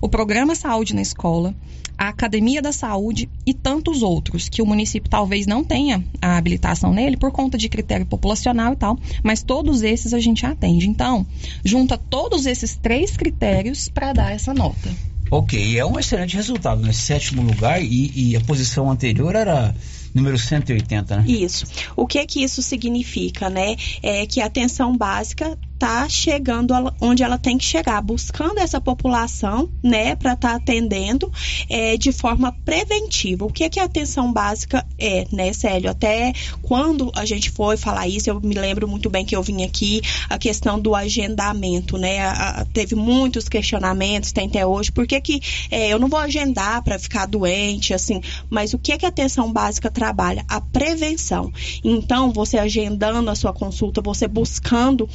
o 0.00 0.08
programa 0.08 0.54
Saúde 0.54 0.94
na 0.94 1.02
Escola, 1.02 1.52
a 1.96 2.08
Academia 2.08 2.60
da 2.60 2.72
Saúde 2.72 3.28
e 3.46 3.54
tantos 3.54 4.02
outros, 4.02 4.48
que 4.48 4.62
o 4.62 4.66
município 4.66 5.08
talvez 5.08 5.46
não 5.46 5.64
tenha 5.64 6.04
a 6.20 6.36
habilitação 6.36 6.92
nele 6.92 7.16
por 7.16 7.30
conta 7.30 7.56
de 7.56 7.68
critério 7.68 8.06
populacional 8.06 8.72
e 8.72 8.76
tal, 8.76 8.98
mas 9.22 9.42
todos 9.42 9.82
esses 9.82 10.12
a 10.12 10.20
gente 10.20 10.44
atende. 10.44 10.88
Então, 10.88 11.26
junta 11.64 11.96
todos 11.96 12.46
esses 12.46 12.76
três 12.76 13.16
critérios 13.16 13.88
para 13.88 14.12
dar 14.12 14.32
essa 14.32 14.52
nota. 14.52 14.90
Ok, 15.30 15.78
é 15.78 15.84
um 15.84 15.98
excelente 15.98 16.36
resultado, 16.36 16.82
né? 16.82 16.92
Sétimo 16.92 17.42
lugar 17.42 17.82
e, 17.82 18.12
e 18.14 18.36
a 18.36 18.40
posição 18.40 18.90
anterior 18.90 19.34
era 19.34 19.74
número 20.14 20.38
180, 20.38 21.16
né? 21.16 21.24
Isso. 21.26 21.66
O 21.96 22.06
que 22.06 22.18
é 22.18 22.26
que 22.26 22.42
isso 22.42 22.62
significa, 22.62 23.50
né? 23.50 23.74
É 24.02 24.26
que 24.26 24.40
a 24.40 24.46
atenção 24.46 24.96
básica 24.96 25.58
está 25.74 26.08
chegando 26.08 26.72
onde 27.00 27.22
ela 27.22 27.36
tem 27.36 27.58
que 27.58 27.64
chegar, 27.64 28.00
buscando 28.00 28.58
essa 28.58 28.80
população, 28.80 29.70
né, 29.82 30.16
para 30.16 30.32
estar 30.32 30.50
tá 30.50 30.56
atendendo 30.56 31.30
é, 31.68 31.96
de 31.96 32.12
forma 32.12 32.52
preventiva. 32.64 33.44
O 33.44 33.52
que 33.52 33.64
é 33.64 33.68
que 33.68 33.80
a 33.80 33.84
atenção 33.84 34.32
básica 34.32 34.86
é, 34.98 35.26
né, 35.30 35.52
Célio? 35.52 35.90
Até 35.90 36.32
quando 36.62 37.12
a 37.14 37.24
gente 37.24 37.50
foi 37.50 37.76
falar 37.76 38.08
isso, 38.08 38.30
eu 38.30 38.40
me 38.40 38.54
lembro 38.54 38.88
muito 38.88 39.10
bem 39.10 39.24
que 39.24 39.36
eu 39.36 39.42
vim 39.42 39.64
aqui 39.64 40.00
a 40.28 40.38
questão 40.38 40.80
do 40.80 40.94
agendamento, 40.94 41.98
né? 41.98 42.20
A, 42.20 42.60
a, 42.60 42.64
teve 42.64 42.94
muitos 42.94 43.48
questionamentos, 43.48 44.32
tem 44.32 44.46
até 44.46 44.64
hoje. 44.64 44.90
Por 44.90 45.06
que, 45.06 45.20
que 45.20 45.40
é, 45.70 45.88
eu 45.88 45.98
não 45.98 46.08
vou 46.08 46.18
agendar 46.18 46.82
para 46.82 46.98
ficar 46.98 47.26
doente, 47.26 47.92
assim? 47.92 48.20
Mas 48.48 48.72
o 48.72 48.78
que 48.78 48.92
é 48.92 48.98
que 48.98 49.06
a 49.06 49.08
atenção 49.08 49.52
básica 49.52 49.90
trabalha? 49.90 50.44
A 50.48 50.60
prevenção. 50.60 51.52
Então, 51.82 52.32
você 52.32 52.58
agendando 52.58 53.30
a 53.30 53.34
sua 53.34 53.52
consulta, 53.52 54.00
você 54.00 54.26
buscando 54.28 55.08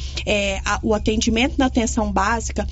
é, 0.49 0.61
a, 0.65 0.79
o 0.81 0.93
atendimento 0.93 1.57
na 1.57 1.65
atenção 1.65 2.11
básica 2.11 2.67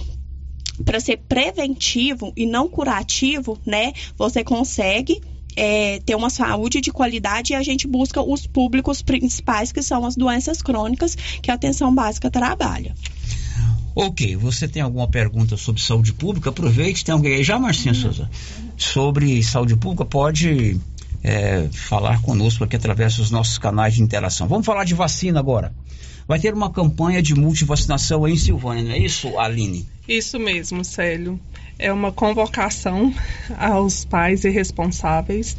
para 0.83 0.99
ser 0.99 1.17
preventivo 1.17 2.31
e 2.35 2.45
não 2.45 2.67
curativo, 2.67 3.57
né? 3.65 3.93
Você 4.17 4.43
consegue 4.43 5.21
é, 5.55 5.99
ter 5.99 6.15
uma 6.15 6.29
saúde 6.29 6.81
de 6.81 6.91
qualidade 6.91 7.53
e 7.53 7.55
a 7.55 7.63
gente 7.63 7.87
busca 7.87 8.21
os 8.21 8.45
públicos 8.45 9.01
principais, 9.01 9.71
que 9.71 9.81
são 9.81 10.05
as 10.05 10.15
doenças 10.15 10.61
crônicas 10.61 11.15
que 11.15 11.49
a 11.49 11.55
atenção 11.55 11.93
básica 11.93 12.29
trabalha. 12.29 12.93
Ok, 13.95 14.35
você 14.35 14.67
tem 14.67 14.83
alguma 14.83 15.07
pergunta 15.07 15.57
sobre 15.57 15.81
saúde 15.81 16.13
pública? 16.13 16.51
Aproveite, 16.51 17.03
tem 17.03 17.13
alguém 17.13 17.35
aí 17.35 17.43
já, 17.43 17.57
Marcinha 17.57 17.95
uhum. 17.95 18.01
Souza? 18.01 18.29
Sobre 18.77 19.41
saúde 19.41 19.75
pública, 19.75 20.05
pode 20.05 20.79
é, 21.23 21.67
falar 21.71 22.21
conosco 22.21 22.63
aqui 22.63 22.75
através 22.75 23.17
dos 23.17 23.31
nossos 23.31 23.57
canais 23.57 23.95
de 23.95 24.03
interação. 24.03 24.47
Vamos 24.47 24.67
falar 24.67 24.83
de 24.83 24.93
vacina 24.93 25.39
agora 25.39 25.73
vai 26.27 26.39
ter 26.39 26.53
uma 26.53 26.71
campanha 26.71 27.21
de 27.21 27.33
multivacinação 27.33 28.27
em 28.27 28.35
Silvânia, 28.35 28.83
não 28.83 28.91
é 28.91 28.99
isso, 28.99 29.37
Aline? 29.39 29.87
Isso 30.07 30.39
mesmo, 30.39 30.83
Célio. 30.83 31.39
É 31.79 31.91
uma 31.91 32.11
convocação 32.11 33.13
aos 33.57 34.03
pais 34.03 34.43
e 34.43 34.49
responsáveis 34.49 35.55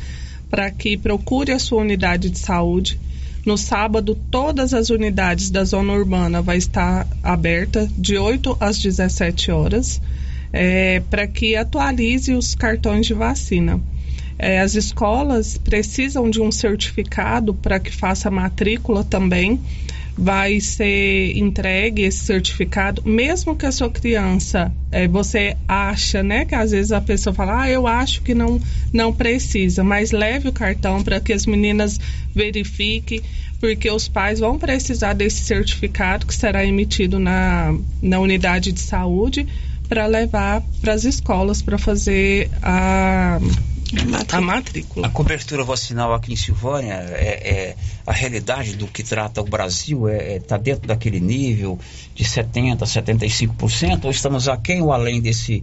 para 0.51 0.71
que 0.71 0.97
procure 0.97 1.53
a 1.53 1.59
sua 1.59 1.81
unidade 1.81 2.31
de 2.31 2.39
saúde. 2.39 2.99
No 3.47 3.57
sábado, 3.57 4.19
todas 4.31 4.75
as 4.75 4.91
unidades 4.91 5.51
da 5.51 5.65
zona 5.65 5.93
urbana 5.93 6.43
vai 6.43 6.57
estar 6.57 7.07
aberta 7.23 7.89
de 7.97 8.19
8 8.19 8.57
às 8.61 8.79
17 8.79 9.51
horas. 9.51 10.01
é, 10.53 11.01
para 11.11 11.27
que 11.27 11.57
atualize 11.57 12.33
os 12.33 12.55
cartões 12.55 13.07
de 13.07 13.15
vacina. 13.15 13.81
É, 14.39 14.61
as 14.61 14.75
escolas 14.75 15.59
precisam 15.59 16.31
de 16.31 16.41
um 16.41 16.53
certificado 16.53 17.53
para 17.53 17.81
que 17.81 17.91
faça 17.91 18.31
matrícula 18.31 19.03
também. 19.03 19.61
Vai 20.21 20.61
ser 20.61 21.37
entregue 21.39 22.03
esse 22.03 22.25
certificado, 22.25 23.03
mesmo 23.05 23.55
que 23.55 23.65
a 23.65 23.71
sua 23.71 23.89
criança, 23.89 24.73
é, 24.91 25.07
você 25.07 25.57
acha, 25.69 26.25
né? 26.25 26.45
Que 26.45 26.57
às 26.57 26.73
vezes 26.73 26.91
a 26.91 27.01
pessoa 27.01 27.33
fala, 27.33 27.63
ah, 27.63 27.71
eu 27.71 27.87
acho 27.87 28.23
que 28.23 28.35
não, 28.35 28.61
não 28.93 29.13
precisa, 29.13 29.85
mas 29.85 30.11
leve 30.11 30.49
o 30.49 30.53
cartão 30.53 31.05
para 31.05 31.21
que 31.21 31.33
as 31.33 31.47
meninas 31.47 32.01
verifiquem, 32.35 33.23
porque 33.61 33.89
os 33.91 34.09
pais 34.09 34.41
vão 34.41 34.59
precisar 34.59 35.13
desse 35.13 35.45
certificado 35.45 36.27
que 36.27 36.35
será 36.35 36.65
emitido 36.65 37.21
na, 37.21 37.73
na 38.03 38.19
unidade 38.19 38.73
de 38.73 38.81
saúde 38.81 39.47
para 39.89 40.07
levar 40.07 40.63
para 40.81 40.93
as 40.93 41.05
escolas 41.05 41.63
para 41.63 41.79
fazer 41.79 42.51
a 42.63 43.41
a 44.33 44.41
matrícula. 44.41 45.07
A 45.07 45.11
cobertura 45.11 45.65
vacinal 45.65 46.13
aqui 46.13 46.33
em 46.33 46.37
Silvânia 46.37 46.95
é, 46.95 47.51
é 47.51 47.77
a 48.07 48.13
realidade 48.13 48.77
do 48.77 48.87
que 48.87 49.03
trata 49.03 49.41
o 49.41 49.45
Brasil 49.45 50.09
está 50.09 50.23
é, 50.23 50.37
é, 50.37 50.41
tá 50.41 50.57
dentro 50.57 50.87
daquele 50.87 51.21
nível 51.21 51.79
de 52.15 52.25
70, 52.25 52.85
75% 52.85 54.05
ou 54.05 54.11
estamos 54.11 54.49
aquém 54.49 54.83
ou 54.83 54.93
além 54.93 55.21
desse 55.21 55.63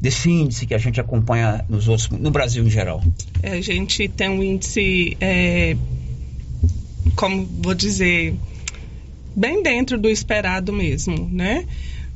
desse 0.00 0.30
índice 0.30 0.66
que 0.66 0.74
a 0.74 0.78
gente 0.78 0.98
acompanha 0.98 1.62
nos 1.68 1.86
outros 1.86 2.08
no 2.08 2.30
Brasil 2.30 2.66
em 2.66 2.70
geral? 2.70 3.02
É, 3.42 3.52
a 3.52 3.60
gente 3.60 4.08
tem 4.08 4.30
um 4.30 4.42
índice 4.42 5.16
é, 5.20 5.76
como 7.14 7.46
vou 7.62 7.74
dizer 7.74 8.34
bem 9.36 9.62
dentro 9.62 9.98
do 9.98 10.08
esperado 10.08 10.72
mesmo, 10.72 11.28
né? 11.30 11.66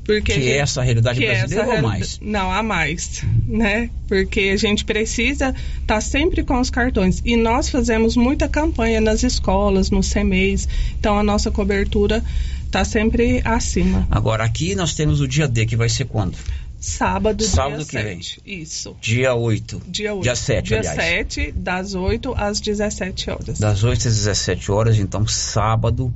Porque 0.05 0.21
que 0.21 0.35
gente, 0.35 0.51
é 0.51 0.59
essa 0.59 0.83
realidade 0.83 1.19
brasileira 1.19 1.65
essa, 1.65 1.77
ou 1.77 1.83
mais? 1.83 2.21
Não, 2.21 2.53
há 2.53 2.63
mais, 2.63 3.25
né? 3.47 3.89
Porque 4.07 4.51
a 4.53 4.57
gente 4.57 4.85
precisa 4.85 5.49
estar 5.49 5.87
tá 5.87 6.01
sempre 6.01 6.45
com 6.45 6.61
os 6.61 6.69
cartões. 6.69 7.23
E 7.25 7.37
nós 7.37 7.71
fazemos 7.71 8.17
muita 8.17 8.47
campanha 8.47 9.01
nas 9.01 9.23
escolas, 9.23 9.91
nos 9.91 10.13
CMEs. 10.13 10.69
Então 10.99 11.19
a 11.19 11.23
nossa 11.23 11.51
cobertura 11.51 12.23
está 12.67 12.85
sempre 12.85 13.41
acima. 13.45 14.07
Agora, 14.11 14.45
aqui 14.45 14.75
nós 14.75 14.95
temos 14.95 15.21
o 15.21 15.29
dia 15.29 15.49
D, 15.49 15.65
que 15.65 15.77
vai 15.77 15.89
ser 15.89 16.05
quando? 16.05 16.37
Sábado, 16.79 17.43
Sábado 17.43 17.77
dia 17.77 17.87
que 17.87 17.93
7. 17.93 18.43
vem. 18.45 18.61
Isso. 18.61 18.97
Dia 19.01 19.35
8. 19.35 19.83
Dia 19.89 20.13
8. 20.13 20.23
Dia 20.23 20.37
7, 20.37 20.67
dia 20.67 20.79
aliás. 20.81 20.97
7, 20.97 21.53
das 21.53 21.95
8 21.95 22.35
às 22.37 22.61
17 22.61 23.31
horas. 23.31 23.59
Das 23.59 23.83
8 23.83 24.09
às 24.09 24.17
17 24.17 24.71
horas, 24.71 24.99
então 24.99 25.27
sábado 25.27 26.13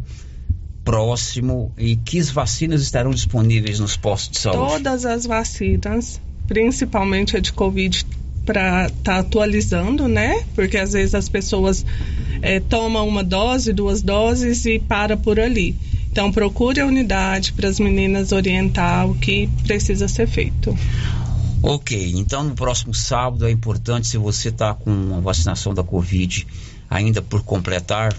próximo 0.89 1.71
e 1.77 1.97
que 1.97 2.19
vacinas 2.23 2.81
estarão 2.81 3.11
disponíveis 3.11 3.79
nos 3.79 3.95
postos 3.95 4.31
de 4.31 4.39
saúde? 4.39 4.73
Todas 4.73 5.05
as 5.05 5.27
vacinas, 5.27 6.19
principalmente 6.47 7.37
a 7.37 7.41
de 7.41 7.53
Covid, 7.53 8.07
para 8.47 8.87
estar 8.87 9.03
tá 9.03 9.19
atualizando, 9.19 10.09
né? 10.09 10.43
Porque 10.55 10.79
às 10.79 10.95
vezes 10.95 11.15
as 11.15 11.29
pessoas 11.29 11.85
é, 12.41 12.59
tomam 12.59 13.07
uma 13.07 13.23
dose, 13.23 13.71
duas 13.71 14.01
doses 14.01 14.65
e 14.65 14.79
para 14.79 15.15
por 15.15 15.39
ali. 15.39 15.77
Então 16.11 16.33
procure 16.33 16.81
a 16.81 16.87
unidade 16.87 17.53
para 17.53 17.69
as 17.69 17.79
meninas 17.79 18.33
orientar 18.33 19.07
o 19.07 19.15
que 19.15 19.47
precisa 19.65 20.09
ser 20.09 20.27
feito. 20.27 20.75
Ok, 21.63 22.15
então 22.17 22.43
no 22.45 22.55
próximo 22.55 22.95
sábado 22.95 23.47
é 23.47 23.51
importante 23.51 24.09
se 24.09 24.17
você 24.17 24.49
está 24.49 24.73
com 24.73 25.15
a 25.15 25.21
vacinação 25.21 25.75
da 25.75 25.83
Covid 25.83 26.47
ainda 26.89 27.21
por 27.21 27.43
completar, 27.43 28.17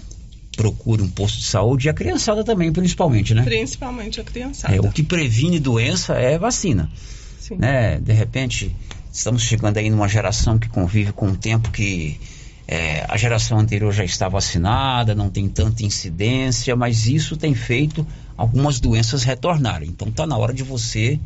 procure 0.60 1.00
um 1.00 1.08
posto 1.08 1.38
de 1.38 1.46
saúde 1.46 1.86
e 1.86 1.90
a 1.90 1.94
criançada 1.94 2.44
também, 2.44 2.70
principalmente, 2.70 3.32
né? 3.32 3.42
Principalmente 3.42 4.20
a 4.20 4.24
criançada. 4.24 4.76
É, 4.76 4.78
o 4.78 4.92
que 4.92 5.02
previne 5.02 5.58
doença 5.58 6.12
é 6.12 6.38
vacina. 6.38 6.90
Sim. 7.38 7.56
Né? 7.56 7.98
De 7.98 8.12
repente, 8.12 8.76
estamos 9.10 9.40
chegando 9.40 9.78
aí 9.78 9.88
numa 9.88 10.06
geração 10.06 10.58
que 10.58 10.68
convive 10.68 11.12
com 11.12 11.28
um 11.28 11.34
tempo 11.34 11.70
que 11.70 12.20
é, 12.68 13.06
a 13.08 13.16
geração 13.16 13.58
anterior 13.58 13.90
já 13.90 14.04
está 14.04 14.28
vacinada, 14.28 15.14
não 15.14 15.30
tem 15.30 15.48
tanta 15.48 15.82
incidência, 15.82 16.76
mas 16.76 17.06
isso 17.06 17.38
tem 17.38 17.54
feito 17.54 18.06
algumas 18.36 18.80
doenças 18.80 19.22
retornarem. 19.22 19.88
Então 19.88 20.08
está 20.08 20.26
na 20.26 20.36
hora 20.36 20.52
de 20.52 20.62
você 20.62 21.18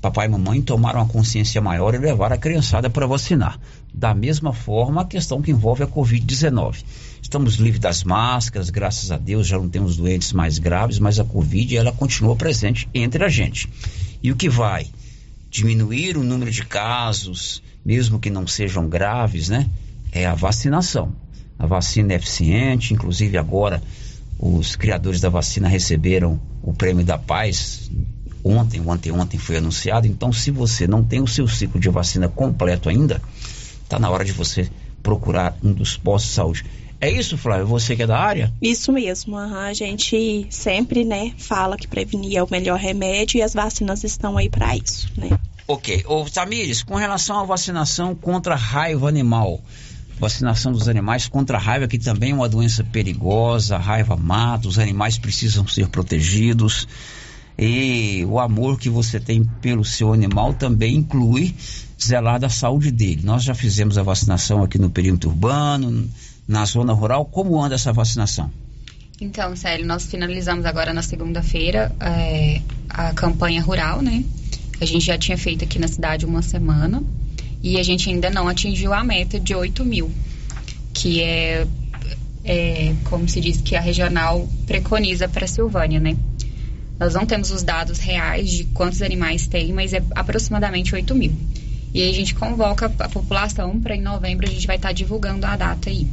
papai 0.00 0.26
e 0.26 0.28
mamãe 0.28 0.62
tomaram 0.62 1.00
uma 1.00 1.08
consciência 1.08 1.60
maior 1.60 1.94
e 1.94 1.98
levar 1.98 2.32
a 2.32 2.38
criançada 2.38 2.88
para 2.88 3.06
vacinar. 3.06 3.58
Da 3.92 4.14
mesma 4.14 4.52
forma, 4.52 5.02
a 5.02 5.04
questão 5.04 5.42
que 5.42 5.50
envolve 5.50 5.82
a 5.82 5.86
Covid-19. 5.86 6.84
Estamos 7.20 7.56
livres 7.56 7.80
das 7.80 8.04
máscaras, 8.04 8.70
graças 8.70 9.10
a 9.10 9.18
Deus 9.18 9.46
já 9.46 9.58
não 9.58 9.68
temos 9.68 9.96
doentes 9.96 10.32
mais 10.32 10.58
graves, 10.58 10.98
mas 10.98 11.18
a 11.18 11.24
Covid 11.24 11.76
ela 11.76 11.92
continua 11.92 12.36
presente 12.36 12.88
entre 12.94 13.24
a 13.24 13.28
gente. 13.28 13.68
E 14.22 14.30
o 14.30 14.36
que 14.36 14.48
vai 14.48 14.86
diminuir 15.50 16.16
o 16.16 16.22
número 16.22 16.50
de 16.50 16.64
casos, 16.64 17.62
mesmo 17.84 18.20
que 18.20 18.30
não 18.30 18.46
sejam 18.46 18.88
graves, 18.88 19.48
né? 19.48 19.68
É 20.12 20.26
a 20.26 20.34
vacinação. 20.34 21.12
A 21.58 21.66
vacina 21.66 22.12
é 22.12 22.16
eficiente, 22.16 22.94
inclusive 22.94 23.36
agora 23.36 23.82
os 24.38 24.76
criadores 24.76 25.20
da 25.20 25.28
vacina 25.28 25.66
receberam 25.66 26.40
o 26.62 26.72
prêmio 26.72 27.04
da 27.04 27.18
paz 27.18 27.90
ontem, 28.44 28.80
ou 28.80 28.90
anteontem 28.90 29.38
foi 29.38 29.56
anunciado. 29.56 30.06
Então, 30.06 30.32
se 30.32 30.50
você 30.50 30.86
não 30.86 31.02
tem 31.02 31.20
o 31.20 31.26
seu 31.26 31.46
ciclo 31.48 31.80
de 31.80 31.88
vacina 31.88 32.28
completo 32.28 32.88
ainda, 32.88 33.20
está 33.82 33.98
na 33.98 34.10
hora 34.10 34.24
de 34.24 34.32
você 34.32 34.70
procurar 35.02 35.56
um 35.62 35.72
dos 35.72 35.96
postos 35.96 36.30
de 36.30 36.34
saúde. 36.34 36.64
É 37.00 37.10
isso, 37.10 37.38
Flávio? 37.38 37.66
Você 37.68 37.94
que 37.94 38.02
é 38.02 38.06
da 38.06 38.18
área? 38.18 38.52
Isso 38.60 38.92
mesmo. 38.92 39.36
A 39.36 39.72
gente 39.72 40.46
sempre, 40.50 41.04
né, 41.04 41.32
fala 41.38 41.76
que 41.76 41.86
prevenir 41.86 42.36
é 42.36 42.42
o 42.42 42.48
melhor 42.50 42.78
remédio 42.78 43.38
e 43.38 43.42
as 43.42 43.54
vacinas 43.54 44.02
estão 44.02 44.36
aí 44.36 44.48
para 44.48 44.76
isso, 44.76 45.08
né? 45.16 45.38
Ok. 45.66 46.04
Ô, 46.06 46.24
Tamires, 46.24 46.82
com 46.82 46.96
relação 46.96 47.38
à 47.38 47.44
vacinação 47.44 48.14
contra 48.16 48.56
raiva 48.56 49.08
animal, 49.08 49.60
vacinação 50.18 50.72
dos 50.72 50.88
animais 50.88 51.28
contra 51.28 51.56
a 51.56 51.60
raiva, 51.60 51.86
que 51.86 51.98
também 51.98 52.32
é 52.32 52.34
uma 52.34 52.48
doença 52.48 52.82
perigosa, 52.82 53.76
a 53.76 53.78
raiva 53.78 54.16
mata, 54.16 54.66
os 54.66 54.78
animais 54.78 55.18
precisam 55.18 55.68
ser 55.68 55.88
protegidos 55.88 56.88
e 57.58 58.24
o 58.24 58.38
amor 58.38 58.78
que 58.78 58.88
você 58.88 59.18
tem 59.18 59.42
pelo 59.60 59.84
seu 59.84 60.12
animal 60.12 60.54
também 60.54 60.94
inclui 60.94 61.54
zelar 62.00 62.38
da 62.38 62.48
saúde 62.48 62.92
dele. 62.92 63.22
Nós 63.24 63.42
já 63.42 63.54
fizemos 63.54 63.98
a 63.98 64.02
vacinação 64.02 64.62
aqui 64.62 64.78
no 64.78 64.88
perímetro 64.88 65.30
urbano, 65.30 66.08
na 66.46 66.64
zona 66.64 66.92
rural. 66.92 67.24
Como 67.24 67.60
anda 67.60 67.74
essa 67.74 67.92
vacinação? 67.92 68.50
Então, 69.20 69.56
Célio, 69.56 69.84
nós 69.84 70.04
finalizamos 70.04 70.64
agora 70.64 70.94
na 70.94 71.02
segunda-feira 71.02 71.92
é, 71.98 72.62
a 72.88 73.12
campanha 73.12 73.60
rural, 73.60 74.00
né? 74.00 74.24
A 74.80 74.84
gente 74.84 75.04
já 75.04 75.18
tinha 75.18 75.36
feito 75.36 75.64
aqui 75.64 75.80
na 75.80 75.88
cidade 75.88 76.24
uma 76.24 76.40
semana 76.40 77.02
e 77.60 77.76
a 77.78 77.82
gente 77.82 78.08
ainda 78.08 78.30
não 78.30 78.46
atingiu 78.46 78.94
a 78.94 79.02
meta 79.02 79.40
de 79.40 79.52
8 79.52 79.84
mil, 79.84 80.08
que 80.94 81.20
é, 81.20 81.66
é 82.44 82.94
como 83.10 83.28
se 83.28 83.40
diz 83.40 83.60
que 83.60 83.74
a 83.74 83.80
regional 83.80 84.48
preconiza 84.64 85.28
para 85.28 85.46
a 85.46 85.48
Silvânia, 85.48 85.98
né? 85.98 86.16
Nós 86.98 87.14
não 87.14 87.24
temos 87.24 87.50
os 87.50 87.62
dados 87.62 87.98
reais 87.98 88.50
de 88.50 88.64
quantos 88.64 89.02
animais 89.02 89.46
tem, 89.46 89.72
mas 89.72 89.92
é 89.92 90.02
aproximadamente 90.14 90.94
8 90.94 91.14
mil. 91.14 91.32
E 91.94 92.02
aí 92.02 92.10
a 92.10 92.14
gente 92.14 92.34
convoca 92.34 92.86
a 92.98 93.08
população 93.08 93.80
para 93.80 93.96
em 93.96 94.02
novembro 94.02 94.46
a 94.46 94.50
gente 94.50 94.66
vai 94.66 94.76
estar 94.76 94.88
tá 94.88 94.92
divulgando 94.92 95.46
a 95.46 95.56
data 95.56 95.88
aí. 95.88 96.08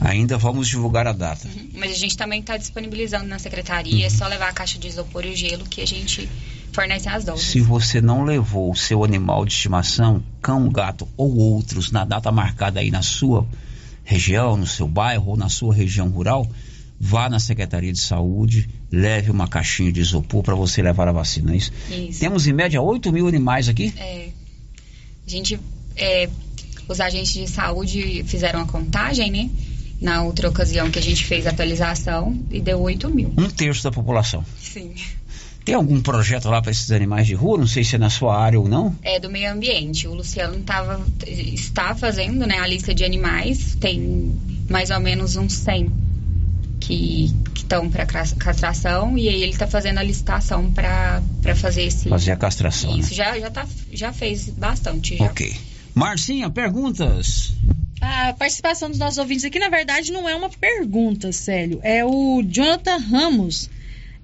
Ainda 0.00 0.36
vamos 0.38 0.68
divulgar 0.68 1.06
a 1.06 1.12
data. 1.12 1.48
Uhum. 1.48 1.70
Mas 1.74 1.92
a 1.92 1.94
gente 1.94 2.16
também 2.16 2.40
está 2.40 2.56
disponibilizando 2.56 3.26
na 3.26 3.38
secretaria, 3.38 4.00
uhum. 4.00 4.04
é 4.04 4.10
só 4.10 4.26
levar 4.26 4.48
a 4.48 4.52
caixa 4.52 4.78
de 4.78 4.88
isopor 4.88 5.24
e 5.24 5.30
o 5.30 5.36
gelo 5.36 5.64
que 5.64 5.80
a 5.80 5.86
gente 5.86 6.28
fornece 6.72 7.08
as 7.08 7.24
doses. 7.24 7.46
Se 7.46 7.60
você 7.60 8.00
não 8.00 8.22
levou 8.22 8.70
o 8.70 8.76
seu 8.76 9.02
animal 9.02 9.44
de 9.44 9.54
estimação, 9.54 10.22
cão, 10.42 10.68
gato 10.68 11.08
ou 11.16 11.34
outros, 11.36 11.90
na 11.90 12.04
data 12.04 12.30
marcada 12.30 12.80
aí 12.80 12.90
na 12.90 13.02
sua 13.02 13.46
região, 14.04 14.56
no 14.56 14.66
seu 14.66 14.86
bairro 14.86 15.30
ou 15.30 15.36
na 15.36 15.48
sua 15.48 15.74
região 15.74 16.08
rural, 16.08 16.46
vá 16.98 17.28
na 17.28 17.38
Secretaria 17.38 17.92
de 17.92 18.00
Saúde, 18.00 18.68
leve 18.90 19.30
uma 19.30 19.46
caixinha 19.46 19.92
de 19.92 20.00
isopor 20.00 20.42
para 20.42 20.54
você 20.54 20.82
levar 20.82 21.08
a 21.08 21.12
vacina. 21.12 21.52
É 21.52 21.56
isso? 21.56 21.72
isso. 21.90 22.20
Temos 22.20 22.46
em 22.46 22.52
média 22.52 22.80
8 22.80 23.12
mil 23.12 23.28
animais 23.28 23.68
aqui? 23.68 23.92
É. 23.96 24.28
A 25.26 25.30
gente, 25.30 25.58
é, 25.96 26.28
os 26.88 27.00
agentes 27.00 27.32
de 27.32 27.48
saúde 27.48 28.24
fizeram 28.26 28.60
a 28.60 28.66
contagem, 28.66 29.30
né? 29.30 29.50
Na 30.00 30.22
outra 30.22 30.48
ocasião 30.48 30.90
que 30.90 30.98
a 30.98 31.02
gente 31.02 31.24
fez 31.24 31.46
a 31.46 31.50
atualização 31.50 32.38
e 32.50 32.60
deu 32.60 32.80
8 32.80 33.08
mil. 33.10 33.32
Um 33.36 33.48
terço 33.48 33.82
da 33.82 33.90
população. 33.90 34.44
Sim. 34.60 34.94
Tem 35.64 35.74
algum 35.74 36.00
projeto 36.00 36.48
lá 36.48 36.62
para 36.62 36.70
esses 36.70 36.92
animais 36.92 37.26
de 37.26 37.34
rua? 37.34 37.58
Não 37.58 37.66
sei 37.66 37.82
se 37.82 37.96
é 37.96 37.98
na 37.98 38.08
sua 38.08 38.38
área 38.38 38.60
ou 38.60 38.68
não. 38.68 38.94
É 39.02 39.18
do 39.18 39.28
meio 39.28 39.50
ambiente. 39.50 40.06
O 40.06 40.14
Luciano 40.14 40.60
tava, 40.60 41.04
está 41.26 41.92
fazendo 41.92 42.46
né, 42.46 42.58
a 42.58 42.66
lista 42.68 42.94
de 42.94 43.04
animais. 43.04 43.76
Tem 43.80 44.32
mais 44.70 44.90
ou 44.90 45.00
menos 45.00 45.34
uns 45.34 45.54
100 45.54 46.05
que 46.86 47.34
estão 47.56 47.90
para 47.90 48.06
castração 48.06 49.18
e 49.18 49.28
aí 49.28 49.42
ele 49.42 49.52
está 49.52 49.66
fazendo 49.66 49.98
a 49.98 50.02
licitação 50.02 50.70
para 50.70 51.20
fazer 51.56 51.82
esse 51.82 52.08
fazer 52.08 52.30
a 52.30 52.36
castração 52.36 52.96
isso 52.96 53.10
né? 53.10 53.16
já 53.16 53.40
já 53.40 53.50
tá 53.50 53.66
já 53.92 54.12
fez 54.12 54.48
bastante 54.50 55.16
já. 55.16 55.24
ok 55.24 55.52
Marcinha 55.94 56.48
perguntas 56.48 57.52
a 58.00 58.32
participação 58.34 58.88
dos 58.88 58.98
nossos 58.98 59.18
ouvintes 59.18 59.44
aqui 59.44 59.58
na 59.58 59.68
verdade 59.68 60.12
não 60.12 60.28
é 60.28 60.34
uma 60.36 60.48
pergunta 60.48 61.32
Célio 61.32 61.80
é 61.82 62.04
o 62.04 62.42
Jonathan 62.42 62.98
Ramos 62.98 63.68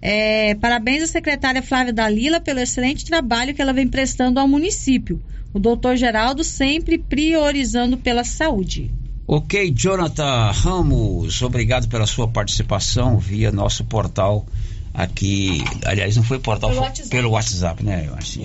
É, 0.01 0.57
parabéns 0.57 1.03
à 1.03 1.07
secretária 1.07 1.63
Flávia 1.63 1.93
Dalila 1.93 2.41
pelo 2.41 2.59
excelente 2.61 3.05
trabalho 3.05 3.55
que 3.55 3.63
ela 3.63 3.73
vem 3.73 3.87
prestando 3.87 4.41
ao 4.41 4.49
município. 4.49 5.23
O 5.55 5.61
doutor 5.61 5.97
Geraldo 5.97 6.43
sempre 6.43 6.99
priorizando 6.99 7.97
pela 7.97 8.25
saúde. 8.25 8.91
Ok, 9.27 9.71
Jonathan 9.75 10.51
Ramos, 10.51 11.41
obrigado 11.43 11.89
pela 11.89 12.07
sua 12.07 12.27
participação 12.29 13.19
via 13.19 13.51
nosso 13.53 13.85
portal 13.85 14.45
aqui. 14.93 15.63
Aliás, 15.87 16.17
não 16.17 16.23
foi 16.25 16.39
portal, 16.39 16.69
Pelo 16.71 16.81
foi 16.83 16.89
WhatsApp. 16.89 17.09
pelo 17.11 17.31
WhatsApp, 17.31 17.83
né? 17.85 18.05
Eu 18.09 18.15
acho. 18.15 18.41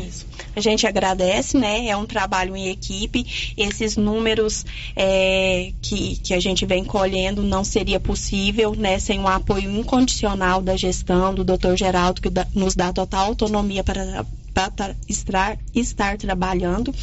A 0.55 0.61
gente 0.61 0.87
agradece, 0.87 1.57
né? 1.57 1.87
É 1.87 1.97
um 1.97 2.05
trabalho 2.05 2.55
em 2.55 2.69
equipe. 2.69 3.53
Esses 3.57 3.97
números 3.97 4.65
é, 4.95 5.71
que, 5.81 6.15
que 6.17 6.33
a 6.33 6.39
gente 6.39 6.65
vem 6.65 6.85
colhendo 6.85 7.43
não 7.43 7.63
seria 7.63 7.99
possível, 7.99 8.73
né? 8.75 8.97
Sem 8.99 9.19
um 9.19 9.27
apoio 9.27 9.69
incondicional 9.69 10.61
da 10.61 10.77
gestão, 10.77 11.33
do 11.33 11.43
Dr. 11.43 11.75
Geraldo, 11.75 12.21
que 12.21 12.29
dá- 12.29 12.47
nos 12.53 12.75
dá 12.75 12.93
total 12.93 13.25
autonomia 13.27 13.83
para 13.83 14.25
para 14.57 14.95
estar, 15.07 15.57
estar 15.75 16.17
trabalhando. 16.17 16.93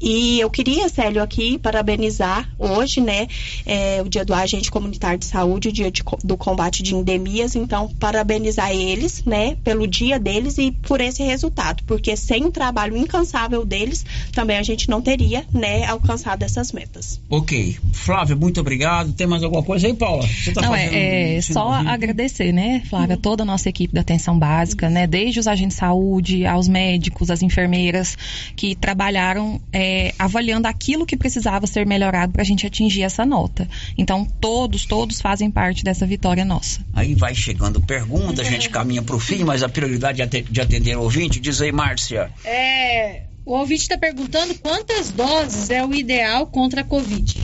E 0.00 0.40
eu 0.40 0.50
queria, 0.50 0.88
Célio, 0.88 1.22
aqui 1.22 1.58
parabenizar 1.58 2.50
hoje, 2.58 3.00
né, 3.00 3.28
é, 3.64 4.02
o 4.02 4.08
dia 4.08 4.24
do 4.24 4.34
agente 4.34 4.70
comunitário 4.70 5.18
de 5.18 5.26
saúde, 5.26 5.68
o 5.68 5.72
dia 5.72 5.90
de 5.90 6.02
do 6.24 6.36
combate 6.36 6.82
de 6.82 6.94
endemias. 6.94 7.54
Então, 7.54 7.88
parabenizar 8.00 8.72
eles, 8.72 9.24
né, 9.24 9.56
pelo 9.62 9.86
dia 9.86 10.18
deles 10.18 10.58
e 10.58 10.72
por 10.72 11.00
esse 11.00 11.22
resultado, 11.22 11.84
porque 11.84 12.16
sem 12.16 12.44
o 12.44 12.50
trabalho 12.50 12.96
incansável 12.96 13.64
deles, 13.64 14.04
também 14.32 14.58
a 14.58 14.62
gente 14.62 14.88
não 14.90 15.00
teria, 15.00 15.44
né, 15.52 15.84
alcançado 15.86 16.42
essas 16.42 16.72
metas. 16.72 17.20
Ok. 17.30 17.78
Flávia, 17.92 18.34
muito 18.34 18.60
obrigado. 18.60 19.12
Tem 19.12 19.26
mais 19.26 19.42
alguma 19.42 19.62
coisa 19.62 19.86
aí, 19.86 19.94
Paula? 19.94 20.26
Você 20.26 20.52
tá 20.52 20.62
Não, 20.62 20.70
fazendo 20.70 20.94
é, 20.94 21.34
é 21.36 21.38
um 21.38 21.42
só 21.42 21.70
agradecer, 21.72 22.52
né, 22.52 22.82
Flávia, 22.90 23.16
toda 23.16 23.44
a 23.44 23.46
nossa 23.46 23.68
equipe 23.68 23.94
da 23.94 24.00
atenção 24.00 24.36
básica, 24.36 24.90
né, 24.90 25.06
desde 25.06 25.38
os 25.38 25.46
agentes 25.46 25.76
de 25.76 25.80
saúde, 25.80 26.44
aos 26.44 26.68
médicos, 26.68 27.03
as 27.30 27.42
enfermeiras, 27.42 28.16
que 28.56 28.74
trabalharam 28.74 29.60
é, 29.72 30.14
avaliando 30.18 30.68
aquilo 30.68 31.06
que 31.06 31.16
precisava 31.16 31.66
ser 31.66 31.86
melhorado 31.86 32.32
para 32.32 32.42
a 32.42 32.44
gente 32.44 32.66
atingir 32.66 33.02
essa 33.02 33.24
nota. 33.24 33.68
Então, 33.96 34.24
todos, 34.24 34.84
todos 34.84 35.20
fazem 35.20 35.50
parte 35.50 35.82
dessa 35.84 36.06
vitória 36.06 36.44
nossa. 36.44 36.84
Aí 36.92 37.14
vai 37.14 37.34
chegando 37.34 37.80
pergunta, 37.80 38.42
a 38.42 38.44
gente 38.44 38.68
caminha 38.68 39.02
pro 39.02 39.18
fim, 39.18 39.44
mas 39.44 39.62
a 39.62 39.68
prioridade 39.68 40.22
é 40.22 40.26
de 40.26 40.60
atender 40.60 40.96
o 40.96 41.02
ouvinte. 41.02 41.40
Diz 41.40 41.60
aí, 41.60 41.72
Márcia. 41.72 42.30
É, 42.44 43.22
o 43.44 43.52
ouvinte 43.52 43.82
está 43.82 43.98
perguntando 43.98 44.54
quantas 44.54 45.10
doses 45.10 45.70
é 45.70 45.84
o 45.84 45.94
ideal 45.94 46.46
contra 46.46 46.80
a 46.80 46.84
Covid. 46.84 47.36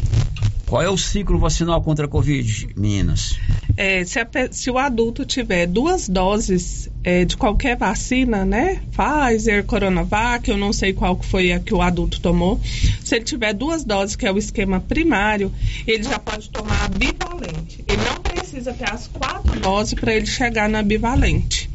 Qual 0.70 0.80
é 0.80 0.88
o 0.88 0.96
ciclo 0.96 1.36
vacinal 1.36 1.82
contra 1.82 2.04
a 2.04 2.08
Covid, 2.08 2.68
meninas? 2.76 3.36
É, 3.76 4.04
se, 4.04 4.20
a 4.20 4.28
se 4.52 4.70
o 4.70 4.78
adulto 4.78 5.24
tiver 5.24 5.66
duas 5.66 6.08
doses 6.08 6.88
é, 7.02 7.24
de 7.24 7.36
qualquer 7.36 7.76
vacina, 7.76 8.44
né? 8.44 8.80
Pfizer, 8.92 9.64
Coronavac, 9.64 10.48
eu 10.48 10.56
não 10.56 10.72
sei 10.72 10.92
qual 10.92 11.20
foi 11.20 11.50
a 11.50 11.58
que 11.58 11.74
o 11.74 11.82
adulto 11.82 12.20
tomou. 12.20 12.60
Se 13.02 13.16
ele 13.16 13.24
tiver 13.24 13.52
duas 13.52 13.82
doses, 13.84 14.14
que 14.14 14.24
é 14.24 14.32
o 14.32 14.38
esquema 14.38 14.78
primário, 14.78 15.52
ele 15.88 16.04
já 16.04 16.20
pode 16.20 16.48
tomar 16.50 16.84
a 16.84 16.88
bivalente. 16.88 17.84
Ele 17.88 18.02
não 18.08 18.20
precisa 18.22 18.72
ter 18.72 18.92
as 18.92 19.08
quatro 19.08 19.58
doses 19.58 19.94
para 19.94 20.14
ele 20.14 20.26
chegar 20.26 20.68
na 20.68 20.84
bivalente. 20.84 21.68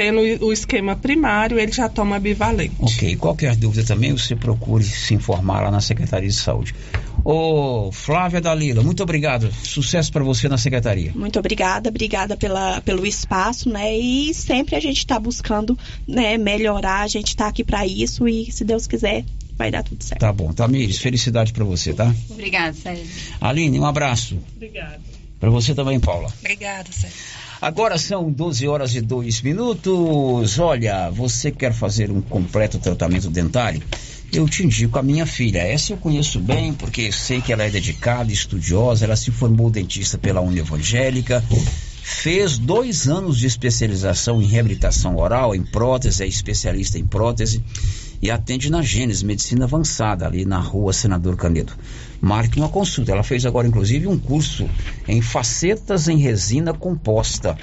Tendo 0.00 0.46
o 0.46 0.50
esquema 0.50 0.96
primário, 0.96 1.58
ele 1.60 1.72
já 1.72 1.86
toma 1.86 2.18
bivalente. 2.18 2.74
Ok, 2.78 3.16
qualquer 3.16 3.54
dúvida 3.54 3.84
também, 3.86 4.12
você 4.12 4.34
procure 4.34 4.82
se 4.82 5.12
informar 5.12 5.60
lá 5.60 5.70
na 5.70 5.82
Secretaria 5.82 6.26
de 6.26 6.34
Saúde. 6.34 6.74
Ô, 7.22 7.92
Flávia 7.92 8.40
Dalila, 8.40 8.82
muito 8.82 9.02
obrigado. 9.02 9.52
Sucesso 9.62 10.10
para 10.10 10.24
você 10.24 10.48
na 10.48 10.56
Secretaria. 10.56 11.12
Muito 11.14 11.38
obrigada, 11.38 11.90
obrigada 11.90 12.34
pela, 12.34 12.80
pelo 12.80 13.06
espaço, 13.06 13.68
né? 13.68 13.94
E 13.94 14.32
sempre 14.32 14.74
a 14.74 14.80
gente 14.80 14.96
está 14.96 15.20
buscando 15.20 15.78
né, 16.08 16.38
melhorar, 16.38 17.02
a 17.02 17.06
gente 17.06 17.28
está 17.28 17.48
aqui 17.48 17.62
para 17.62 17.86
isso 17.86 18.26
e, 18.26 18.50
se 18.50 18.64
Deus 18.64 18.86
quiser, 18.86 19.22
vai 19.54 19.70
dar 19.70 19.82
tudo 19.82 20.02
certo. 20.02 20.20
Tá 20.20 20.32
bom. 20.32 20.50
Tamires, 20.54 20.96
felicidade 20.96 21.52
para 21.52 21.62
você, 21.62 21.92
tá? 21.92 22.10
Obrigada, 22.30 22.72
Sérgio. 22.72 23.04
Aline, 23.38 23.78
um 23.78 23.84
abraço. 23.84 24.38
Obrigada. 24.56 24.98
Para 25.38 25.50
você 25.50 25.74
também, 25.74 26.00
Paula. 26.00 26.32
Obrigada, 26.40 26.90
Sérgio. 26.90 27.39
Agora 27.60 27.98
são 27.98 28.32
12 28.32 28.66
horas 28.66 28.94
e 28.94 29.02
2 29.02 29.42
minutos. 29.42 30.58
Olha, 30.58 31.10
você 31.10 31.50
quer 31.50 31.74
fazer 31.74 32.10
um 32.10 32.22
completo 32.22 32.78
tratamento 32.78 33.28
dentário? 33.28 33.82
Eu 34.32 34.48
te 34.48 34.64
indico 34.64 34.98
a 34.98 35.02
minha 35.02 35.26
filha. 35.26 35.58
Essa 35.58 35.92
eu 35.92 35.98
conheço 35.98 36.40
bem, 36.40 36.72
porque 36.72 37.12
sei 37.12 37.42
que 37.42 37.52
ela 37.52 37.64
é 37.64 37.68
dedicada, 37.68 38.32
estudiosa. 38.32 39.04
Ela 39.04 39.14
se 39.14 39.30
formou 39.30 39.68
dentista 39.68 40.16
pela 40.16 40.40
Uni 40.40 40.60
Evangélica. 40.60 41.44
Fez 42.02 42.56
dois 42.56 43.08
anos 43.08 43.38
de 43.38 43.46
especialização 43.46 44.40
em 44.40 44.46
reabilitação 44.46 45.18
oral, 45.18 45.54
em 45.54 45.62
prótese, 45.62 46.22
é 46.22 46.26
especialista 46.26 46.98
em 46.98 47.04
prótese 47.04 47.62
e 48.22 48.30
atende 48.30 48.70
na 48.70 48.82
Gênesis 48.82 49.22
Medicina 49.22 49.64
Avançada, 49.64 50.26
ali 50.26 50.44
na 50.44 50.58
rua 50.58 50.92
Senador 50.92 51.36
Canedo. 51.36 51.72
Marque 52.20 52.58
uma 52.58 52.68
consulta. 52.68 53.12
Ela 53.12 53.22
fez 53.22 53.46
agora, 53.46 53.66
inclusive, 53.66 54.06
um 54.06 54.18
curso 54.18 54.68
em 55.08 55.22
facetas 55.22 56.08
em 56.08 56.18
resina 56.18 56.74
composta. 56.74 57.56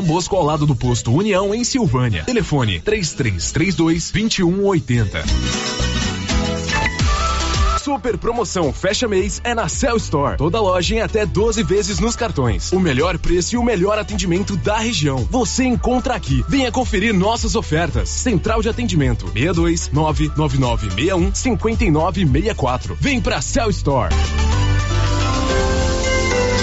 Dom 0.00 0.06
Bosco 0.06 0.34
ao 0.34 0.42
lado 0.42 0.64
do 0.64 0.74
posto 0.74 1.12
União 1.12 1.54
em 1.54 1.62
Silvânia. 1.62 2.24
Telefone 2.24 2.80
3332 2.80 4.10
2180. 4.10 5.24
Super 7.82 8.16
promoção 8.16 8.72
fecha 8.72 9.06
mês 9.06 9.42
é 9.44 9.54
na 9.54 9.68
Cell 9.68 9.96
Store. 9.96 10.38
Toda 10.38 10.58
loja 10.60 10.94
em 10.94 11.00
até 11.02 11.26
12 11.26 11.62
vezes 11.64 11.98
nos 11.98 12.16
cartões. 12.16 12.72
O 12.72 12.80
melhor 12.80 13.18
preço 13.18 13.56
e 13.56 13.58
o 13.58 13.62
melhor 13.62 13.98
atendimento 13.98 14.56
da 14.56 14.78
região. 14.78 15.26
Você 15.30 15.64
encontra 15.64 16.14
aqui. 16.14 16.42
Venha 16.48 16.72
conferir 16.72 17.12
nossas 17.12 17.54
ofertas. 17.54 18.08
Central 18.08 18.62
de 18.62 18.70
atendimento 18.70 19.26
62 19.32 19.90
99961 19.92 21.34
5964. 21.34 22.96
Vem 22.98 23.20
pra 23.20 23.42
Cell 23.42 23.68
Store. 23.68 24.14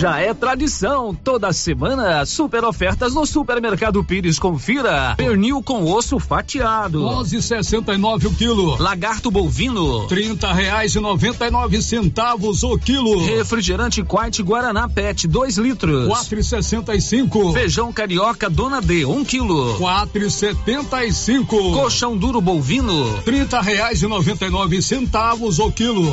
Já 0.00 0.18
é 0.18 0.32
tradição, 0.32 1.14
toda 1.14 1.52
semana 1.52 2.24
super 2.24 2.64
ofertas 2.64 3.12
no 3.12 3.26
Supermercado 3.26 4.02
Pires. 4.02 4.38
Confira: 4.38 5.14
pernil 5.14 5.62
com 5.62 5.84
osso 5.92 6.18
fatiado, 6.18 7.02
11,69 7.02 8.24
o 8.24 8.34
quilo. 8.34 8.82
Lagarto 8.82 9.30
bovino, 9.30 10.06
30 10.06 10.54
reais 10.54 10.94
e 10.94 11.00
99 11.00 11.82
centavos 11.82 12.62
o 12.62 12.78
quilo. 12.78 13.26
Refrigerante 13.26 14.02
Quite 14.02 14.42
Guaraná 14.42 14.88
Pet 14.88 15.28
2 15.28 15.58
litros, 15.58 16.08
4,65. 16.08 17.52
Feijão 17.52 17.92
carioca 17.92 18.48
Dona 18.48 18.80
D 18.80 19.04
1 19.04 19.12
um 19.14 19.22
quilo, 19.22 19.76
4,75. 19.76 21.46
Colchão 21.46 22.16
duro 22.16 22.40
bovino, 22.40 23.20
30 23.22 23.60
reais 23.60 24.02
e 24.02 24.06
99 24.06 24.80
centavos 24.80 25.58
o 25.58 25.70
quilo. 25.70 26.10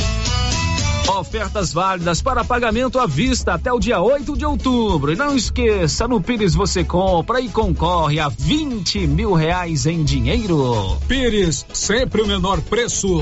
Ofertas 1.07 1.73
válidas 1.73 2.21
para 2.21 2.43
pagamento 2.43 2.99
à 2.99 3.07
vista 3.07 3.53
até 3.53 3.71
o 3.71 3.79
dia 3.79 4.01
8 4.01 4.37
de 4.37 4.45
outubro. 4.45 5.13
E 5.13 5.15
não 5.15 5.35
esqueça, 5.35 6.07
no 6.07 6.19
Pires 6.21 6.53
você 6.53 6.83
compra 6.83 7.39
e 7.39 7.49
concorre 7.49 8.19
a 8.19 8.29
20 8.29 9.07
mil 9.07 9.33
reais 9.33 9.85
em 9.85 10.03
dinheiro. 10.03 10.97
Pires, 11.07 11.65
sempre 11.73 12.21
o 12.21 12.27
menor 12.27 12.61
preço. 12.61 13.21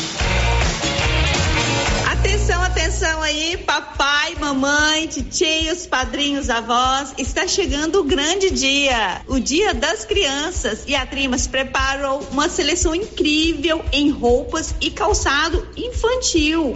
Aí, 3.31 3.57
papai, 3.57 4.35
mamãe, 4.35 5.07
titios, 5.07 5.87
padrinhos, 5.87 6.49
avós. 6.49 7.13
Está 7.17 7.47
chegando 7.47 7.99
o 7.99 8.03
grande 8.03 8.51
dia, 8.51 9.21
o 9.27 9.39
Dia 9.39 9.73
das 9.73 10.03
Crianças. 10.03 10.83
E 10.85 10.95
a 10.95 11.05
Trimas 11.05 11.47
preparou 11.47 12.19
uma 12.31 12.49
seleção 12.49 12.93
incrível 12.93 13.83
em 13.91 14.09
roupas 14.09 14.75
e 14.81 14.91
calçado 14.91 15.65
infantil. 15.77 16.75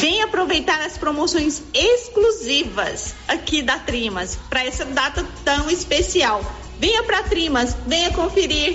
Vem 0.00 0.22
aproveitar 0.22 0.80
as 0.80 0.96
promoções 0.96 1.62
exclusivas 1.74 3.14
aqui 3.26 3.62
da 3.62 3.78
Trimas 3.78 4.38
para 4.48 4.64
essa 4.64 4.84
data 4.84 5.26
tão 5.44 5.68
especial. 5.68 6.42
Venha 6.78 7.02
para 7.02 7.24
Trimas, 7.24 7.76
venha 7.86 8.12
conferir. 8.12 8.74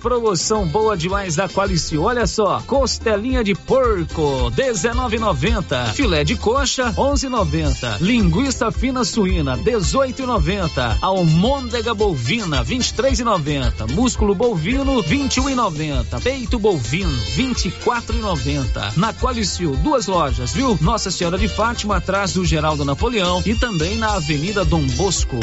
Promoção 0.00 0.66
boa 0.66 0.96
demais 0.96 1.36
da 1.36 1.48
Qualici. 1.48 1.96
Olha 1.96 2.26
só, 2.26 2.60
costelinha 2.66 3.42
de 3.44 3.54
porco, 3.54 4.50
19,90. 4.50 5.92
Filé 5.92 6.24
de 6.24 6.36
coxa, 6.36 6.92
11,90. 6.92 8.00
Linguiça 8.00 8.70
fina 8.70 9.04
suína, 9.04 9.56
18,90. 9.58 10.98
Almôndega 11.00 11.94
bovina, 11.94 12.64
23,90. 12.64 13.92
Músculo 13.92 14.34
bovino, 14.34 15.02
21,90. 15.02 16.20
Peito 16.22 16.58
bovino, 16.58 17.16
24,90. 17.36 18.96
Na 18.96 19.12
Qualicil, 19.12 19.72
duas 19.76 20.06
lojas, 20.06 20.52
viu? 20.52 20.78
Nossa 20.80 21.10
Senhora 21.10 21.38
de 21.38 21.48
Fátima, 21.48 21.96
atrás 21.96 22.32
do 22.32 22.44
Geraldo 22.44 22.84
Napoleão 22.84 23.42
e 23.46 23.54
também 23.54 23.96
na 23.96 24.14
Avenida 24.14 24.64
Dom 24.64 24.86
Bosco. 24.96 25.38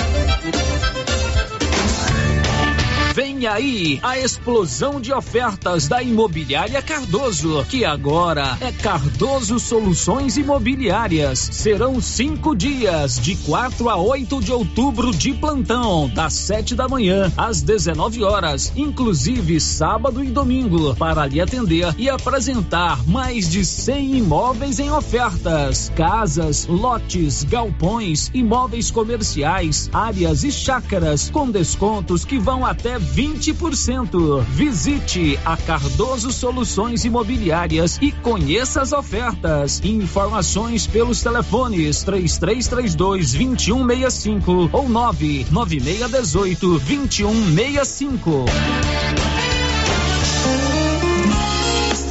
Vem 3.18 3.48
aí 3.48 4.00
a 4.04 4.20
explosão 4.20 5.02
de 5.02 5.12
ofertas 5.12 5.88
da 5.88 6.04
Imobiliária 6.04 6.80
Cardoso, 6.84 7.66
que 7.68 7.84
agora 7.84 8.56
é 8.62 8.72
Cardoso 8.72 9.58
Soluções 9.58 10.38
Imobiliárias. 10.38 11.40
Serão 11.52 12.00
cinco 12.00 12.56
dias, 12.56 13.20
de 13.20 13.36
4 13.38 13.90
a 13.90 13.96
8 13.96 14.40
de 14.40 14.52
outubro, 14.52 15.12
de 15.12 15.34
plantão, 15.34 16.08
das 16.14 16.34
7 16.34 16.76
da 16.76 16.88
manhã 16.88 17.34
às 17.36 17.64
19 17.64 18.24
horas, 18.24 18.72
inclusive 18.76 19.60
sábado 19.60 20.24
e 20.24 20.28
domingo, 20.28 20.96
para 20.96 21.26
lhe 21.26 21.42
atender 21.42 21.96
e 21.98 22.08
apresentar 22.08 23.04
mais 23.08 23.50
de 23.50 23.66
100 23.66 24.18
imóveis 24.18 24.80
em 24.80 24.92
ofertas: 24.92 25.92
casas, 25.96 26.68
lotes, 26.68 27.44
galpões, 27.44 28.30
imóveis 28.32 28.92
comerciais, 28.92 29.90
áreas 29.92 30.44
e 30.44 30.52
chácaras, 30.52 31.32
com 31.32 31.50
descontos 31.50 32.24
que 32.24 32.38
vão 32.38 32.64
até 32.64 33.07
20%. 33.14 34.44
Visite 34.44 35.40
a 35.46 35.56
Cardoso 35.58 36.32
Soluções 36.32 37.06
Imobiliárias 37.06 37.98
e 38.02 38.12
conheça 38.12 38.82
as 38.82 38.92
ofertas. 38.92 39.82
Informações 39.84 40.88
pelos 40.88 41.22
telefones 41.22 42.04
3332 42.04 43.34
2165 43.34 44.70
ou 44.72 44.90
99618 44.90 46.80
2165. 46.80 48.46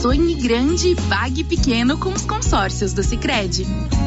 Sonhe 0.07 0.35
grande 0.35 0.91
e 0.91 0.95
pague 0.95 1.43
pequeno 1.43 1.99
com 1.99 2.13
os 2.13 2.25
consórcios 2.25 2.93
do 2.93 3.03
Sicredi. 3.03 3.67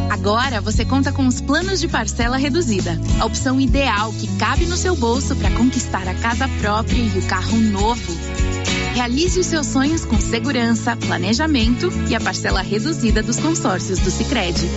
Agora 0.10 0.62
você 0.62 0.86
conta 0.86 1.12
com 1.12 1.28
os 1.28 1.42
planos 1.42 1.82
de 1.82 1.90
parcela 1.90 2.38
reduzida, 2.38 2.98
a 3.20 3.26
opção 3.26 3.60
ideal 3.60 4.14
que 4.14 4.30
cabe 4.38 4.66
no 4.66 4.78
seu 4.78 4.96
bolso 4.96 5.36
para 5.36 5.52
conquistar 5.52 6.08
a 6.08 6.14
casa 6.14 6.48
própria 6.62 7.02
e 7.02 7.20
o 7.20 7.28
carro 7.28 7.58
novo. 7.58 8.14
Realize 8.94 9.42
os 9.42 9.46
seus 9.46 9.68
sonhos 9.68 10.06
com 10.06 10.18
segurança, 10.22 10.96
planejamento 10.96 11.92
e 12.08 12.16
a 12.16 12.22
parcela 12.22 12.62
reduzida 12.62 13.22
dos 13.22 13.38
consórcios 13.38 14.00
do 14.00 14.10
Sicredi. 14.10 14.70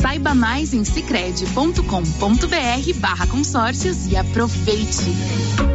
Saiba 0.00 0.36
mais 0.36 0.72
em 0.72 0.84
sicredi.com.br/barra 0.84 3.26
consórcios 3.26 4.06
e 4.06 4.16
aproveite. 4.16 5.73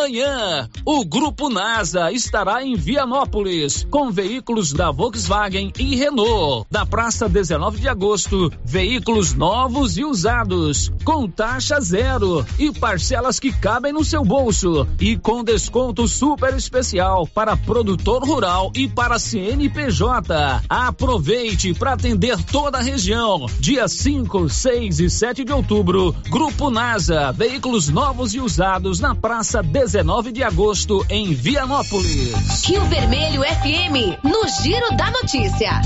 Amanhã, 0.00 0.66
o 0.86 1.04
Grupo 1.04 1.50
NASA 1.50 2.10
estará 2.10 2.64
em 2.64 2.74
Vianópolis 2.74 3.86
com 3.90 4.10
veículos 4.10 4.72
da 4.72 4.90
Volkswagen 4.90 5.70
e 5.78 5.94
Renault. 5.94 6.66
Da 6.70 6.86
Praça 6.86 7.28
19 7.28 7.78
de 7.78 7.86
Agosto, 7.86 8.50
veículos 8.64 9.34
novos 9.34 9.98
e 9.98 10.04
usados, 10.04 10.90
com 11.04 11.28
taxa 11.28 11.78
zero 11.80 12.46
e 12.58 12.72
parcelas 12.72 13.38
que 13.38 13.52
cabem 13.52 13.92
no 13.92 14.02
seu 14.02 14.24
bolso 14.24 14.88
e 14.98 15.18
com 15.18 15.44
desconto 15.44 16.08
super 16.08 16.54
especial 16.54 17.26
para 17.26 17.54
produtor 17.54 18.24
rural 18.24 18.72
e 18.74 18.88
para 18.88 19.18
CNPJ. 19.18 20.62
Aproveite 20.66 21.74
para 21.74 21.92
atender 21.92 22.42
toda 22.44 22.78
a 22.78 22.82
região. 22.82 23.44
Dia 23.58 23.86
5, 23.86 24.48
6 24.48 25.00
e 25.00 25.10
7 25.10 25.44
de 25.44 25.52
outubro, 25.52 26.16
Grupo 26.30 26.70
NASA, 26.70 27.32
veículos 27.32 27.90
novos 27.90 28.32
e 28.32 28.40
usados 28.40 28.98
na 28.98 29.14
Praça 29.14 29.62
19 29.62 29.89
de 30.32 30.44
agosto 30.44 31.04
em 31.10 31.34
Vianópolis. 31.34 32.62
Rio 32.64 32.84
Vermelho 32.84 33.42
FM, 33.42 34.22
no 34.22 34.46
Giro 34.62 34.96
da 34.96 35.10
Notícia. 35.10 35.80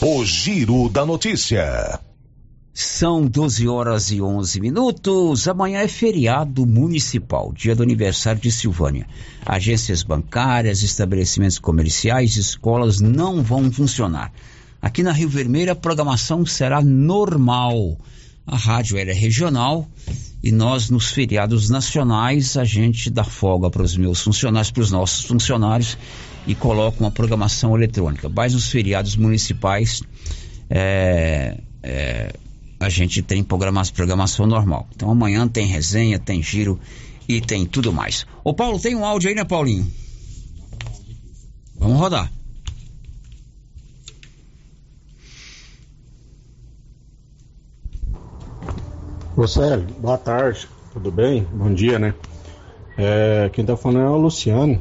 O 0.00 0.24
Giro 0.24 0.88
da 0.88 1.04
Notícia. 1.04 1.98
São 2.72 3.26
12 3.26 3.66
horas 3.66 4.12
e 4.12 4.22
11 4.22 4.60
minutos. 4.60 5.48
Amanhã 5.48 5.80
é 5.80 5.88
feriado 5.88 6.64
municipal, 6.64 7.52
dia 7.52 7.74
do 7.74 7.82
aniversário 7.82 8.40
de 8.40 8.52
Silvânia. 8.52 9.08
Agências 9.44 10.04
bancárias, 10.04 10.84
estabelecimentos 10.84 11.58
comerciais, 11.58 12.36
escolas 12.36 13.00
não 13.00 13.42
vão 13.42 13.72
funcionar. 13.72 14.32
Aqui 14.80 15.02
na 15.02 15.10
Rio 15.10 15.28
Vermelho 15.28 15.72
a 15.72 15.76
programação 15.76 16.46
será 16.46 16.80
normal. 16.80 17.98
A 18.46 18.56
rádio 18.56 18.98
era 18.98 19.14
regional 19.14 19.88
e 20.42 20.50
nós 20.50 20.90
nos 20.90 21.10
feriados 21.10 21.70
nacionais 21.70 22.56
a 22.56 22.64
gente 22.64 23.08
dá 23.08 23.22
folga 23.22 23.70
para 23.70 23.82
os 23.82 23.96
meus 23.96 24.20
funcionários, 24.20 24.70
para 24.70 24.82
os 24.82 24.90
nossos 24.90 25.24
funcionários 25.24 25.96
e 26.46 26.54
coloca 26.54 26.98
uma 27.00 27.10
programação 27.10 27.76
eletrônica. 27.76 28.28
Mas 28.28 28.52
nos 28.52 28.68
feriados 28.68 29.14
municipais 29.14 30.02
é, 30.68 31.58
é, 31.82 32.32
a 32.80 32.88
gente 32.88 33.22
tem 33.22 33.44
programação, 33.44 33.94
programação 33.94 34.46
normal. 34.46 34.88
Então 34.94 35.10
amanhã 35.10 35.46
tem 35.46 35.66
resenha, 35.66 36.18
tem 36.18 36.42
giro 36.42 36.80
e 37.28 37.40
tem 37.40 37.64
tudo 37.64 37.92
mais. 37.92 38.26
Ô 38.42 38.52
Paulo, 38.52 38.80
tem 38.80 38.96
um 38.96 39.04
áudio 39.04 39.28
aí, 39.28 39.34
né, 39.36 39.44
Paulinho? 39.44 39.90
Vamos 41.78 41.98
rodar. 41.98 42.30
Célio, 49.46 49.86
boa 49.98 50.18
tarde, 50.18 50.68
tudo 50.92 51.10
bem? 51.10 51.44
Bom 51.52 51.72
dia, 51.72 51.98
né? 51.98 52.14
É, 52.96 53.50
quem 53.52 53.64
tá 53.64 53.76
falando 53.76 54.00
é 54.00 54.10
o 54.10 54.16
Luciano. 54.18 54.78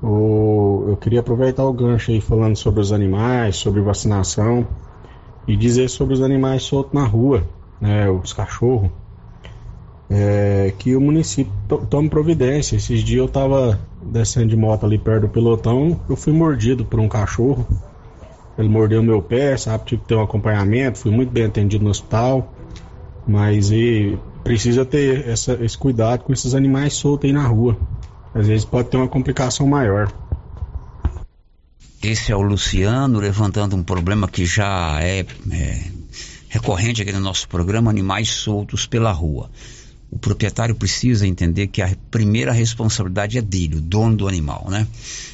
O, 0.00 0.86
eu 0.88 0.96
queria 0.96 1.20
aproveitar 1.20 1.64
o 1.64 1.72
gancho 1.72 2.12
aí 2.12 2.20
falando 2.20 2.56
sobre 2.56 2.80
os 2.80 2.92
animais, 2.92 3.56
sobre 3.56 3.80
vacinação 3.80 4.66
e 5.46 5.56
dizer 5.56 5.90
sobre 5.90 6.14
os 6.14 6.22
animais 6.22 6.62
soltos 6.62 6.94
na 6.94 7.04
rua, 7.04 7.42
né? 7.80 8.08
Os 8.08 8.32
cachorros. 8.32 8.90
É, 10.08 10.72
que 10.78 10.96
o 10.96 11.00
município 11.00 11.52
to, 11.68 11.84
tome 11.90 12.08
providência. 12.08 12.76
Esses 12.76 13.02
dias 13.02 13.18
eu 13.18 13.28
tava 13.28 13.78
descendo 14.00 14.46
de 14.46 14.56
moto 14.56 14.86
ali 14.86 14.98
perto 14.98 15.22
do 15.22 15.28
pelotão, 15.28 16.00
eu 16.08 16.16
fui 16.16 16.32
mordido 16.32 16.84
por 16.84 17.00
um 17.00 17.08
cachorro. 17.08 17.66
Ele 18.56 18.68
mordeu 18.68 19.02
meu 19.02 19.20
pé, 19.20 19.56
sabe? 19.56 19.84
Tive 19.84 20.02
que 20.02 20.08
ter 20.08 20.14
um 20.14 20.22
acompanhamento, 20.22 20.98
fui 20.98 21.10
muito 21.10 21.30
bem 21.30 21.44
atendido 21.44 21.84
no 21.84 21.90
hospital. 21.90 22.54
Mas 23.28 23.70
e 23.70 24.18
precisa 24.42 24.86
ter 24.86 25.28
essa, 25.28 25.52
esse 25.62 25.76
cuidado 25.76 26.24
com 26.24 26.32
esses 26.32 26.54
animais 26.54 26.94
soltos 26.94 27.28
aí 27.28 27.32
na 27.32 27.46
rua. 27.46 27.78
Às 28.34 28.46
vezes 28.46 28.64
pode 28.64 28.88
ter 28.88 28.96
uma 28.96 29.06
complicação 29.06 29.66
maior. 29.66 30.10
Esse 32.02 32.32
é 32.32 32.36
o 32.36 32.40
Luciano 32.40 33.18
levantando 33.18 33.76
um 33.76 33.82
problema 33.82 34.26
que 34.26 34.46
já 34.46 34.98
é, 35.02 35.26
é 35.50 35.90
recorrente 36.48 37.02
aqui 37.02 37.12
no 37.12 37.20
nosso 37.20 37.46
programa: 37.48 37.90
animais 37.90 38.30
soltos 38.30 38.86
pela 38.86 39.12
rua. 39.12 39.50
O 40.10 40.18
proprietário 40.18 40.74
precisa 40.74 41.26
entender 41.26 41.66
que 41.66 41.82
a 41.82 41.94
primeira 42.10 42.50
responsabilidade 42.50 43.36
é 43.36 43.42
dele, 43.42 43.76
o 43.76 43.80
dono 43.80 44.16
do 44.16 44.28
animal, 44.28 44.68
né? 44.70 44.86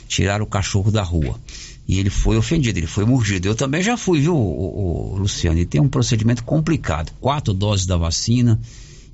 Tirar 0.08 0.42
o 0.42 0.46
cachorro 0.46 0.90
da 0.90 1.02
rua. 1.02 1.38
E 1.86 1.98
ele 1.98 2.08
foi 2.10 2.36
ofendido, 2.36 2.78
ele 2.78 2.86
foi 2.86 3.04
mordido. 3.04 3.46
Eu 3.46 3.54
também 3.54 3.82
já 3.82 3.96
fui, 3.96 4.20
viu, 4.20 4.34
o, 4.34 5.12
o, 5.12 5.18
Luciano? 5.18 5.58
E 5.58 5.66
tem 5.66 5.80
um 5.80 5.88
procedimento 5.88 6.42
complicado. 6.42 7.12
Quatro 7.20 7.52
doses 7.52 7.84
da 7.84 7.96
vacina. 7.96 8.58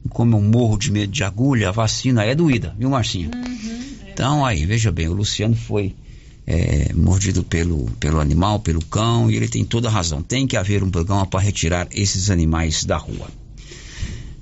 E 0.05 0.09
como 0.09 0.37
eu 0.37 0.41
morro 0.41 0.79
de 0.79 0.91
medo 0.91 1.13
de 1.13 1.25
agulha, 1.25 1.69
a 1.69 1.73
vacina 1.73 2.25
é 2.25 2.35
doída, 2.35 2.75
viu, 2.79 2.89
Marcinho? 2.91 3.31
Uhum, 3.35 4.07
é. 4.07 4.11
Então, 4.13 4.47
aí, 4.47 4.65
veja 4.65 4.93
bem, 4.93 5.09
o 5.09 5.13
Luciano 5.13 5.57
foi 5.57 5.95
é, 6.47 6.93
mordido 6.95 7.43
pelo, 7.43 7.87
pelo 7.99 8.21
animal, 8.21 8.61
pelo 8.61 8.85
cão, 8.85 9.31
e 9.31 9.37
ele 9.37 9.49
tem 9.49 9.65
toda 9.65 9.89
a 9.89 9.91
razão. 9.91 10.23
Tem 10.23 10.47
que 10.47 10.57
haver 10.57 10.83
um 10.83 10.91
programa 10.91 11.27
para 11.27 11.41
retirar 11.41 11.89
esses 11.91 12.31
animais 12.31 12.85
da 12.85 12.97
rua. 12.97 13.29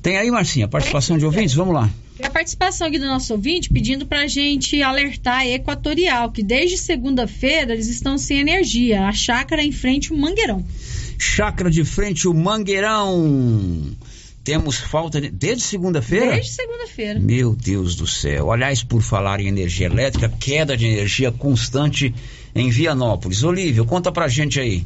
Tem 0.03 0.17
aí, 0.17 0.31
Marcinha, 0.31 0.69
participação 0.69 1.19
de 1.19 1.25
ouvintes? 1.25 1.55
Vamos 1.55 1.75
lá. 1.75 1.91
Tem 2.19 2.27
a 2.27 2.31
participação 2.31 2.89
aqui 2.89 2.99
do 2.99 3.07
nosso 3.07 3.33
ouvinte 3.33 3.71
pedindo 3.71 4.05
para 4.05 4.23
a 4.23 4.27
gente 4.27 4.83
alertar 4.83 5.39
a 5.39 5.47
Equatorial, 5.47 6.33
que 6.33 6.43
desde 6.43 6.77
segunda-feira 6.77 7.73
eles 7.73 7.87
estão 7.87 8.19
sem 8.19 8.41
energia. 8.41 9.07
A 9.07 9.13
chácara 9.13 9.63
em 9.63 9.71
frente 9.71 10.11
ao 10.11 10.19
Mangueirão. 10.19 10.67
Chácara 11.17 11.71
de 11.71 11.85
frente 11.85 12.27
ao 12.27 12.35
Mangueirão. 12.35 13.97
Temos 14.43 14.79
falta 14.79 15.21
de... 15.21 15.31
desde 15.31 15.63
segunda-feira? 15.63 16.33
Desde 16.33 16.55
segunda-feira. 16.55 17.21
Meu 17.21 17.55
Deus 17.55 17.95
do 17.95 18.07
céu. 18.07 18.51
Aliás, 18.51 18.83
por 18.83 19.01
falar 19.01 19.39
em 19.39 19.47
energia 19.47 19.87
elétrica, 19.87 20.29
queda 20.29 20.77
de 20.77 20.87
energia 20.87 21.31
constante 21.31 22.13
em 22.53 22.69
Vianópolis. 22.69 23.45
Olívio, 23.45 23.85
conta 23.85 24.11
pra 24.11 24.27
gente 24.27 24.59
aí. 24.59 24.85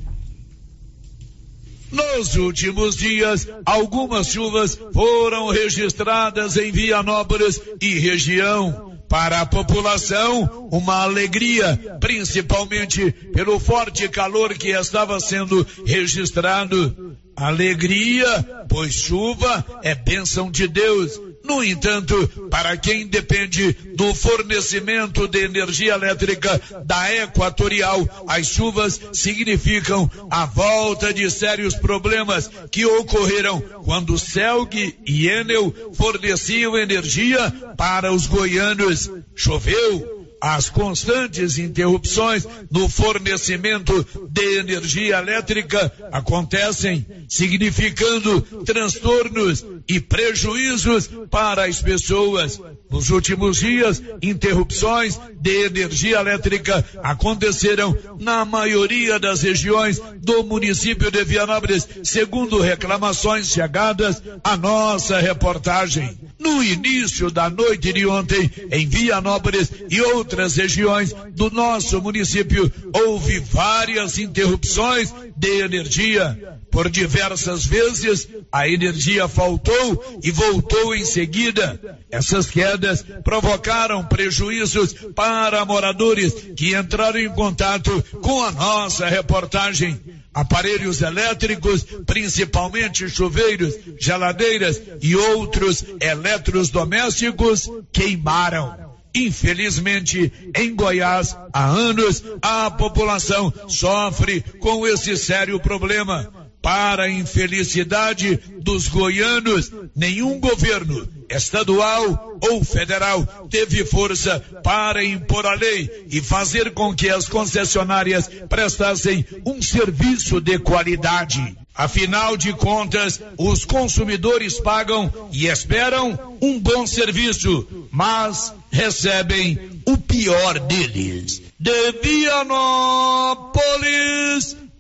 Nos 1.93 2.37
últimos 2.37 2.97
dias, 2.97 3.47
algumas 3.67 4.29
chuvas 4.29 4.79
foram 4.95 5.49
registradas 5.51 6.57
em 6.57 6.73
Vianópolis 6.73 7.61
e 7.81 7.99
região. 7.99 8.91
Para 9.09 9.43
a 9.43 9.47
população, 9.47 10.69
uma 10.73 11.03
alegria, 11.03 11.77
principalmente 12.01 13.13
pelo 13.35 13.61
forte 13.61 14.09
calor 14.09 14.55
que 14.55 14.71
estava 14.71 15.21
sendo 15.21 15.67
registrado. 15.85 17.15
Alegria, 17.37 18.65
pois 18.71 18.95
chuva 18.95 19.63
é 19.83 19.95
bênção 19.95 20.51
de 20.51 20.67
Deus 20.67 21.21
no 21.45 21.63
entanto, 21.63 22.49
para 22.51 22.77
quem 22.77 23.07
depende 23.07 23.73
do 23.97 24.15
fornecimento 24.15 25.27
de 25.27 25.45
energia 25.45 25.95
elétrica 25.95 26.61
da 26.85 27.13
Equatorial, 27.15 28.09
as 28.29 28.47
chuvas 28.47 29.01
significam 29.13 30.11
a 30.31 30.47
volta 30.47 31.13
de 31.13 31.29
sérios 31.31 31.75
problemas 31.75 32.51
que 32.71 32.87
ocorreram 32.87 33.61
quando 33.85 34.19
Celg 34.19 34.97
e 35.07 35.29
Enel 35.29 35.75
forneciam 35.95 36.77
energia 36.77 37.51
para 37.77 38.13
os 38.13 38.27
goianos. 38.27 39.11
Choveu, 39.35 40.22
as 40.43 40.69
constantes 40.69 41.57
interrupções 41.57 42.45
no 42.69 42.89
fornecimento 42.89 44.05
de 44.29 44.59
energia 44.59 45.19
elétrica 45.19 45.93
acontecem, 46.11 47.07
significando 47.29 48.43
transtornos 48.65 49.65
e 49.87 50.01
prejuízos 50.01 51.09
para 51.31 51.67
as 51.67 51.81
pessoas. 51.81 52.61
Nos 52.91 53.11
últimos 53.11 53.59
dias, 53.59 54.03
interrupções 54.21 55.17
de 55.41 55.65
energia 55.65 56.19
elétrica 56.19 56.85
aconteceram 57.05 57.97
na 58.19 58.45
maioria 58.45 59.21
das 59.21 59.43
regiões 59.43 60.01
do 60.19 60.43
município 60.43 61.09
de 61.09 61.23
Vianópolis, 61.23 61.87
segundo 62.03 62.59
reclamações 62.61 63.47
chegadas 63.47 64.21
à 64.43 64.57
nossa 64.57 65.21
reportagem. 65.21 66.19
No 66.43 66.63
início 66.63 67.31
da 67.31 67.49
noite 67.49 67.93
de 67.93 68.05
ontem, 68.07 68.51
em 68.71 68.87
Vianópolis 68.87 69.71
e 69.89 70.01
outras 70.01 70.57
regiões 70.57 71.15
do 71.33 71.51
nosso 71.51 72.01
município, 72.03 72.71
houve 72.93 73.39
várias 73.39 74.19
interrupções 74.19 75.15
de 75.37 75.61
energia. 75.61 76.61
Por 76.73 76.89
diversas 76.89 77.67
vezes, 77.67 78.27
a 78.51 78.67
energia 78.67 79.29
faltou 79.29 80.21
e 80.23 80.31
voltou 80.31 80.95
em 80.95 81.05
seguida. 81.05 81.79
Essas 82.11 82.47
quedas 82.51 83.05
provocaram 83.23 84.03
prejuízos 84.07 84.95
para 85.15 85.67
moradores 85.67 86.33
que 86.57 86.75
entraram 86.75 87.21
em 87.21 87.29
contato 87.29 88.03
com 88.23 88.43
a 88.43 88.51
nossa 88.51 89.07
reportagem 89.07 90.01
aparelhos 90.33 91.03
elétricos, 91.03 91.85
principalmente 92.07 93.07
chuveiros, 93.07 93.75
geladeiras 94.01 94.81
e 95.03 95.15
outros 95.15 95.85
eletrodomésticos 96.01 97.71
queimaram. 97.93 98.93
Infelizmente, 99.15 100.33
em 100.57 100.75
Goiás, 100.75 101.37
há 101.53 101.67
anos, 101.67 102.25
a 102.41 102.71
população 102.71 103.53
sofre 103.69 104.41
com 104.59 104.87
esse 104.87 105.19
sério 105.19 105.61
problema. 105.61 106.42
Para 106.63 107.05
a 107.05 107.11
infelicidade 107.11 108.39
dos 108.61 108.87
goianos, 108.87 109.73
nenhum 109.97 110.39
governo, 110.39 111.09
estadual 111.29 112.39
ou 112.41 112.65
federal, 112.65 113.27
teve 113.51 113.85
força 113.85 114.39
para 114.63 115.05
impor 115.05 115.45
a 115.45 115.55
lei 115.55 116.07
e 116.09 116.21
fazer 116.21 116.73
com 116.73 116.95
que 116.95 117.11
as 117.11 117.29
concessionárias 117.29 118.31
prestassem 118.49 119.27
um 119.45 119.61
serviço 119.61 120.41
de 120.41 120.57
qualidade. 120.61 121.57
Afinal 121.75 122.37
de 122.37 122.53
contas, 122.53 123.21
os 123.39 123.65
consumidores 123.65 124.61
pagam 124.61 125.11
e 125.33 125.47
esperam 125.47 126.37
um 126.41 126.61
bom 126.61 126.87
serviço, 126.87 127.89
mas 127.91 128.55
recebem 128.71 129.59
o 129.87 129.97
pior 129.97 130.61
deles. 130.61 131.43
De 131.59 131.93
Vianópolis, 132.03 133.43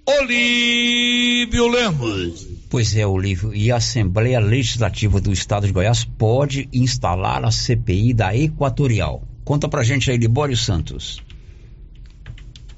Olívio 0.05 1.69
Lemos. 1.69 2.49
Pois 2.69 2.97
é, 2.97 3.07
Olívio, 3.07 3.55
e 3.55 3.71
a 3.71 3.77
Assembleia 3.77 4.41
Legislativa 4.41 5.21
do 5.21 5.33
Estado 5.33 5.67
de 5.67 5.73
Goiás 5.73 6.05
pode 6.05 6.69
instalar 6.73 7.45
a 7.45 7.53
CPI 7.53 8.13
da 8.13 8.35
Equatorial. 8.37 9.23
Conta 9.45 9.69
pra 9.69 9.85
gente 9.85 10.11
aí, 10.11 10.17
Libório 10.17 10.57
Santos. 10.57 11.23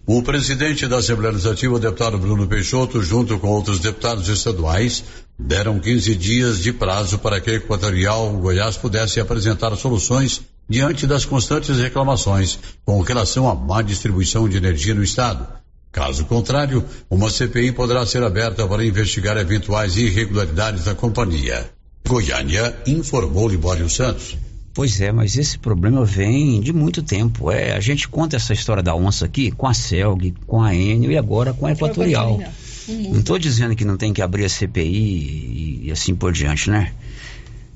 O 0.07 0.23
presidente 0.23 0.87
da 0.87 0.99
Assembleia 0.99 1.33
Legislativa, 1.33 1.75
o 1.75 1.79
deputado 1.79 2.19
Bruno 2.19 2.47
Peixoto, 2.47 3.01
junto 3.01 3.39
com 3.39 3.49
outros 3.49 3.79
deputados 3.79 4.29
estaduais, 4.29 5.03
deram 5.39 5.79
15 5.81 6.15
dias 6.17 6.63
de 6.63 6.75
prazo 6.75 7.19
para 7.19 7.41
que 7.41 7.51
a 7.51 7.55
Equatorial 7.55 8.31
Goiás 8.35 8.77
pudesse 8.77 9.19
apresentar 9.19 9.75
soluções 9.77 10.43
diante 10.69 11.07
das 11.07 11.25
constantes 11.25 11.79
reclamações 11.79 12.59
com 12.85 13.01
relação 13.01 13.49
à 13.49 13.55
má 13.55 13.81
distribuição 13.81 14.47
de 14.47 14.59
energia 14.59 14.95
no 14.95 15.03
estado. 15.03 15.64
Caso 15.95 16.25
contrário, 16.25 16.85
uma 17.09 17.31
CPI 17.31 17.71
poderá 17.71 18.05
ser 18.05 18.25
aberta 18.25 18.67
para 18.67 18.85
investigar 18.85 19.37
eventuais 19.37 19.97
irregularidades 19.97 20.87
da 20.87 20.93
companhia. 20.93 21.71
Goiânia 22.05 22.77
informou 22.85 23.49
Libório 23.49 23.89
Santos. 23.89 24.37
Pois 24.75 25.01
é, 25.01 25.13
mas 25.13 25.39
esse 25.39 25.57
problema 25.57 26.05
vem 26.05 26.61
de 26.61 26.73
muito 26.73 27.01
tempo. 27.01 27.49
É, 27.49 27.77
a 27.77 27.79
gente 27.79 28.09
conta 28.09 28.35
essa 28.35 28.53
história 28.53 28.83
da 28.83 28.93
onça 28.93 29.25
aqui 29.25 29.53
com 29.53 29.69
a 29.69 29.73
Celg, 29.73 30.35
com 30.49 30.61
a 30.61 30.75
Enio 30.75 31.13
e 31.13 31.17
agora 31.17 31.55
com 31.55 31.65
a 31.65 31.71
Equatorial. 31.71 32.43
Não 32.89 33.21
estou 33.21 33.39
dizendo 33.39 33.77
que 33.77 33.85
não 33.85 33.97
tem 33.97 34.13
que 34.13 34.21
abrir 34.21 34.45
a 34.45 34.49
CPI 34.49 34.83
e, 34.83 35.81
e 35.85 35.93
assim 35.93 36.13
por 36.13 36.33
diante, 36.33 36.71
né? 36.71 36.93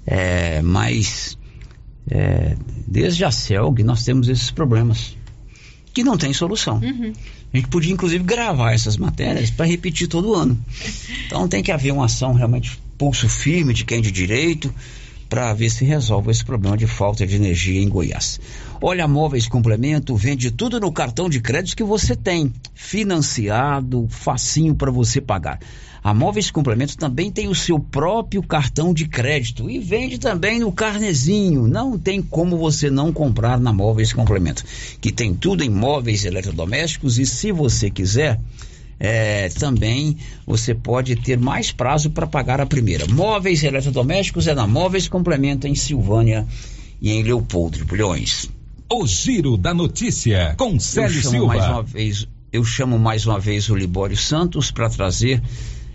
É, 0.05 0.61
mas 0.61 1.39
é, 2.11 2.57
desde 2.85 3.24
a 3.24 3.31
Celg 3.31 3.85
nós 3.85 4.03
temos 4.03 4.28
esses 4.28 4.51
problemas 4.51 5.16
que 5.95 6.03
não 6.03 6.19
tem 6.19 6.32
solução. 6.32 6.78
Uhum. 6.78 7.12
A 7.52 7.56
gente 7.56 7.68
podia 7.68 7.92
inclusive 7.92 8.22
gravar 8.24 8.72
essas 8.72 8.96
matérias 8.96 9.50
para 9.50 9.66
repetir 9.66 10.06
todo 10.06 10.34
ano. 10.34 10.58
Então 11.26 11.48
tem 11.48 11.62
que 11.62 11.72
haver 11.72 11.92
uma 11.92 12.04
ação 12.04 12.34
realmente 12.34 12.78
pulso 12.98 13.28
firme 13.28 13.72
de 13.72 13.84
quem 13.84 14.02
de 14.02 14.10
direito 14.10 14.72
para 15.28 15.52
ver 15.52 15.70
se 15.70 15.84
resolve 15.84 16.30
esse 16.30 16.44
problema 16.44 16.76
de 16.76 16.86
falta 16.86 17.26
de 17.26 17.36
energia 17.36 17.80
em 17.80 17.88
Goiás. 17.88 18.40
Olha, 18.80 19.06
Móveis 19.06 19.46
Complemento 19.46 20.16
vende 20.16 20.50
tudo 20.50 20.80
no 20.80 20.90
cartão 20.90 21.28
de 21.28 21.40
crédito 21.40 21.76
que 21.76 21.84
você 21.84 22.16
tem, 22.16 22.52
financiado, 22.74 24.06
facinho 24.08 24.74
para 24.74 24.90
você 24.90 25.20
pagar. 25.20 25.58
A 26.02 26.14
Móveis 26.14 26.50
Complemento 26.50 26.96
também 26.96 27.30
tem 27.30 27.48
o 27.48 27.54
seu 27.54 27.78
próprio 27.78 28.42
cartão 28.42 28.94
de 28.94 29.08
crédito 29.08 29.68
e 29.68 29.78
vende 29.78 30.18
também 30.18 30.60
no 30.60 30.70
carnezinho. 30.70 31.66
Não 31.66 31.98
tem 31.98 32.22
como 32.22 32.56
você 32.56 32.90
não 32.90 33.12
comprar 33.12 33.58
na 33.58 33.72
Móveis 33.72 34.12
Complemento, 34.12 34.64
que 35.00 35.10
tem 35.10 35.34
tudo 35.34 35.64
em 35.64 35.68
móveis 35.68 36.24
eletrodomésticos 36.24 37.18
e 37.18 37.26
se 37.26 37.50
você 37.50 37.90
quiser, 37.90 38.40
é, 39.00 39.48
também 39.48 40.16
você 40.46 40.74
pode 40.74 41.16
ter 41.16 41.38
mais 41.38 41.72
prazo 41.72 42.10
para 42.10 42.26
pagar 42.26 42.60
a 42.60 42.66
primeira. 42.66 43.06
Móveis 43.06 43.62
eletrodomésticos 43.62 44.46
é 44.46 44.54
na 44.54 44.66
Móveis 44.66 45.08
Complemento 45.08 45.66
em 45.66 45.74
Silvânia 45.74 46.46
e 47.00 47.10
em 47.10 47.22
Leopoldo 47.22 47.78
de 47.78 47.84
Bulhões. 47.84 48.50
O 48.90 49.06
Giro 49.06 49.56
da 49.56 49.74
Notícia 49.74 50.54
com 50.56 50.78
Célio 50.80 51.22
Silva. 51.22 51.46
mais 51.46 51.64
uma 51.68 51.82
vez, 51.82 52.26
eu 52.52 52.64
chamo 52.64 52.98
mais 52.98 53.26
uma 53.26 53.38
vez 53.38 53.68
o 53.68 53.76
Libório 53.76 54.16
Santos 54.16 54.70
para 54.70 54.88
trazer 54.88 55.42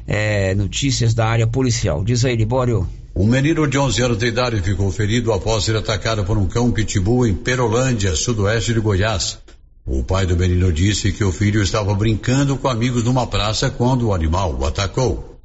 é, 0.07 0.53
notícias 0.55 1.13
da 1.13 1.25
área 1.27 1.47
policial. 1.47 2.03
Diz 2.03 2.25
aí, 2.25 2.35
Libório. 2.35 2.88
Um 3.15 3.27
menino 3.27 3.67
de 3.67 3.77
11 3.77 4.01
anos 4.01 4.17
de 4.17 4.25
idade 4.25 4.61
ficou 4.61 4.91
ferido 4.91 5.31
após 5.31 5.63
ser 5.63 5.75
atacado 5.75 6.23
por 6.23 6.38
um 6.38 6.47
cão 6.47 6.71
pitbull 6.71 7.27
em 7.27 7.34
Perolândia, 7.34 8.15
sudoeste 8.15 8.73
de 8.73 8.80
Goiás. 8.80 9.38
O 9.85 10.03
pai 10.03 10.25
do 10.25 10.35
menino 10.38 10.71
disse 10.71 11.11
que 11.11 11.23
o 11.23 11.31
filho 11.31 11.61
estava 11.61 11.93
brincando 11.93 12.57
com 12.57 12.67
amigos 12.67 13.03
numa 13.03 13.27
praça 13.27 13.69
quando 13.69 14.07
o 14.07 14.13
animal 14.13 14.57
o 14.59 14.65
atacou. 14.65 15.39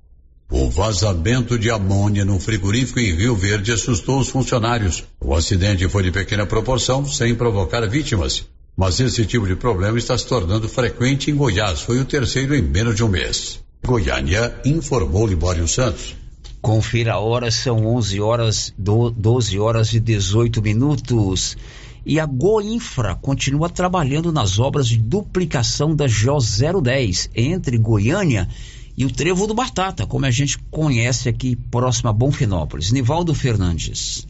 O 0.51 0.71
vazamento 0.71 1.59
de 1.59 1.71
amônia 1.71 2.25
no 2.25 2.41
frigorífico 2.41 3.01
em 3.01 3.15
Rio 3.15 3.37
Verde 3.37 3.73
assustou 3.73 4.19
os 4.19 4.31
funcionários. 4.31 5.05
O 5.21 5.35
acidente 5.35 5.87
foi 5.89 6.05
de 6.05 6.11
pequena 6.11 6.47
proporção, 6.47 7.05
sem 7.05 7.35
provocar 7.35 7.87
vítimas. 7.87 8.47
Mas 8.75 8.99
esse 8.99 9.27
tipo 9.27 9.47
de 9.47 9.57
problema 9.57 9.99
está 9.99 10.17
se 10.17 10.27
tornando 10.27 10.67
frequente 10.67 11.31
em 11.31 11.35
Goiás. 11.35 11.83
Foi 11.83 11.99
o 11.99 12.05
terceiro 12.05 12.55
em 12.55 12.63
menos 12.63 12.97
de 12.97 13.05
um 13.05 13.09
mês. 13.09 13.61
Goiânia 13.85 14.55
informou 14.65 15.27
Libório 15.27 15.67
Santos. 15.67 16.15
Confira 16.61 17.15
a 17.15 17.19
hora, 17.19 17.51
são 17.51 17.87
11 17.87 18.21
horas, 18.21 18.75
do, 18.77 19.11
12 19.11 19.59
horas 19.59 19.95
e 19.95 20.01
18 20.01 20.61
minutos. 20.61 21.57
E 22.05 22.21
a 22.21 22.27
Goinfra 22.27 23.15
continua 23.15 23.71
trabalhando 23.71 24.31
nas 24.31 24.59
obras 24.59 24.89
de 24.89 24.99
duplicação 24.99 25.95
da 25.95 26.07
GO 26.07 26.39
010 26.83 27.31
entre 27.35 27.79
Goiânia 27.79 28.49
e 28.97 29.07
o 29.07 29.11
Trevo 29.11 29.47
do 29.47 29.55
Batata, 29.55 30.07
como 30.07 30.27
a 30.27 30.31
gente 30.31 30.59
conhece 30.71 31.29
aqui 31.29 31.57
próximo 31.57 32.11
a 32.11 32.13
Bonfinópolis. 32.13 32.93
Nivaldo 32.93 33.33
Fernandes. 33.35 34.28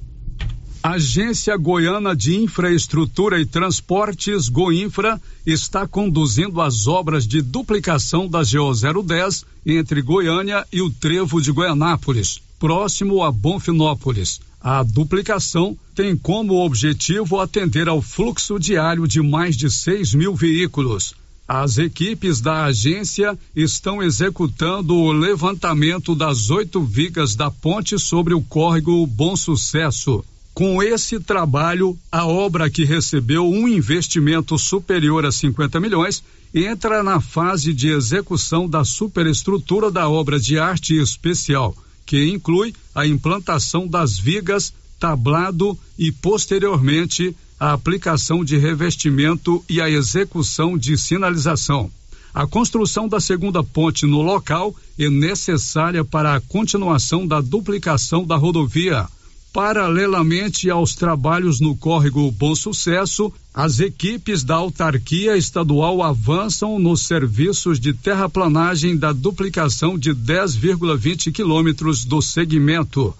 Agência 0.82 1.56
Goiana 1.56 2.14
de 2.14 2.36
Infraestrutura 2.36 3.40
e 3.40 3.44
Transportes, 3.44 4.48
Goinfra, 4.48 5.20
está 5.44 5.88
conduzindo 5.88 6.60
as 6.60 6.86
obras 6.86 7.26
de 7.26 7.42
duplicação 7.42 8.28
da 8.28 8.42
GO 8.44 9.02
010 9.02 9.44
entre 9.66 10.00
Goiânia 10.00 10.64
e 10.72 10.80
o 10.80 10.88
Trevo 10.88 11.42
de 11.42 11.50
Goianápolis, 11.50 12.40
próximo 12.60 13.24
a 13.24 13.32
Bonfinópolis. 13.32 14.40
A 14.60 14.84
duplicação 14.84 15.76
tem 15.96 16.16
como 16.16 16.64
objetivo 16.64 17.40
atender 17.40 17.88
ao 17.88 18.00
fluxo 18.00 18.56
diário 18.56 19.06
de 19.08 19.20
mais 19.20 19.56
de 19.56 19.68
6 19.68 20.14
mil 20.14 20.34
veículos. 20.34 21.12
As 21.46 21.76
equipes 21.76 22.40
da 22.40 22.66
agência 22.66 23.36
estão 23.54 24.00
executando 24.00 24.94
o 24.94 25.10
levantamento 25.10 26.14
das 26.14 26.50
oito 26.50 26.82
vigas 26.82 27.34
da 27.34 27.50
ponte 27.50 27.98
sobre 27.98 28.32
o 28.32 28.40
córrego 28.42 29.04
Bom 29.06 29.34
Sucesso. 29.34 30.24
Com 30.58 30.82
esse 30.82 31.20
trabalho, 31.20 31.96
a 32.10 32.26
obra 32.26 32.68
que 32.68 32.84
recebeu 32.84 33.48
um 33.48 33.68
investimento 33.68 34.58
superior 34.58 35.24
a 35.24 35.30
50 35.30 35.78
milhões 35.78 36.20
entra 36.52 37.00
na 37.00 37.20
fase 37.20 37.72
de 37.72 37.90
execução 37.90 38.68
da 38.68 38.84
superestrutura 38.84 39.88
da 39.88 40.08
obra 40.08 40.36
de 40.36 40.58
arte 40.58 41.00
especial, 41.00 41.76
que 42.04 42.28
inclui 42.28 42.74
a 42.92 43.06
implantação 43.06 43.86
das 43.86 44.18
vigas, 44.18 44.74
tablado 44.98 45.78
e, 45.96 46.10
posteriormente, 46.10 47.36
a 47.60 47.72
aplicação 47.72 48.44
de 48.44 48.56
revestimento 48.56 49.64
e 49.68 49.80
a 49.80 49.88
execução 49.88 50.76
de 50.76 50.98
sinalização. 50.98 51.88
A 52.34 52.48
construção 52.48 53.06
da 53.06 53.20
segunda 53.20 53.62
ponte 53.62 54.04
no 54.06 54.22
local 54.22 54.74
é 54.98 55.08
necessária 55.08 56.04
para 56.04 56.34
a 56.34 56.40
continuação 56.40 57.24
da 57.24 57.40
duplicação 57.40 58.26
da 58.26 58.34
rodovia. 58.34 59.06
Paralelamente 59.52 60.68
aos 60.68 60.94
trabalhos 60.94 61.58
no 61.58 61.74
córrego 61.74 62.30
Bom 62.30 62.54
Sucesso, 62.54 63.32
as 63.52 63.80
equipes 63.80 64.44
da 64.44 64.56
autarquia 64.56 65.36
estadual 65.36 66.02
avançam 66.02 66.78
nos 66.78 67.06
serviços 67.06 67.80
de 67.80 67.92
terraplanagem 67.94 68.96
da 68.96 69.12
duplicação 69.12 69.98
de 69.98 70.14
10,20 70.14 71.32
quilômetros 71.32 72.04
do 72.04 72.20
segmento. 72.20 73.14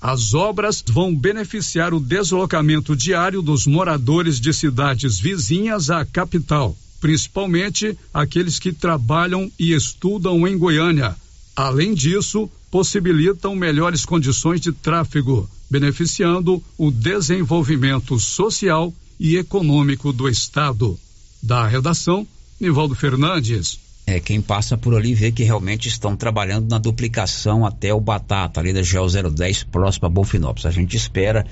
As 0.00 0.34
obras 0.34 0.82
vão 0.86 1.14
beneficiar 1.14 1.94
o 1.94 2.00
deslocamento 2.00 2.96
diário 2.96 3.40
dos 3.40 3.66
moradores 3.66 4.40
de 4.40 4.52
cidades 4.52 5.18
vizinhas 5.18 5.90
à 5.90 6.04
capital, 6.04 6.76
principalmente 7.00 7.96
aqueles 8.12 8.58
que 8.58 8.72
trabalham 8.72 9.50
e 9.58 9.72
estudam 9.72 10.46
em 10.48 10.56
Goiânia. 10.58 11.14
Além 11.56 11.94
disso, 11.94 12.50
possibilitam 12.70 13.54
melhores 13.54 14.04
condições 14.04 14.60
de 14.60 14.72
tráfego, 14.72 15.48
beneficiando 15.70 16.62
o 16.76 16.90
desenvolvimento 16.90 18.18
social 18.18 18.92
e 19.20 19.36
econômico 19.36 20.12
do 20.12 20.28
Estado. 20.28 20.98
Da 21.42 21.66
redação, 21.66 22.26
Nivaldo 22.58 22.94
Fernandes. 22.94 23.78
É, 24.06 24.20
quem 24.20 24.42
passa 24.42 24.76
por 24.76 24.94
ali 24.94 25.14
vê 25.14 25.32
que 25.32 25.44
realmente 25.44 25.88
estão 25.88 26.14
trabalhando 26.14 26.68
na 26.68 26.76
duplicação 26.76 27.64
até 27.64 27.94
o 27.94 28.00
Batata, 28.00 28.60
ali 28.60 28.70
da 28.70 28.82
GEO 28.82 29.06
010, 29.08 29.64
próximo 29.64 30.06
a 30.06 30.10
Bonfinópolis. 30.10 30.66
A 30.66 30.70
gente 30.70 30.94
espera 30.94 31.46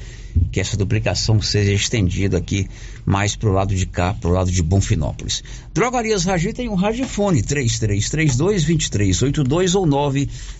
que 0.51 0.61
essa 0.61 0.77
duplicação 0.77 1.41
seja 1.41 1.73
estendida 1.73 2.37
aqui 2.37 2.69
mais 3.07 3.35
pro 3.35 3.53
lado 3.53 3.75
de 3.75 3.87
cá, 3.87 4.13
pro 4.13 4.29
lado 4.31 4.53
de 4.53 4.63
Bonfinópolis. 4.63 5.43
Drogarias 5.73 6.25
Ragi 6.25 6.53
tem 6.53 6.69
um 6.69 6.75
radiofone 6.75 7.43
3332-2382 7.43 9.75
ou 9.75 9.87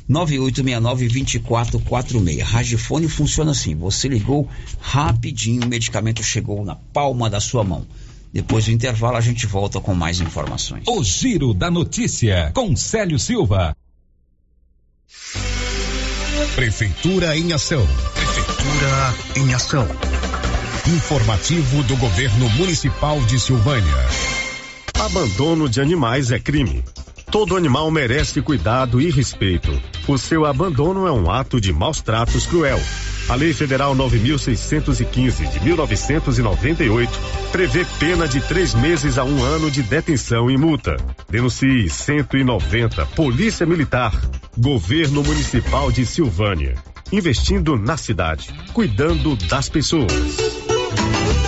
99869-2446. 0.09 2.41
Ragifone 2.41 3.07
funciona 3.07 3.51
assim, 3.51 3.75
você 3.75 4.09
ligou 4.09 4.49
rapidinho, 4.81 5.65
o 5.65 5.69
medicamento 5.69 6.23
chegou 6.23 6.65
na 6.65 6.75
palma 6.75 7.29
da 7.29 7.39
sua 7.39 7.63
mão. 7.63 7.87
Depois 8.33 8.65
do 8.65 8.71
intervalo, 8.71 9.17
a 9.17 9.21
gente 9.21 9.47
volta 9.47 9.79
com 9.79 9.95
mais 9.95 10.21
informações. 10.21 10.85
O 10.89 11.05
Giro 11.05 11.53
da 11.53 11.71
Notícia, 11.71 12.51
com 12.55 12.75
Célio 12.75 13.19
Silva. 13.19 13.77
Prefeitura 16.55 17.37
em 17.37 17.53
Ação. 17.53 17.87
Prefeitura 18.15 19.15
em 19.37 19.55
Ação. 19.55 19.87
Informativo 20.89 21.83
do 21.83 21.97
Governo 21.97 22.49
Municipal 22.51 23.21
de 23.27 23.39
Silvânia. 23.39 24.07
Abandono 24.99 25.69
de 25.69 25.81
animais 25.81 26.31
é 26.31 26.39
crime. 26.39 26.83
Todo 27.31 27.57
animal 27.57 27.91
merece 27.91 28.41
cuidado 28.41 29.01
e 29.01 29.11
respeito. 29.11 29.71
O 30.09 30.17
seu 30.17 30.47
abandono 30.47 31.07
é 31.07 31.13
um 31.13 31.31
ato 31.31 31.61
de 31.61 31.73
maus 31.73 32.01
tratos 32.01 32.47
cruel 32.47 32.81
a 33.29 33.35
Lei 33.35 33.53
Federal 33.53 33.95
9.615 33.95 35.51
de 35.51 35.61
1998 35.65 37.21
prevê 37.51 37.85
pena 37.99 38.27
de 38.27 38.41
três 38.41 38.75
meses 38.75 39.19
a 39.19 39.25
um 39.25 39.43
ano 39.43 39.71
de 39.71 39.83
detenção 39.83 40.51
e 40.51 40.57
multa. 40.57 40.97
Denuncie 41.29 41.89
190 41.89 43.07
Polícia 43.07 43.65
Militar, 43.67 44.13
Governo 44.59 45.23
Municipal 45.23 45.91
de 45.91 46.05
Silvânia. 46.05 46.75
Investindo 47.11 47.77
na 47.77 47.97
cidade, 47.97 48.49
cuidando 48.73 49.37
das 49.37 49.69
pessoas. 49.69 50.52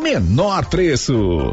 menor 0.00 0.66
preço. 0.66 1.52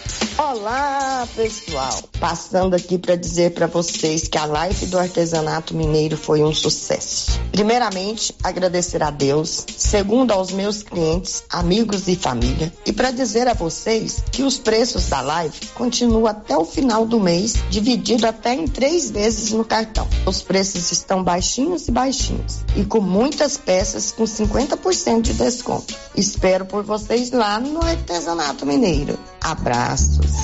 Olá, 0.51 1.25
pessoal! 1.33 1.97
Passando 2.19 2.75
aqui 2.75 2.97
para 2.97 3.15
dizer 3.15 3.53
para 3.53 3.67
vocês 3.67 4.27
que 4.27 4.37
a 4.37 4.43
live 4.43 4.85
do 4.87 4.99
artesanato 4.99 5.73
mineiro 5.73 6.17
foi 6.17 6.43
um 6.43 6.53
sucesso. 6.53 7.39
Primeiramente, 7.53 8.35
agradecer 8.43 9.01
a 9.01 9.09
Deus, 9.09 9.65
segundo 9.77 10.31
aos 10.31 10.51
meus 10.51 10.83
clientes, 10.83 11.41
amigos 11.49 12.09
e 12.09 12.17
família, 12.17 12.71
e 12.85 12.91
para 12.91 13.11
dizer 13.11 13.47
a 13.47 13.53
vocês 13.53 14.21
que 14.29 14.43
os 14.43 14.57
preços 14.57 15.07
da 15.07 15.21
live 15.21 15.67
continuam 15.73 16.27
até 16.27 16.57
o 16.57 16.65
final 16.65 17.05
do 17.05 17.17
mês, 17.17 17.55
dividido 17.69 18.27
até 18.27 18.53
em 18.53 18.67
três 18.67 19.09
vezes 19.09 19.51
no 19.53 19.63
cartão. 19.63 20.05
Os 20.25 20.41
preços 20.41 20.91
estão 20.91 21.23
baixinhos 21.23 21.87
e 21.87 21.91
baixinhos, 21.91 22.59
e 22.75 22.83
com 22.83 22.99
muitas 22.99 23.55
peças 23.55 24.11
com 24.11 24.25
50% 24.25 25.21
de 25.21 25.33
desconto. 25.33 25.95
Espero 26.13 26.65
por 26.65 26.83
vocês 26.83 27.31
lá 27.31 27.57
no 27.57 27.81
artesanato 27.81 28.65
mineiro. 28.65 29.17
Abraços. 29.39 30.40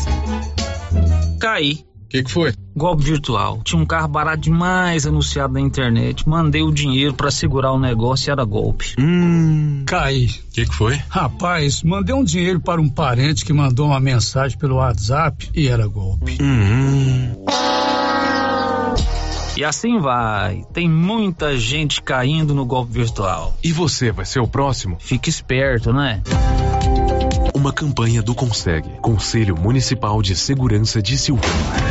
Caí. 1.39 1.85
O 2.07 2.09
que, 2.09 2.23
que 2.23 2.31
foi? 2.31 2.53
Golpe 2.73 3.03
virtual. 3.03 3.59
Tinha 3.65 3.81
um 3.81 3.85
carro 3.85 4.07
barato 4.07 4.39
demais 4.39 5.05
anunciado 5.05 5.53
na 5.53 5.59
internet. 5.59 6.27
Mandei 6.27 6.63
o 6.63 6.71
dinheiro 6.71 7.13
para 7.13 7.29
segurar 7.29 7.73
o 7.73 7.79
negócio 7.79 8.29
e 8.29 8.31
era 8.31 8.45
golpe. 8.45 8.95
Hum. 8.97 9.83
Cai. 9.85 10.25
O 10.25 10.53
que, 10.53 10.65
que 10.65 10.73
foi? 10.73 10.95
Rapaz, 11.09 11.83
mandei 11.83 12.15
um 12.15 12.23
dinheiro 12.23 12.61
para 12.61 12.79
um 12.79 12.87
parente 12.87 13.43
que 13.43 13.51
mandou 13.51 13.87
uma 13.87 13.99
mensagem 13.99 14.57
pelo 14.57 14.75
WhatsApp 14.75 15.49
e 15.53 15.67
era 15.67 15.85
golpe. 15.85 16.37
Hum. 16.41 17.45
E 19.57 19.65
assim 19.65 19.99
vai. 19.99 20.63
Tem 20.71 20.87
muita 20.87 21.57
gente 21.57 22.01
caindo 22.01 22.53
no 22.53 22.63
golpe 22.63 22.93
virtual. 22.93 23.57
E 23.61 23.73
você 23.73 24.13
vai 24.13 24.23
ser 24.23 24.39
o 24.39 24.47
próximo? 24.47 24.97
Fique 24.99 25.29
esperto, 25.29 25.91
né? 25.91 26.21
Uma 27.67 27.73
campanha 27.73 28.21
do 28.21 28.33
Consegue, 28.33 28.91
Conselho 29.01 29.57
Municipal 29.57 30.21
de 30.21 30.37
Segurança 30.37 31.01
de 31.01 31.17
Silvânia. 31.17 31.86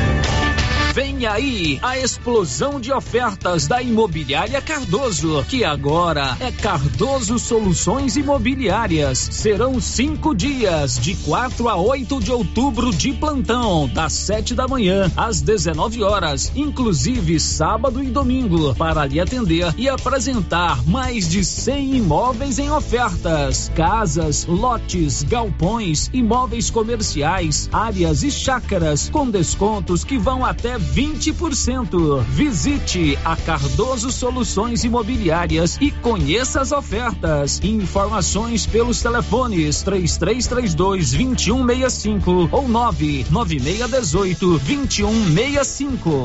Vem 1.16 1.24
aí 1.24 1.78
a 1.80 1.98
explosão 1.98 2.78
de 2.78 2.92
ofertas 2.92 3.66
da 3.66 3.80
Imobiliária 3.80 4.60
Cardoso, 4.60 5.42
que 5.48 5.64
agora 5.64 6.36
é 6.38 6.52
Cardoso 6.52 7.38
Soluções 7.38 8.16
Imobiliárias. 8.16 9.18
Serão 9.32 9.80
cinco 9.80 10.34
dias, 10.34 10.98
de 10.98 11.14
4 11.16 11.70
a 11.70 11.76
8 11.76 12.20
de 12.20 12.30
outubro, 12.30 12.92
de 12.94 13.14
plantão, 13.14 13.88
das 13.88 14.12
7 14.12 14.54
da 14.54 14.68
manhã 14.68 15.10
às 15.16 15.40
19 15.40 16.02
horas, 16.02 16.52
inclusive 16.54 17.40
sábado 17.40 18.02
e 18.02 18.08
domingo, 18.08 18.74
para 18.74 19.06
lhe 19.06 19.18
atender 19.18 19.72
e 19.78 19.88
apresentar 19.88 20.86
mais 20.86 21.30
de 21.30 21.42
100 21.42 21.96
imóveis 21.96 22.58
em 22.58 22.70
ofertas: 22.70 23.72
casas, 23.74 24.44
lotes, 24.44 25.22
galpões, 25.22 26.10
imóveis 26.12 26.68
comerciais, 26.68 27.70
áreas 27.72 28.22
e 28.22 28.30
chácaras, 28.30 29.08
com 29.08 29.30
descontos 29.30 30.04
que 30.04 30.18
vão 30.18 30.44
até 30.44 30.78
20%. 30.78 31.05
Visite 32.28 33.18
a 33.24 33.36
Cardoso 33.36 34.10
Soluções 34.10 34.84
Imobiliárias 34.84 35.78
e 35.80 35.90
conheça 35.90 36.60
as 36.60 36.72
ofertas. 36.72 37.60
Informações 37.62 38.66
pelos 38.66 39.00
telefones 39.00 39.82
3332 39.82 41.12
2165 41.12 42.48
ou 42.50 42.68
99618 42.68 44.58
2165. 44.58 46.24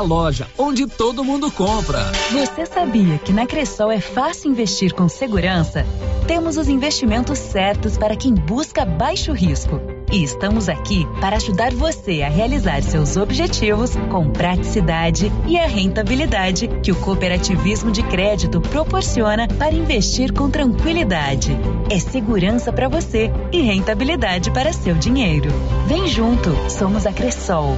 loja 0.01 0.47
onde 0.57 0.87
todo 0.87 1.23
mundo 1.23 1.51
compra. 1.51 1.99
Você 2.31 2.65
sabia 2.65 3.17
que 3.17 3.31
na 3.31 3.45
Cressol 3.45 3.91
é 3.91 3.99
fácil 3.99 4.51
investir 4.51 4.93
com 4.93 5.07
segurança? 5.07 5.85
Temos 6.27 6.57
os 6.57 6.67
investimentos 6.67 7.39
certos 7.39 7.97
para 7.97 8.15
quem 8.15 8.33
busca 8.33 8.85
baixo 8.85 9.31
risco. 9.33 9.81
E 10.11 10.23
estamos 10.23 10.67
aqui 10.67 11.07
para 11.21 11.37
ajudar 11.37 11.73
você 11.73 12.21
a 12.21 12.29
realizar 12.29 12.83
seus 12.83 13.15
objetivos 13.15 13.95
com 14.09 14.29
praticidade 14.29 15.31
e 15.47 15.57
a 15.57 15.65
rentabilidade 15.65 16.67
que 16.83 16.91
o 16.91 16.95
cooperativismo 16.95 17.91
de 17.91 18.03
crédito 18.03 18.59
proporciona 18.59 19.47
para 19.47 19.73
investir 19.73 20.33
com 20.33 20.49
tranquilidade. 20.49 21.57
É 21.89 21.97
segurança 21.97 22.73
para 22.73 22.89
você 22.89 23.31
e 23.53 23.61
rentabilidade 23.61 24.51
para 24.51 24.73
seu 24.73 24.95
dinheiro. 24.95 25.49
Vem 25.87 26.07
junto, 26.07 26.49
somos 26.69 27.05
a 27.05 27.13
Cressol. 27.13 27.77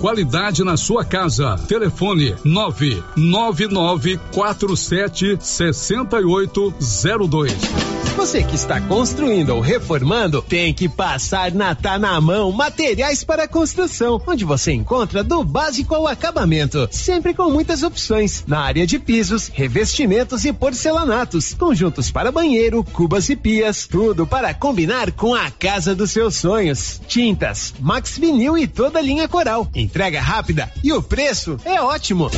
qualidade 0.01 0.63
na 0.63 0.75
sua 0.75 1.05
casa. 1.05 1.55
Telefone 1.67 2.35
99947 2.43 5.37
6802. 5.39 8.01
Você 8.15 8.43
que 8.43 8.55
está 8.55 8.79
construindo 8.81 9.55
ou 9.55 9.61
reformando, 9.61 10.41
tem 10.41 10.73
que 10.73 10.89
passar 10.89 11.53
na 11.53 11.73
Tá 11.73 11.97
na 11.97 12.19
Mão 12.19 12.51
Materiais 12.51 13.23
para 13.23 13.47
Construção, 13.47 14.21
onde 14.27 14.43
você 14.43 14.73
encontra 14.73 15.23
do 15.23 15.43
básico 15.43 15.95
ao 15.95 16.07
acabamento, 16.07 16.87
sempre 16.91 17.33
com 17.33 17.49
muitas 17.49 17.83
opções 17.83 18.43
na 18.45 18.59
área 18.59 18.85
de 18.85 18.99
pisos, 18.99 19.47
revestimentos 19.47 20.45
e 20.45 20.51
porcelanatos, 20.51 21.53
conjuntos 21.53 22.11
para 22.11 22.31
banheiro, 22.31 22.83
cubas 22.83 23.29
e 23.29 23.35
pias, 23.35 23.87
tudo 23.87 24.27
para 24.27 24.53
combinar 24.53 25.11
com 25.13 25.33
a 25.33 25.49
casa 25.49 25.95
dos 25.95 26.11
seus 26.11 26.35
sonhos. 26.35 27.01
Tintas, 27.07 27.73
Max 27.79 28.17
Vinil 28.17 28.57
e 28.57 28.67
toda 28.67 28.99
a 28.99 29.01
linha 29.01 29.27
Coral. 29.27 29.67
Entrega 29.91 30.21
rápida 30.21 30.71
e 30.81 30.93
o 30.93 31.03
preço 31.03 31.57
é 31.65 31.81
ótimo. 31.81 32.31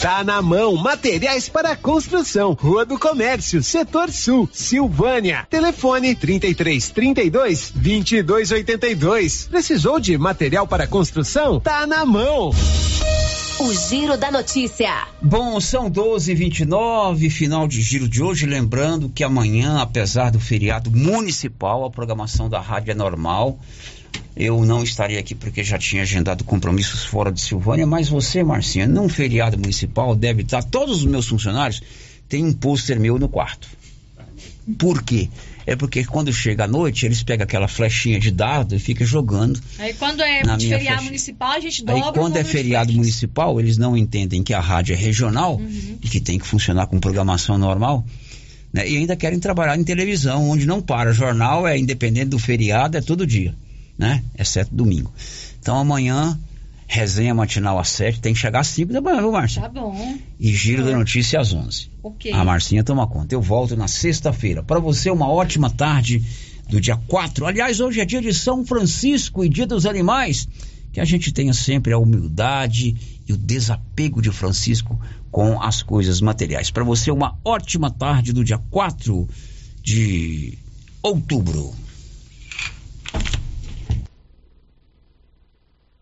Tá 0.00 0.24
na 0.24 0.40
mão, 0.40 0.74
materiais 0.74 1.50
para 1.50 1.76
construção, 1.76 2.54
Rua 2.58 2.86
do 2.86 2.98
Comércio, 2.98 3.62
Setor 3.62 4.10
Sul, 4.10 4.48
Silvânia. 4.50 5.46
Telefone 5.50 6.14
33 6.14 6.88
32 6.88 7.72
22 7.76 8.52
82. 8.52 9.48
Precisou 9.48 10.00
de 10.00 10.16
material 10.16 10.66
para 10.66 10.86
construção? 10.86 11.60
Tá 11.60 11.86
na 11.86 12.06
mão. 12.06 12.52
O 13.60 13.74
Giro 13.74 14.16
da 14.16 14.30
Notícia. 14.30 15.06
Bom, 15.20 15.60
são 15.60 15.90
12h29, 15.90 17.30
final 17.30 17.68
de 17.68 17.82
giro 17.82 18.08
de 18.08 18.22
hoje. 18.22 18.46
Lembrando 18.46 19.10
que 19.10 19.22
amanhã, 19.22 19.82
apesar 19.82 20.30
do 20.30 20.40
feriado 20.40 20.90
municipal, 20.90 21.84
a 21.84 21.90
programação 21.90 22.48
da 22.48 22.60
rádio 22.60 22.92
é 22.92 22.94
normal. 22.94 23.60
Eu 24.36 24.64
não 24.64 24.82
estarei 24.82 25.18
aqui 25.18 25.34
porque 25.34 25.62
já 25.62 25.78
tinha 25.78 26.02
agendado 26.02 26.42
compromissos 26.44 27.04
fora 27.04 27.30
de 27.30 27.40
Silvânia, 27.40 27.86
mas 27.86 28.08
você, 28.08 28.42
Marcinha, 28.42 28.86
num 28.86 29.08
feriado 29.08 29.58
municipal 29.58 30.14
deve 30.14 30.42
estar. 30.42 30.62
Todos 30.62 30.98
os 30.98 31.04
meus 31.04 31.28
funcionários 31.28 31.82
têm 32.28 32.44
um 32.44 32.52
pôster 32.52 32.98
meu 32.98 33.18
no 33.18 33.28
quarto. 33.28 33.68
Por 34.78 35.02
quê? 35.02 35.28
É 35.66 35.76
porque 35.76 36.04
quando 36.04 36.32
chega 36.32 36.64
a 36.64 36.68
noite, 36.68 37.06
eles 37.06 37.22
pegam 37.22 37.44
aquela 37.44 37.68
flechinha 37.68 38.18
de 38.20 38.30
dado 38.30 38.74
e 38.74 38.78
ficam 38.78 39.06
jogando. 39.06 39.60
Aí 39.78 39.94
quando 39.94 40.20
é 40.20 40.42
feriado 40.42 40.78
flecha. 40.78 41.02
municipal, 41.02 41.52
a 41.52 41.60
gente 41.60 41.84
Aí 41.86 42.00
dobra 42.00 42.10
o 42.10 42.12
quando 42.12 42.36
é 42.36 42.44
feriado 42.44 42.92
municipal, 42.92 43.58
eles 43.60 43.78
não 43.78 43.96
entendem 43.96 44.42
que 44.42 44.52
a 44.52 44.60
rádio 44.60 44.94
é 44.94 44.96
regional 44.96 45.56
Uhum. 45.56 45.98
e 46.02 46.08
que 46.08 46.20
tem 46.20 46.38
que 46.38 46.46
funcionar 46.46 46.86
com 46.86 46.98
programação 47.00 47.56
normal. 47.56 48.04
Né? 48.72 48.88
E 48.90 48.96
ainda 48.96 49.16
querem 49.16 49.38
trabalhar 49.38 49.78
em 49.78 49.84
televisão, 49.84 50.50
onde 50.50 50.66
não 50.66 50.82
para. 50.82 51.12
Jornal 51.12 51.66
é 51.66 51.78
independente 51.78 52.26
do 52.26 52.38
feriado, 52.38 52.96
é 52.98 53.00
todo 53.00 53.26
dia, 53.26 53.54
né? 53.98 54.22
Exceto 54.38 54.74
domingo. 54.74 55.12
Então 55.60 55.78
amanhã, 55.78 56.38
resenha 56.86 57.34
matinal 57.34 57.78
às 57.78 57.88
7, 57.88 58.20
tem 58.20 58.34
que 58.34 58.38
chegar 58.38 58.60
às 58.60 58.68
5 58.68 58.92
da 58.92 59.00
manhã, 59.00 59.20
viu, 59.20 59.32
Márcia? 59.32 59.62
Tá 59.62 59.68
bom. 59.68 60.18
E 60.38 60.52
giro 60.52 60.84
da 60.84 60.96
notícia 60.96 61.40
às 61.40 61.52
11. 61.52 61.90
Ok. 62.02 62.32
A 62.32 62.44
Marcinha 62.44 62.84
toma 62.84 63.06
conta. 63.06 63.34
Eu 63.34 63.40
volto 63.40 63.76
na 63.76 63.88
sexta-feira. 63.88 64.62
Para 64.62 64.78
você, 64.78 65.10
uma 65.10 65.28
ótima 65.28 65.70
tarde 65.70 66.24
do 66.68 66.80
dia 66.80 66.96
4. 66.96 67.46
Aliás, 67.46 67.80
hoje 67.80 68.00
é 68.00 68.04
dia 68.04 68.20
de 68.20 68.32
São 68.32 68.64
Francisco 68.64 69.44
e 69.44 69.48
dia 69.48 69.66
dos 69.66 69.86
animais. 69.86 70.48
Que 70.92 71.00
a 71.00 71.04
gente 71.04 71.32
tenha 71.32 71.52
sempre 71.52 71.92
a 71.92 71.98
humildade 71.98 72.94
e 73.26 73.32
o 73.32 73.36
desapego 73.36 74.22
de 74.22 74.30
Francisco 74.30 75.00
com 75.30 75.60
as 75.60 75.82
coisas 75.82 76.20
materiais. 76.20 76.70
Para 76.70 76.84
você, 76.84 77.10
uma 77.10 77.36
ótima 77.44 77.90
tarde 77.90 78.32
do 78.32 78.44
dia 78.44 78.58
4 78.70 79.28
de 79.82 80.56
outubro. 81.02 81.74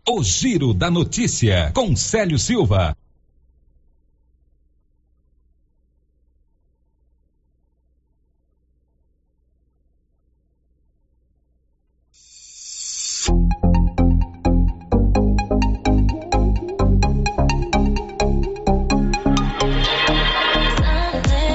O 0.05 0.21
Giro 0.21 0.73
da 0.73 0.91
Notícia 0.91 1.71
com 1.73 1.95
Célio 1.95 2.37
Silva. 2.37 2.93